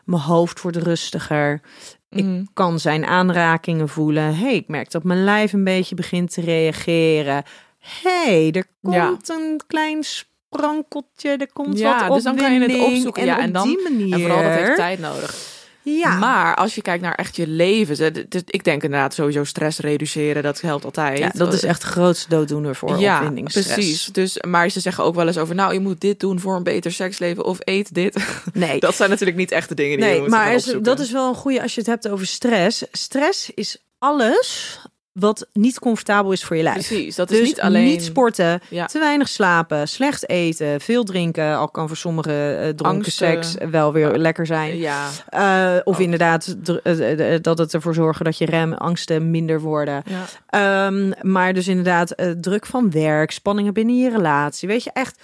mijn 0.05 0.21
hoofd 0.21 0.61
wordt 0.61 0.77
rustiger. 0.77 1.61
Ik 2.09 2.23
Mhm. 2.23 2.43
kan 2.53 2.79
zijn 2.79 3.05
aanrakingen 3.05 3.89
voelen. 3.89 4.35
hey, 4.35 4.55
ik 4.55 4.67
merk 4.67 4.91
dat 4.91 5.03
mijn 5.03 5.23
lijf 5.23 5.53
een 5.53 5.63
beetje 5.63 5.95
begint 5.95 6.33
te 6.33 6.41
reageren. 6.41 7.43
Hey, 7.81 8.51
er 8.51 8.65
Ja. 8.91 9.05
komt 9.07 9.29
een 9.29 9.61
klein 9.67 10.03
sprankeltje. 10.03 11.29
Er 11.29 11.51
komt 11.53 11.79
Ja, 11.79 12.07
wat 12.07 12.15
dus 12.15 12.23
dan 12.23 12.35
kan 12.35 12.53
je 12.53 12.59
het 12.59 12.69
opwinding. 12.69 12.95
opzoeken. 12.95 13.25
Ja, 13.25 13.35
op 13.35 13.39
en 13.41 13.51
dan- 13.51 13.67
die 13.67 13.79
manier. 13.83 14.13
En 14.13 14.19
vooral 14.19 14.41
dat 14.43 14.51
heeft 14.51 14.75
tijd 14.75 14.99
nodig. 14.99 15.59
Ja. 15.83 16.17
Maar 16.17 16.55
als 16.55 16.75
je 16.75 16.81
kijkt 16.81 17.03
naar 17.03 17.15
echt 17.15 17.35
je 17.35 17.47
leven, 17.47 17.95
ze- 17.95 18.11
d- 18.11 18.31
d- 18.31 18.53
ik 18.53 18.63
denk 18.63 18.83
inderdaad 18.83 19.13
sowieso 19.13 19.43
stress 19.43 19.79
reduceren, 19.79 20.43
dat 20.43 20.61
helpt 20.61 20.85
altijd. 20.85 21.17
ja, 21.17 21.29
dat 21.33 21.53
is 21.53 21.63
echt 21.63 21.81
de 21.81 21.87
grootste 21.87 22.29
dooddoener 22.29 22.75
voor 22.75 22.99
ja, 22.99 23.31
precies. 23.43 24.05
Dus, 24.05 24.37
maar 24.47 24.69
ze 24.69 24.79
zeggen 24.79 25.03
ook 25.03 25.15
wel 25.15 25.27
eens 25.27 25.37
over, 25.37 25.55
nou, 25.55 25.73
je 25.73 25.79
moet 25.79 26.01
dit 26.01 26.19
doen 26.19 26.39
voor 26.39 26.55
een 26.55 26.63
beter 26.63 26.91
seksleven 26.91 27.45
of 27.45 27.57
eet 27.59 27.93
dit. 27.93 28.25
Nee, 28.53 28.79
Dat 28.79 28.95
zijn 28.95 29.09
natuurlijk 29.09 29.37
niet 29.37 29.51
echt 29.51 29.69
de 29.69 29.75
dingen 29.75 29.97
die 29.97 30.05
je 30.05 30.11
nee 30.11 30.21
moet 30.21 30.29
maar 30.29 30.53
is- 30.53 30.75
dat 30.81 30.99
is 30.99 31.11
wel 31.11 31.27
een 31.27 31.35
goede 31.35 31.61
als 31.61 31.73
je 31.73 31.79
het 31.79 31.89
hebt 31.89 32.07
over 32.09 32.27
stress. 32.27 32.83
Stress 32.91 33.49
is 33.53 33.77
alles 33.99 34.79
wat 35.11 35.47
niet 35.53 35.79
comfortabel 35.79 36.31
is 36.31 36.43
voor 36.43 36.55
je 36.55 36.63
lijf. 36.63 36.87
Precies, 36.87 37.15
dat 37.15 37.27
Dus 37.27 37.39
is 37.39 37.47
niet 37.47 37.61
alleen... 37.61 37.85
niet 37.85 38.03
sporten, 38.03 38.61
Ja. 38.69 38.85
te 38.85 38.99
weinig 38.99 39.27
slapen, 39.27 39.87
slecht 39.87 40.29
eten, 40.29 40.81
veel 40.81 41.03
drinken. 41.03 41.57
Al 41.57 41.69
kan 41.69 41.87
voor 41.87 41.97
sommigen 41.97 42.59
eh 42.59 42.69
dronken 42.69 43.11
seks 43.11 43.55
wel 43.71 43.93
weer 43.93 44.17
lekker 44.17 44.45
zijn. 44.45 44.77
Ja, 44.77 45.07
Eh, 45.29 45.75
of 45.83 45.99
inderdaad 45.99 46.55
eh, 46.83 47.35
dat 47.41 47.57
het 47.57 47.73
ervoor 47.73 47.93
zorgen 47.93 48.25
dat 48.25 48.37
je 48.37 48.45
rem, 48.45 48.73
angsten 48.73 49.31
minder 49.31 49.61
worden. 49.61 50.03
ja. 50.05 50.25
Ehm, 50.49 51.11
maar 51.21 51.53
dus 51.53 51.67
inderdaad 51.67 52.15
druk 52.41 52.65
van 52.65 52.91
werk, 52.91 53.31
spanningen 53.31 53.73
binnen 53.73 53.97
je 53.97 54.09
relatie. 54.09 54.67
Weet 54.67 54.83
je 54.83 54.91
echt 54.93 55.21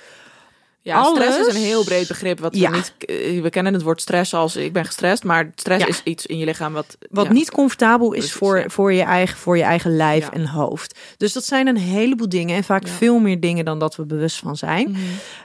Ja, 0.88 1.04
stress 1.04 1.38
is 1.48 1.56
een 1.56 1.62
heel 1.62 1.84
breed 1.84 2.08
begrip. 2.08 2.40
Wat 2.40 2.56
Ja. 2.56 2.70
we, 2.70 2.76
niet, 2.76 2.94
eh, 2.98 3.42
we 3.42 3.50
kennen 3.50 3.74
het 3.74 3.82
woord 3.82 4.02
stress 4.02 4.34
als 4.34 4.56
ik 4.56 4.74
ben 4.74 4.86
gestrest, 4.86 5.24
maar 5.24 5.52
stress 5.56 5.84
Ja. 5.84 5.90
is 5.90 6.02
iets 6.04 6.26
in 6.26 6.38
je 6.38 6.46
lichaam 6.46 6.74
wat, 6.74 6.98
Wat 7.10 7.26
ja. 7.26 7.32
niet 7.32 7.52
comfortabel 7.52 8.12
is 8.12 8.20
Precies, 8.20 8.38
voor, 8.38 8.64
voor, 8.68 8.94
je 8.94 9.02
eigen, 9.02 9.38
voor 9.38 9.58
je 9.58 9.64
eigen 9.64 9.96
lijf 9.96 10.30
en 10.30 10.48
hoofd. 10.48 11.00
Dus 11.18 11.34
dat 11.34 11.46
zijn 11.46 11.68
een 11.68 11.78
heleboel 11.78 12.30
dingen. 12.30 12.56
En 12.56 12.64
vaak 12.64 12.88
veel 12.88 13.20
meer 13.20 13.40
dingen 13.40 13.66
dan 13.66 13.80
dat 13.80 13.96
we 13.96 14.06
bewust 14.06 14.38
van 14.38 14.56
zijn. 14.56 14.90
Mhm. 14.90 15.00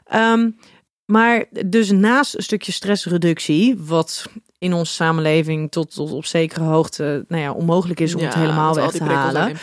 Ehm, 0.04 0.50
maar 1.04 1.44
dus 1.66 1.90
naast 1.90 2.34
een 2.34 2.42
stukje 2.42 2.72
stressreductie, 2.72 3.76
wat 3.78 4.24
in 4.58 4.72
onze 4.72 4.92
samenleving 4.92 5.70
tot, 5.70 5.94
tot 5.94 6.12
op 6.12 6.24
zekere 6.24 6.64
hoogte 6.64 7.24
nou 7.28 7.42
ja, 7.42 7.52
onmogelijk 7.52 8.00
is 8.00 8.14
om 8.14 8.22
het 8.22 8.34
helemaal 8.34 8.74
weg 8.74 8.90
te 8.90 9.04
halen. 9.04 9.56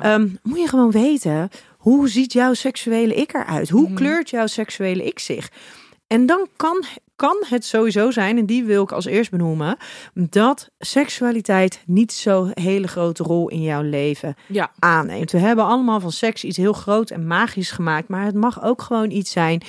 Ehm, 0.00 0.28
moet 0.42 0.58
je 0.58 0.68
gewoon 0.68 0.90
weten, 0.90 1.48
hoe 1.82 2.08
ziet 2.08 2.32
jouw 2.32 2.54
seksuele 2.54 3.14
ik 3.14 3.34
eruit? 3.34 3.68
Hoe 3.68 3.82
Mhm. 3.86 3.94
kleurt 3.94 4.30
jouw 4.30 4.46
seksuele 4.46 5.04
ik 5.04 5.18
zich? 5.18 5.50
En 6.06 6.26
dan 6.26 6.48
kan, 6.56 6.84
kan 7.16 7.36
het 7.48 7.64
sowieso 7.64 8.10
zijn, 8.10 8.38
en 8.38 8.46
die 8.46 8.64
wil 8.64 8.82
ik 8.82 8.92
als 8.92 9.04
eerst 9.04 9.30
benoemen, 9.30 9.76
dat 10.14 10.70
seksualiteit 10.78 11.82
niet 11.86 12.12
zo'n 12.12 12.50
hele 12.54 12.88
grote 12.88 13.22
rol 13.22 13.48
in 13.48 13.62
jouw 13.62 13.82
leven 13.82 14.34
ja. 14.48 14.70
aanneemt. 14.78 15.32
We 15.32 15.38
hebben 15.38 15.64
allemaal 15.64 16.00
van 16.00 16.12
seks 16.12 16.44
iets 16.44 16.56
heel 16.56 16.72
groot 16.72 17.10
en 17.10 17.26
magisch 17.26 17.70
gemaakt, 17.70 18.08
maar 18.08 18.24
het 18.24 18.34
mag 18.34 18.62
ook 18.64 18.82
gewoon 18.82 19.10
iets 19.10 19.30
zijn 19.30 19.62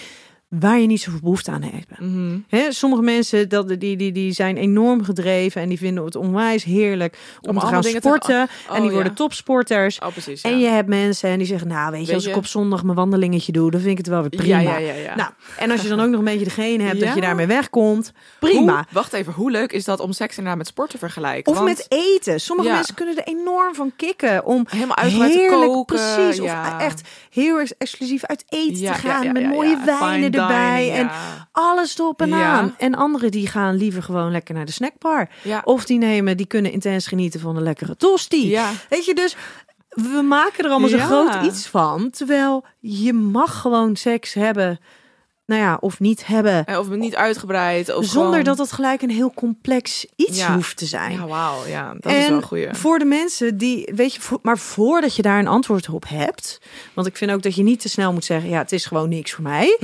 waar 0.59 0.79
je 0.79 0.87
niet 0.87 1.01
zoveel 1.01 1.19
behoefte 1.19 1.51
aan 1.51 1.61
hebt. 1.61 1.99
Mhm. 1.99 2.37
Hè, 2.47 2.71
sommige 2.71 3.01
mensen 3.01 3.49
dat, 3.49 3.67
die, 3.79 3.97
die, 3.97 4.11
die 4.11 4.31
zijn 4.31 4.57
enorm 4.57 5.03
gedreven 5.03 5.61
en 5.61 5.69
die 5.69 5.77
vinden 5.77 6.05
het 6.05 6.15
onwijs 6.15 6.63
heerlijk 6.63 7.17
om, 7.41 7.49
Om 7.49 7.59
te 7.59 7.65
gaan 7.65 7.81
dingen 7.81 8.01
te- 8.01 8.07
sporten. 8.07 8.47
Oh, 8.69 8.75
en 8.75 8.81
die 8.81 8.89
ja. 8.89 8.93
worden 8.95 9.13
topsporters. 9.13 9.99
Oh, 9.99 10.07
precies. 10.11 10.41
Ja. 10.41 10.49
En 10.49 10.59
je 10.59 10.67
hebt 10.67 10.87
mensen 10.87 11.29
en 11.29 11.37
die 11.37 11.47
zeggen, 11.47 11.67
nou 11.67 11.91
weet 11.91 12.07
je, 12.07 12.13
als 12.13 12.23
je- 12.23 12.29
ik 12.29 12.35
op 12.35 12.45
zondag 12.45 12.83
mijn 12.83 12.95
wandelingetje 12.97 13.51
doe, 13.51 13.71
dan 13.71 13.79
vind 13.79 13.91
ik 13.91 13.97
het 13.97 14.07
wel 14.07 14.21
weer 14.21 14.29
prima. 14.29 14.59
Ja. 14.59 15.15
Nou, 15.15 15.29
en 15.59 15.71
als 15.71 15.81
je 15.81 15.87
dan 15.87 15.99
ook 15.99 16.09
nog 16.09 16.19
een 16.19 16.25
beetje 16.25 16.43
degene 16.45 16.83
hebt 16.83 16.99
dat 16.99 17.13
je 17.15 17.21
daarmee 17.21 17.45
wegkomt, 17.47 18.11
prima. 18.39 18.73
Hoe- 18.75 18.83
wacht 18.91 19.13
even, 19.13 19.33
hoe 19.33 19.51
leuk 19.51 19.71
is 19.71 19.83
dat 19.85 19.99
om 19.99 20.11
seks 20.11 20.31
inderdaad 20.31 20.57
met 20.57 20.67
sport 20.67 20.89
te 20.89 20.97
vergelijken? 20.97 21.51
Of 21.51 21.57
Want 21.59 21.69
met 21.69 21.85
eten. 21.89 22.39
Sommige 22.41 22.69
mensen 22.69 22.95
kunnen 22.95 23.17
er 23.17 23.23
enorm 23.23 23.75
van 23.75 23.91
kicken 23.95 24.45
om 24.45 24.65
helemaal 24.69 24.97
uitgebreid 24.97 25.31
te 25.31 25.37
heerlijk, 25.39 25.71
koken. 25.71 25.95
precies, 25.95 26.39
of 26.39 26.51
echt 26.79 27.01
heel 27.29 27.59
erg 27.59 27.71
exclusief 27.77 28.25
uit 28.25 28.43
eten 28.49 28.85
te 28.85 28.93
gaan 28.93 29.31
met 29.31 29.47
mooie 29.47 29.77
wijnen 29.85 30.31
erbij 30.43 30.91
en 30.91 31.05
ja. 31.05 31.47
alles 31.51 31.99
erop 31.99 32.21
en 32.21 32.29
Ja. 32.29 32.51
aan. 32.51 32.75
En 32.77 32.95
anderen 32.95 33.31
die 33.31 33.47
gaan 33.47 33.75
liever 33.75 34.03
gewoon 34.03 34.31
lekker 34.31 34.55
naar 34.55 34.65
de 34.65 34.71
snackbar. 34.71 35.29
Ja. 35.43 35.61
Of 35.63 35.85
die 35.85 35.97
nemen, 35.97 36.37
die 36.37 36.45
kunnen 36.45 36.71
intens 36.71 37.07
genieten 37.07 37.39
van 37.39 37.55
een 37.55 37.63
lekkere 37.63 37.95
tosti. 37.95 38.49
Ja. 38.49 38.69
Weet 38.89 39.05
je, 39.05 39.13
dus 39.15 39.35
we 39.89 40.21
maken 40.21 40.63
er 40.63 40.69
allemaal 40.69 40.89
zo 40.89 40.97
groot 40.97 41.43
iets 41.43 41.67
van. 41.67 42.09
Terwijl 42.09 42.65
je 42.79 43.13
mag 43.13 43.61
gewoon 43.61 43.95
seks 43.95 44.33
hebben, 44.33 44.79
nou 45.45 45.61
ja, 45.61 45.77
of 45.79 45.99
niet 45.99 46.25
hebben. 46.27 46.65
Eh, 46.65 46.79
Of 46.79 46.89
niet 46.89 47.15
uitgebreid. 47.15 47.95
Of 47.95 48.05
zonder 48.05 48.29
gewoon- 48.29 48.43
dat 48.43 48.57
het 48.57 48.71
gelijk 48.71 49.01
een 49.01 49.09
heel 49.09 49.31
complex 49.33 50.05
iets 50.15 50.37
Ja. 50.37 50.53
hoeft 50.55 50.77
te 50.77 50.85
zijn. 50.85 51.11
Ja, 51.11 51.27
wauw. 51.27 51.65
Ja, 51.67 51.93
dat 51.99 52.11
is 52.11 52.27
wel 52.27 52.37
en 52.37 52.43
goeie. 52.43 52.67
voor 52.71 52.99
de 52.99 53.05
mensen 53.05 53.57
die, 53.57 53.91
weet 53.95 54.13
je, 54.13 54.19
maar 54.41 54.57
voordat 54.57 55.15
je 55.15 55.21
daar 55.21 55.39
een 55.39 55.47
antwoord 55.47 55.89
op 55.89 56.03
hebt, 56.07 56.59
want 56.93 57.07
ik 57.07 57.17
vind 57.17 57.31
ook 57.31 57.41
dat 57.41 57.55
je 57.55 57.63
niet 57.63 57.79
te 57.79 57.89
snel 57.89 58.13
moet 58.13 58.25
zeggen, 58.25 58.49
ja, 58.49 58.57
het 58.57 58.71
is 58.71 58.85
gewoon 58.85 59.09
niks 59.09 59.31
voor 59.31 59.43
mij. 59.43 59.77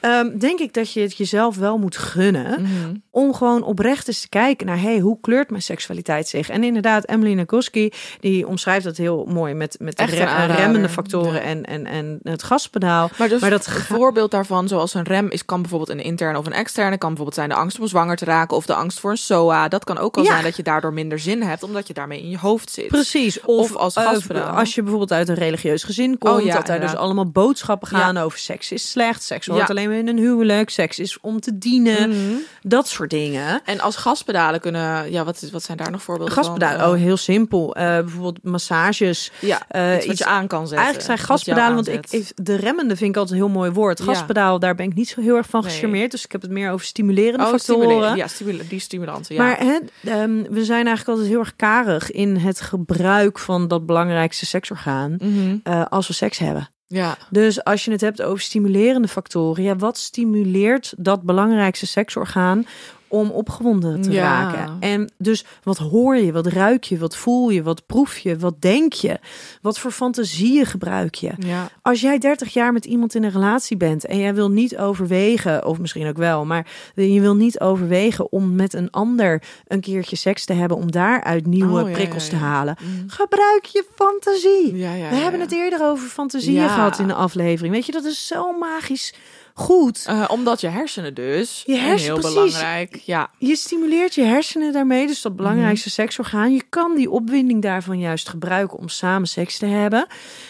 Ehm, 0.00 0.38
denk 0.38 0.58
ik 0.60 0.72
dat 0.74 0.92
je 0.92 1.00
het 1.00 1.16
jezelf 1.16 1.56
wel 1.56 1.78
moet 1.78 1.96
gunnen 1.96 2.62
Mhm. 2.62 2.94
om 3.10 3.34
gewoon 3.34 3.62
oprecht 3.62 4.08
eens 4.08 4.20
te 4.20 4.28
kijken 4.28 4.66
naar, 4.66 4.80
hey, 4.80 4.98
hoe 4.98 5.18
kleurt 5.20 5.50
mijn 5.50 5.62
seksualiteit 5.62 6.28
zich? 6.28 6.48
En 6.48 6.64
inderdaad, 6.64 7.08
Emily 7.08 7.34
Nagoski, 7.34 7.90
die 8.20 8.46
omschrijft 8.46 8.84
dat 8.84 8.96
heel 8.96 9.24
mooi 9.28 9.54
met, 9.54 9.76
met 9.78 9.96
de 9.96 10.04
remmende 10.04 10.88
factoren 10.88 11.32
Ja. 11.34 11.40
en, 11.40 11.64
en, 11.64 11.86
en 11.86 12.18
het 12.22 12.42
gaspedaal. 12.42 13.10
Maar, 13.18 13.28
dus 13.28 13.40
Maar 13.40 13.50
dat 13.50 13.68
voorbeeld 13.70 14.30
daarvan, 14.30 14.68
zoals 14.68 14.94
een 14.94 15.01
rem, 15.04 15.30
is 15.30 15.44
kan 15.44 15.60
bijvoorbeeld 15.60 15.90
een 15.90 16.04
interne 16.04 16.38
of 16.38 16.46
een 16.46 16.52
externe. 16.52 16.98
Kan 16.98 17.08
bijvoorbeeld 17.08 17.36
zijn 17.36 17.48
de 17.48 17.54
angst 17.54 17.80
om 17.80 17.86
zwanger 17.86 18.16
te 18.16 18.24
raken 18.24 18.56
of 18.56 18.66
de 18.66 18.74
angst 18.74 19.00
voor 19.00 19.10
een 19.10 19.16
SOA. 19.16 19.68
Dat 19.68 19.84
kan 19.84 19.98
ook 19.98 20.16
al 20.16 20.22
Ja. 20.22 20.30
zijn 20.30 20.42
dat 20.44 20.56
je 20.56 20.62
daardoor 20.62 20.92
minder 20.92 21.18
zin 21.18 21.42
hebt, 21.42 21.62
omdat 21.62 21.86
je 21.86 21.94
daarmee 21.94 22.20
in 22.22 22.28
je 22.30 22.38
hoofd 22.38 22.70
zit. 22.70 22.86
Precies. 22.88 23.40
Of, 23.40 23.70
Of 23.70 23.76
als 23.76 23.94
eh, 23.94 24.04
gaspedaal. 24.04 24.56
als 24.56 24.74
je 24.74 24.80
bijvoorbeeld 24.80 25.12
uit 25.12 25.28
een 25.28 25.34
religieus 25.34 25.82
gezin 25.84 26.18
komt, 26.18 26.34
Oh 26.34 26.44
ja, 26.44 26.54
dat 26.54 26.66
daar 26.66 26.80
dus 26.80 26.94
allemaal 26.94 27.30
boodschappen 27.30 27.88
gaan 27.88 28.16
over 28.16 28.38
seks 28.38 28.72
is 28.72 28.90
slecht, 28.90 29.22
seks 29.22 29.46
hoort 29.46 29.70
alleen 29.70 29.88
maar 29.88 29.98
in 29.98 30.08
een 30.08 30.18
huwelijk, 30.18 30.70
seks 30.70 30.98
is 30.98 31.18
om 31.20 31.40
te 31.40 31.58
dienen, 31.58 32.08
Mhm. 32.10 32.34
dat 32.62 32.88
soort 32.88 33.10
dingen. 33.10 33.60
En 33.64 33.80
als 33.80 33.96
gaspedalen 33.96 34.60
kunnen, 34.60 35.10
ja, 35.12 35.24
wat, 35.24 35.42
is, 35.42 35.50
wat 35.50 35.62
zijn 35.62 35.76
daar 35.76 35.90
nog 35.90 36.02
voorbeelden 36.02 36.34
Gaspedalen, 36.34 36.80
van? 36.80 36.88
oh 36.90 36.96
heel 36.96 37.16
simpel. 37.16 37.74
Eh, 37.74 37.84
bijvoorbeeld 37.84 38.38
massages. 38.42 39.30
ja, 39.40 39.60
eh, 39.68 39.96
iets 39.96 40.06
wat 40.06 40.18
je 40.18 40.24
aan 40.26 40.46
kan 40.46 40.60
zetten. 40.68 40.76
Eigenlijk 40.86 41.06
zijn 41.06 41.18
gaspedalen, 41.28 41.74
want 41.74 41.88
ik, 41.88 42.32
de 42.36 42.54
remmende 42.56 42.96
vind 42.96 43.10
ik 43.10 43.16
altijd 43.16 43.38
een 43.38 43.44
heel 43.44 43.54
mooi 43.54 43.70
woord. 43.70 44.00
Gaspedaal, 44.00 44.58
daar 44.58 44.74
ben 44.74 44.86
ik 44.86 44.91
niet 44.94 45.08
zo 45.08 45.20
heel 45.20 45.36
erg 45.36 45.46
van 45.48 45.62
Nee. 45.62 45.70
gecharmeerd. 45.72 46.10
Dus 46.10 46.24
ik 46.24 46.32
heb 46.32 46.42
het 46.42 46.50
meer 46.50 46.70
over 46.70 46.86
stimulerende 46.86 47.44
oh, 47.44 47.50
factoren. 47.50 47.82
stimuleren. 47.82 48.16
Ja, 48.16 48.26
stimuleren, 48.26 48.68
die 48.68 48.78
stimulanten, 48.80 49.34
ja. 49.34 49.42
Maar 49.42 49.58
hè, 49.58 49.78
ehm, 50.10 50.42
we 50.50 50.64
zijn 50.64 50.86
eigenlijk 50.86 51.08
altijd 51.08 51.28
heel 51.28 51.38
erg 51.38 51.56
karig 51.56 52.10
in 52.10 52.36
het 52.36 52.60
gebruik 52.60 53.38
van 53.38 53.68
dat 53.68 53.86
belangrijkste 53.86 54.46
seksorgaan 54.46 55.16
Mhm. 55.18 55.56
eh, 55.62 55.84
als 55.88 56.06
we 56.06 56.12
seks 56.12 56.38
hebben. 56.38 56.70
Ja, 56.86 57.16
Dus 57.30 57.64
als 57.64 57.84
je 57.84 57.90
het 57.90 58.00
hebt 58.00 58.22
over 58.22 58.40
stimulerende 58.42 59.08
factoren, 59.08 59.62
ja, 59.64 59.76
wat 59.76 59.98
stimuleert 59.98 60.94
dat 60.96 61.22
belangrijkste 61.22 61.86
seksorgaan 61.86 62.66
om 63.12 63.30
opgewonden 63.30 64.00
te 64.00 64.10
Ja. 64.12 64.22
raken? 64.22 64.76
En 64.80 65.12
dus 65.18 65.44
wat 65.62 65.78
hoor 65.78 66.16
je, 66.16 66.32
wat 66.32 66.46
ruik 66.46 66.84
je, 66.84 66.98
wat 66.98 67.16
voel 67.16 67.50
je, 67.50 67.62
wat 67.62 67.86
proef 67.86 68.18
je, 68.18 68.36
wat 68.38 68.60
denk 68.60 68.92
je, 68.92 69.18
wat 69.62 69.78
voor 69.78 69.90
fantasieën 69.90 70.66
gebruik 70.66 71.14
je? 71.14 71.32
ja. 71.38 71.68
Als 71.82 72.00
jij 72.00 72.18
30 72.18 72.52
jaar 72.52 72.72
met 72.72 72.84
iemand 72.84 73.14
in 73.14 73.24
een 73.24 73.30
relatie 73.30 73.76
bent 73.76 74.04
en 74.06 74.18
jij 74.18 74.34
wil 74.34 74.50
niet 74.50 74.76
overwegen, 74.78 75.66
of 75.66 75.78
misschien 75.78 76.06
ook 76.08 76.16
wel, 76.16 76.44
maar 76.44 76.66
je 76.94 77.20
wil 77.20 77.34
niet 77.36 77.60
overwegen 77.60 78.32
om 78.32 78.54
met 78.54 78.72
een 78.74 78.90
ander 78.90 79.42
een 79.66 79.80
keertje 79.80 80.16
seks 80.16 80.44
te 80.44 80.52
hebben, 80.52 80.76
om 80.76 80.90
daaruit 80.90 81.46
nieuwe 81.46 81.80
Oh, 81.80 81.86
ja, 81.88 81.94
prikkels 81.94 82.28
te 82.28 82.36
halen, 82.36 82.76
Mhm. 82.80 83.08
gebruik 83.08 83.64
je 83.64 83.84
fantasie. 83.94 84.72
We 84.72 85.16
hebben 85.16 85.40
het 85.40 85.52
eerder 85.52 85.82
over 85.82 86.08
fantasieën 86.08 86.68
gehad 86.68 86.98
in 86.98 87.06
de 87.06 87.14
aflevering. 87.14 87.74
Weet 87.74 87.86
je, 87.86 87.92
dat 87.92 88.04
is 88.04 88.26
zo 88.26 88.58
magisch 88.58 89.14
goed. 89.54 90.04
Eh, 90.06 90.24
omdat 90.28 90.60
je 90.60 90.68
hersenen 90.68 91.14
dus, 91.14 91.62
Je 91.66 91.74
heel 91.78 92.14
precies. 92.18 92.34
belangrijk, 92.34 92.96
ja. 92.96 93.30
Je 93.38 93.56
stimuleert 93.56 94.14
je 94.14 94.22
hersenen 94.22 94.72
daarmee, 94.72 95.06
dus 95.06 95.22
dat 95.22 95.36
belangrijkste 95.36 95.88
Mhm. 95.88 96.00
seksorgaan. 96.00 96.52
Je 96.54 96.62
kan 96.68 96.94
die 96.96 97.10
opwinding 97.10 97.62
daarvan 97.62 97.98
juist 97.98 98.28
gebruiken 98.28 98.78
om 98.78 98.88
samen 98.88 99.28
seks 99.28 99.58
te 99.58 99.66
hebben. 99.66 100.06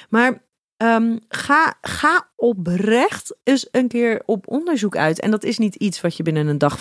Maar 0.09 0.43
ehm, 0.77 1.17
ga, 1.29 1.75
ga 1.81 2.29
oprecht 2.37 3.37
eens 3.43 3.69
een 3.71 3.89
keer 3.89 4.23
op 4.27 4.49
onderzoek 4.49 4.97
uit. 4.97 5.21
En 5.21 5.31
dat 5.31 5.45
is 5.45 5.59
niet 5.59 5.75
iets 5.75 6.01
wat 6.01 6.17
je 6.17 6.23
binnen 6.23 6.47
een 6.47 6.59
dag 6.59 6.79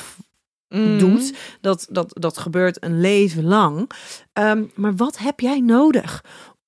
Mhm. 0.69 0.97
doet. 0.97 1.33
Dat, 1.61 1.87
dat, 1.89 2.11
dat 2.19 2.37
gebeurt 2.37 2.83
een 2.83 3.01
leven 3.01 3.43
lang. 3.45 3.89
Ehm, 4.33 4.63
maar 4.75 4.95
wat 4.95 5.17
heb 5.17 5.39
jij 5.39 5.59
nodig 5.59 6.23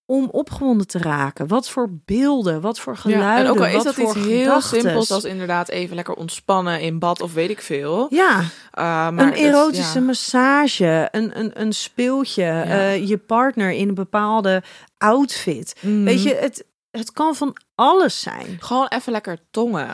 om 0.05 0.29
opgewonden 0.31 0.87
te 0.87 0.97
raken? 0.97 1.47
Wat 1.47 1.69
voor 1.69 1.89
beelden, 2.05 2.61
wat 2.61 2.79
voor 2.79 2.93
Ja, 2.93 2.99
geluiden, 2.99 3.45
en 3.45 3.51
ook 3.51 3.59
al 3.59 3.77
is 3.77 3.83
dat 3.83 3.95
voor 3.95 4.03
iets 4.03 4.13
heel 4.25 4.43
gedachtes? 4.43 4.81
simpels 4.81 5.11
als 5.11 5.23
inderdaad 5.23 5.69
even 5.69 5.95
lekker 5.95 6.13
ontspannen 6.13 6.81
in 6.81 6.99
bad 6.99 7.21
of 7.21 7.33
weet 7.33 7.49
ik 7.49 7.61
veel. 7.61 8.07
Ja, 8.09 8.39
Uh, 8.39 9.09
maar 9.09 9.19
een 9.19 9.33
erotische 9.33 9.99
ja. 9.99 10.05
massage, 10.05 11.07
een, 11.11 11.39
een, 11.39 11.61
een 11.61 11.73
speeltje, 11.73 12.43
eh, 12.43 13.07
je 13.07 13.17
partner 13.17 13.71
in 13.71 13.87
een 13.87 13.93
bepaalde 13.93 14.63
outfit. 14.97 15.75
Weet 15.81 16.23
je, 16.23 16.35
het, 16.35 16.65
het 16.91 17.11
kan 17.11 17.35
van 17.35 17.55
alles 17.75 18.21
zijn. 18.21 18.57
Gewoon 18.59 18.87
even 18.87 19.11
lekker 19.11 19.37
tongen. 19.51 19.89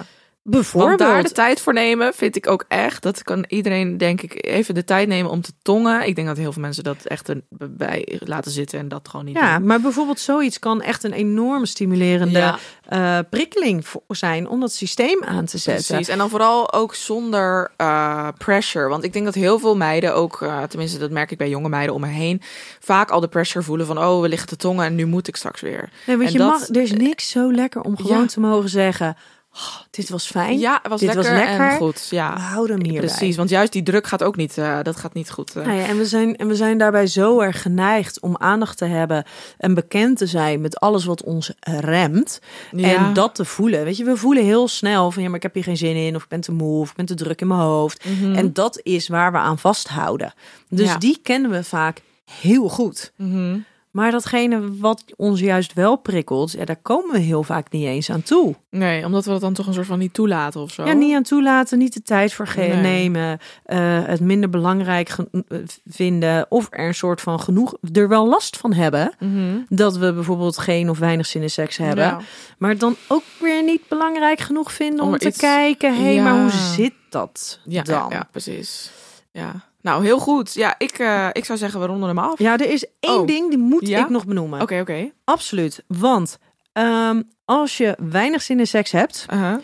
Bijvoorbeeld. 0.50 1.00
Want 1.00 1.12
daar 1.12 1.24
de 1.24 1.32
tijd 1.32 1.62
voor 1.62 1.74
nemen, 1.74 2.14
vind 2.14 2.36
ik 2.36 2.48
ook 2.48 2.66
echt. 2.68 3.02
Dat 3.04 3.24
kan 3.24 3.46
iedereen, 3.48 3.98
denk 3.98 4.22
ik, 4.22 4.46
even 4.46 4.74
de 4.74 4.84
tijd 4.84 5.08
nemen 5.08 5.32
om 5.32 5.42
te 5.42 5.52
tongen. 5.62 6.08
Ik 6.08 6.16
denk 6.16 6.28
dat 6.28 6.38
heel 6.38 6.52
veel 6.52 6.62
mensen 6.62 6.84
dat 6.84 7.06
echt 7.06 7.32
bij 7.70 8.20
laten 8.26 8.52
zitten 8.52 8.80
en 8.80 8.88
dat 8.88 9.08
gewoon 9.10 9.26
niet 9.26 9.36
Ja, 9.36 9.58
doen. 9.58 9.68
maar 9.68 9.82
bijvoorbeeld 9.82 10.20
zoiets 10.20 10.60
kan 10.60 10.82
echt 10.82 11.04
een 11.04 11.14
enorme 11.14 11.66
stimulerende 11.66 12.40
Ja. 12.40 12.58
eh, 12.86 13.20
prikkeling 13.30 13.86
zijn 14.08 14.48
om 14.48 14.60
dat 14.60 14.72
systeem 14.74 15.24
aan 15.24 15.46
te 15.46 15.58
zetten. 15.58 15.86
Precies. 15.86 16.08
En 16.08 16.18
dan 16.18 16.30
vooral 16.30 16.74
ook 16.74 16.96
zonder 16.96 17.72
eh, 17.78 18.28
pressure. 18.38 18.88
Want 18.88 19.04
ik 19.04 19.14
denk 19.14 19.26
dat 19.26 19.34
heel 19.36 19.60
veel 19.60 19.76
meiden 19.78 20.16
ook, 20.16 20.42
eh, 20.42 20.64
tenminste 20.64 20.98
dat 21.00 21.12
merk 21.12 21.32
ik 21.32 21.38
bij 21.38 21.50
jonge 21.50 21.70
meiden 21.70 21.96
om 21.96 22.02
me 22.02 22.08
heen, 22.08 22.42
vaak 22.80 23.10
al 23.12 23.20
de 23.20 23.28
pressure 23.28 23.66
voelen 23.66 23.86
van, 23.86 23.98
oh, 23.98 24.22
we 24.22 24.30
liggen 24.30 24.48
te 24.48 24.56
tongen 24.56 24.86
en 24.86 24.96
nu 24.96 25.06
moet 25.06 25.28
ik 25.28 25.36
straks 25.36 25.62
weer. 25.62 25.90
Nee, 26.08 26.18
want 26.18 26.28
En 26.28 26.34
je 26.34 26.38
dat- 26.40 26.48
mag, 26.60 26.70
er 26.70 26.82
is 26.82 26.92
niks 26.92 27.30
zo 27.30 27.54
lekker 27.54 27.82
om 27.82 27.98
gewoon 27.98 28.22
Ja. 28.22 28.26
te 28.26 28.40
mogen 28.40 28.70
zeggen: 28.70 29.16
"Oh, 29.54 29.76
dit 29.90 30.10
was 30.10 30.26
fijn. 30.28 30.60
Ja, 30.60 30.80
het 30.82 30.92
was, 30.92 31.00
Dit 31.00 31.14
was 31.16 31.28
lekker, 31.28 31.70
en 31.70 31.78
goed. 31.78 32.08
We 32.10 32.16
Ja, 32.16 32.38
houden 32.40 32.76
hem 32.78 32.86
hierbij. 32.90 33.10
precies. 33.10 33.36
Want 33.36 33.50
juist 33.50 33.72
die 33.72 33.84
druk 33.84 34.08
gaat 34.08 34.24
ook 34.24 34.36
niet, 34.36 34.58
eh, 34.58 34.78
dat 34.84 34.96
gaat 34.96 35.14
niet 35.14 35.30
goed. 35.32 35.56
eh. 35.56 35.66
Nou 35.66 35.78
ja, 35.78 35.86
en, 35.86 35.98
we 35.98 36.06
zijn, 36.06 36.36
en 36.36 36.48
we 36.48 36.56
zijn 36.56 36.78
daarbij 36.78 37.08
zo 37.08 37.40
erg 37.40 37.62
geneigd 37.62 38.20
om 38.20 38.38
aandacht 38.38 38.78
te 38.78 38.86
hebben 38.86 39.24
en 39.58 39.74
bekend 39.74 40.18
te 40.18 40.26
zijn 40.26 40.62
met 40.62 40.80
alles 40.80 41.06
wat 41.06 41.24
ons 41.24 41.52
remt. 41.62 42.40
Ja. 42.72 42.96
En 43.08 43.14
dat 43.14 43.36
te 43.36 43.46
voelen. 43.46 43.84
Weet 43.84 43.98
je, 43.98 44.04
we 44.04 44.18
voelen 44.18 44.44
heel 44.46 44.68
snel 44.68 45.12
van 45.12 45.22
ja, 45.24 45.28
maar 45.28 45.38
ik 45.38 45.44
heb 45.44 45.54
hier 45.54 45.64
geen 45.64 45.78
zin 45.78 45.96
in, 45.96 46.16
of 46.16 46.24
ik 46.24 46.30
ben 46.30 46.42
te 46.42 46.52
moe, 46.52 46.80
of 46.80 46.90
ik 46.90 46.96
ben 46.96 47.06
te 47.06 47.16
druk 47.16 47.42
in 47.42 47.48
mijn 47.48 47.60
hoofd. 47.60 48.06
Mhm. 48.06 48.36
En 48.36 48.54
dat 48.54 48.80
is 48.84 49.08
waar 49.08 49.32
we 49.32 49.38
aan 49.38 49.58
vasthouden. 49.60 50.34
Dus 50.70 50.88
Ja. 50.88 50.98
die 50.98 51.20
kennen 51.24 51.52
we 51.52 51.64
vaak 51.64 52.02
heel 52.42 52.68
goed. 52.70 53.12
Mhm. 53.16 53.58
Maar 53.92 54.12
datgene 54.12 54.78
wat 54.78 55.04
ons 55.16 55.40
juist 55.40 55.74
wel 55.74 55.96
prikkelt, 55.96 56.52
ja, 56.52 56.66
daar 56.66 56.82
komen 56.82 57.12
we 57.12 57.20
heel 57.20 57.44
vaak 57.44 57.72
niet 57.72 57.86
eens 57.86 58.10
aan 58.12 58.22
toe. 58.22 58.56
Nee, 58.70 59.06
omdat 59.06 59.26
we 59.26 59.32
dat 59.32 59.42
dan 59.42 59.54
toch 59.54 59.68
een 59.68 59.74
soort 59.74 59.86
van 59.88 60.00
niet 60.00 60.14
toelaten 60.14 60.62
of 60.62 60.72
zo. 60.72 60.86
Ja, 60.86 60.94
niet 60.94 61.16
aan 61.16 61.24
toelaten, 61.24 61.78
niet 61.78 61.94
de 61.94 62.02
tijd 62.02 62.34
voor 62.34 62.48
Nee. 62.58 62.74
nemen, 62.74 63.40
eh, 63.64 64.04
het 64.06 64.20
minder 64.20 64.50
belangrijk 64.50 65.10
eh, 65.32 65.58
vinden 65.86 66.46
of 66.50 66.68
er 66.70 66.88
een 66.88 66.94
soort 66.96 67.22
van 67.22 67.40
genoeg, 67.40 67.74
er 67.94 68.08
wel 68.08 68.28
last 68.28 68.58
van 68.58 68.74
hebben 68.74 69.14
Mhm. 69.20 69.58
dat 69.70 69.98
we 69.98 70.14
bijvoorbeeld 70.14 70.58
geen 70.58 70.90
of 70.90 71.00
weinig 71.00 71.26
zin 71.26 71.42
in 71.42 71.50
seks 71.50 71.78
hebben, 71.78 72.04
Ja. 72.06 72.20
maar 72.58 72.78
dan 72.78 72.96
ook 73.08 73.24
weer 73.40 73.64
niet 73.64 73.82
belangrijk 73.88 74.40
genoeg 74.40 74.72
vinden 74.74 75.06
om, 75.06 75.12
Om 75.12 75.18
te 75.18 75.28
iets- 75.28 75.38
kijken, 75.38 75.96
hé, 75.96 76.04
hey, 76.04 76.14
Ja. 76.14 76.24
maar 76.24 76.42
hoe 76.42 76.52
zit 76.52 76.94
dat 77.10 77.60
Ja, 77.66 77.84
dan? 77.84 78.08
ja, 78.10 78.28
precies. 78.32 78.92
Ja. 79.32 79.68
Nou, 79.90 80.04
heel 80.04 80.20
goed. 80.20 80.54
Ja, 80.54 80.76
ik, 80.78 80.92
eh, 81.00 81.28
ik 81.32 81.46
zou 81.46 81.58
zeggen, 81.58 81.80
we 81.80 81.86
ronden 81.86 82.08
hem 82.08 82.20
af. 82.20 82.40
Ja, 82.40 82.54
er 82.58 82.70
is 82.72 82.86
één 83.00 83.20
Oh. 83.20 83.28
ding 83.28 83.50
die 83.50 83.58
moet 83.58 83.88
Ja? 83.88 84.04
ik 84.04 84.10
nog 84.10 84.26
benoemen. 84.26 84.62
Oké, 84.62 84.80
oké. 84.80 85.12
Absoluut, 85.24 85.84
want 85.88 86.38
ehm, 86.74 87.22
als 87.46 87.78
je 87.78 87.98
weinig 88.10 88.42
zin 88.42 88.60
in 88.60 88.68
seks 88.68 88.92
hebt, 88.92 89.26
Aha. 89.28 89.60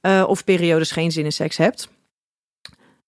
eh, 0.00 0.24
of 0.26 0.44
periodes 0.44 0.90
geen 0.90 1.10
zin 1.12 1.24
in 1.24 1.32
seks 1.32 1.56
hebt, 1.56 1.88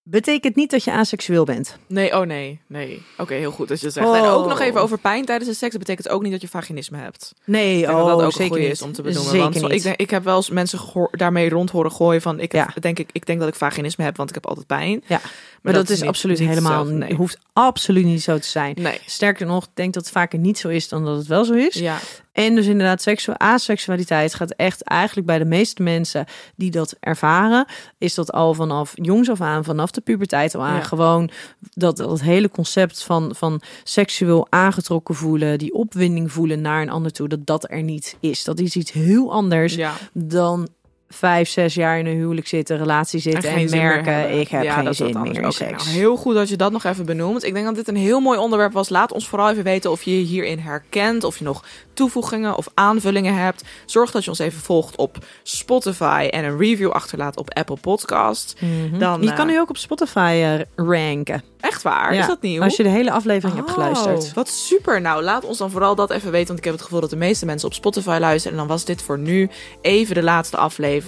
betekent 0.05 0.57
niet 0.57 0.71
dat 0.71 0.85
je 0.85 0.93
aseksueel 0.93 1.45
bent. 1.45 1.77
Nee, 1.89 2.13
oh 2.21 2.27
nee, 2.27 2.61
nee. 2.67 3.03
Oké, 3.19 3.35
heel 3.35 3.51
goed 3.51 3.69
dat 3.69 3.79
je 3.79 3.85
dat 3.85 3.95
zegt. 3.95 4.07
Oh. 4.07 4.17
En 4.17 4.25
ook 4.25 4.47
nog 4.49 4.61
even 4.61 4.81
over 4.81 4.99
pijn 4.99 5.25
tijdens 5.25 5.49
de 5.51 5.57
seks. 5.57 5.71
Dat 5.73 5.81
betekent 5.81 6.09
ook 6.09 6.23
niet 6.23 6.33
dat 6.33 6.41
je 6.41 6.49
vaginisme 6.49 6.99
hebt. 6.99 7.33
Nee, 7.45 7.79
Ik 7.81 7.87
denk 7.87 7.99
oh, 7.99 8.07
dat 8.07 8.17
dat 8.19 8.27
ook 8.27 8.33
zeker 8.33 8.59
niet. 8.59 8.71
is 8.71 8.83
om 8.83 8.93
te 8.93 9.03
benoemen. 9.03 9.31
Zeker 9.31 9.61
want 9.61 9.73
niet. 9.73 9.85
ik, 9.85 9.97
ik 9.97 10.11
heb 10.11 10.25
wel 10.25 10.37
eens 10.37 10.51
mensen 10.51 10.79
daarmee 11.11 11.49
rond 11.49 11.71
horen 11.71 11.93
gooien 11.93 12.23
van... 12.23 12.41
Ik, 12.41 12.53
Ja. 12.53 12.75
denk, 12.81 12.99
ik, 12.99 13.09
ik 13.13 13.27
denk 13.27 13.39
dat 13.41 13.49
ik 13.49 13.55
vaginisme 13.55 14.05
heb, 14.05 14.17
want 14.17 14.29
ik 14.29 14.35
heb 14.35 14.47
altijd 14.47 14.67
pijn. 14.67 15.05
Ja, 15.07 15.21
maar, 15.63 15.73
dat, 15.73 15.89
is, 15.91 16.01
niet- 16.01 16.09
absoluut 16.09 16.39
niet 16.39 16.49
helemaal, 16.49 16.79
hetzelfde, 16.79 17.05
nee. 17.07 17.15
hoeft 17.15 17.39
absoluut 17.53 18.05
niet 18.05 18.23
zo 18.23 18.39
te 18.39 18.49
zijn. 18.49 18.75
Nee. 18.81 19.01
Sterker 19.07 19.47
nog, 19.47 19.65
ik 19.65 19.71
denk 19.75 19.95
dat 19.95 20.03
het 20.03 20.13
vaker 20.13 20.39
niet 20.39 20.59
zo 20.59 20.69
is 20.69 20.89
dan 20.89 21.05
dat 21.05 21.17
het 21.17 21.27
wel 21.27 21.45
zo 21.45 21.53
is. 21.53 21.75
Ja, 21.75 21.99
En 22.33 22.55
dus 22.55 22.67
inderdaad, 22.67 23.03
seksu 23.03 23.33
aseksualiteit 23.37 24.35
gaat 24.35 24.51
echt 24.51 24.83
eigenlijk 24.83 25.27
bij 25.27 25.39
de 25.39 25.45
meeste 25.45 25.83
mensen 25.83 26.25
die 26.57 26.71
dat 26.71 26.97
ervaren, 27.01 27.67
is 27.99 28.15
dat 28.15 28.33
al 28.33 28.55
vanaf 28.55 28.93
jongs 28.95 29.31
af 29.31 29.41
aan, 29.41 29.65
vanaf 29.65 29.91
de 29.91 30.01
puberteit 30.01 30.55
al 30.55 30.63
aan, 30.63 30.77
Ja. 30.77 30.83
gewoon 30.83 31.31
dat, 31.75 31.97
dat 31.97 32.21
hele 32.21 32.49
concept 32.51 33.03
van, 33.03 33.35
van 33.35 33.61
seksueel 33.85 34.47
aangetrokken 34.51 35.15
voelen, 35.15 35.59
die 35.59 35.75
opwinding 35.75 36.33
voelen 36.33 36.61
naar 36.61 36.83
een 36.83 36.91
ander 36.91 37.13
toe, 37.13 37.29
dat 37.29 37.47
dat 37.47 37.71
er 37.71 37.83
niet 37.83 38.17
is. 38.21 38.45
Dat 38.45 38.59
is 38.61 38.77
iets 38.77 38.93
heel 38.93 39.33
anders 39.33 39.75
ja. 39.75 39.93
dan 40.13 40.69
vijf, 41.13 41.49
zes 41.49 41.75
jaar 41.75 41.99
in 41.99 42.07
een 42.07 42.17
huwelijk 42.17 42.47
zitten, 42.47 42.77
relatie 42.79 43.21
zitten 43.21 43.51
en, 43.51 43.55
meer 43.71 43.71
merken, 43.71 44.41
ik 44.41 44.49
heb 44.49 44.63
Ja, 44.63 44.75
geen 44.75 44.85
dat 44.85 44.97
zin 44.97 45.21
meer 45.23 45.35
in 45.35 45.39
Oké, 45.45 45.53
seks. 45.53 45.85
nou, 45.85 45.97
heel 45.97 46.17
goed 46.17 46.35
dat 46.35 46.49
je 46.49 46.57
dat 46.57 46.73
nog 46.73 46.85
even 46.85 47.05
benoemt. 47.07 47.45
Ik 47.45 47.53
denk 47.55 47.67
dat 47.67 47.75
dit 47.75 47.89
een 47.89 47.97
heel 47.97 48.21
mooi 48.21 48.39
onderwerp 48.39 48.73
was. 48.73 48.89
Laat 48.89 49.13
ons 49.13 49.29
vooral 49.29 49.51
even 49.51 49.65
weten 49.65 49.91
of 49.91 50.03
je 50.03 50.19
je 50.19 50.25
hierin 50.25 50.59
herkent. 50.59 51.25
Of 51.25 51.39
je 51.39 51.45
nog 51.45 51.65
toevoegingen 51.95 52.57
of 52.57 52.69
aanvullingen 52.75 53.35
hebt. 53.35 53.65
Zorg 53.87 54.11
dat 54.11 54.25
je 54.25 54.31
ons 54.31 54.39
even 54.39 54.61
volgt 54.61 54.97
op 54.97 55.17
Spotify. 55.43 56.29
En 56.31 56.45
een 56.45 56.59
review 56.59 56.91
achterlaat 56.91 57.37
op 57.37 57.55
Apple 57.55 57.77
Podcast. 57.81 58.55
Mhm. 58.61 58.99
Dan, 58.99 59.23
je 59.23 59.33
kan 59.33 59.47
eh, 59.49 59.53
nu 59.55 59.61
ook 59.61 59.69
op 59.69 59.77
Spotify 59.77 60.41
eh, 60.45 60.87
ranken. 60.87 61.43
Echt 61.61 61.83
waar? 61.83 62.15
Ja, 62.15 62.21
Is 62.21 62.27
dat 62.27 62.43
nieuw? 62.43 62.63
Als 62.63 62.77
je 62.77 62.83
de 62.83 62.89
hele 62.89 63.11
aflevering 63.11 63.57
hebt 63.57 63.69
Oh, 63.69 63.75
geluisterd. 63.75 64.35
Wat 64.35 64.49
super. 64.49 65.01
Nou, 65.01 65.23
laat 65.23 65.45
ons 65.45 65.59
dan 65.59 65.71
vooral 65.71 65.95
dat 65.95 66.11
even 66.11 66.31
weten. 66.31 66.47
Want 66.47 66.59
ik 66.59 66.65
heb 66.65 66.75
het 66.75 66.83
gevoel 66.83 67.01
dat 67.01 67.11
de 67.11 67.17
meeste 67.17 67.47
mensen 67.47 67.69
op 67.69 67.75
Spotify 67.75 68.17
luisteren. 68.21 68.53
En 68.53 68.59
dan 68.59 68.67
was 68.67 68.85
dit 68.85 69.03
voor 69.03 69.19
nu 69.19 69.51
even 69.81 70.15
de 70.15 70.23
laatste 70.23 70.57
aflevering 70.57 71.02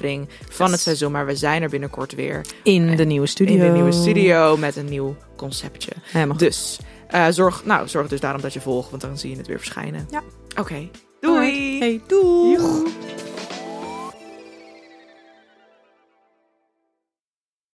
van 0.49 0.71
het 0.71 0.81
seizoen. 0.81 1.13
Maar 1.13 1.27
we 1.27 1.37
zijn 1.37 1.63
er 1.63 1.69
binnenkort 1.69 2.15
weer. 2.15 2.41
In 2.63 2.97
de 2.97 3.05
nieuwe 3.05 3.27
studio. 3.27 3.55
In 3.55 3.61
de 3.61 3.69
nieuwe 3.69 3.93
studio 3.93 4.57
met 4.57 4.77
een 4.77 4.89
nieuw 4.89 5.17
conceptje. 5.37 5.91
Helemaal 6.03 6.37
Dus 6.37 6.79
eh, 7.09 7.27
zorg, 7.31 7.65
nou, 7.65 7.89
zorg 7.89 8.09
dus 8.09 8.21
daarom 8.21 8.41
dat 8.41 8.53
je 8.53 8.61
volgt. 8.61 8.91
Want 8.91 9.03
dan 9.03 9.19
zie 9.19 9.31
je 9.31 9.37
het 9.37 9.47
weer 9.47 9.59
verschijnen. 9.59 10.09
Ja. 10.11 10.23
Oké. 10.59 10.89
Doei. 11.21 11.79
Hey, 11.79 12.01
doei. 12.07 12.59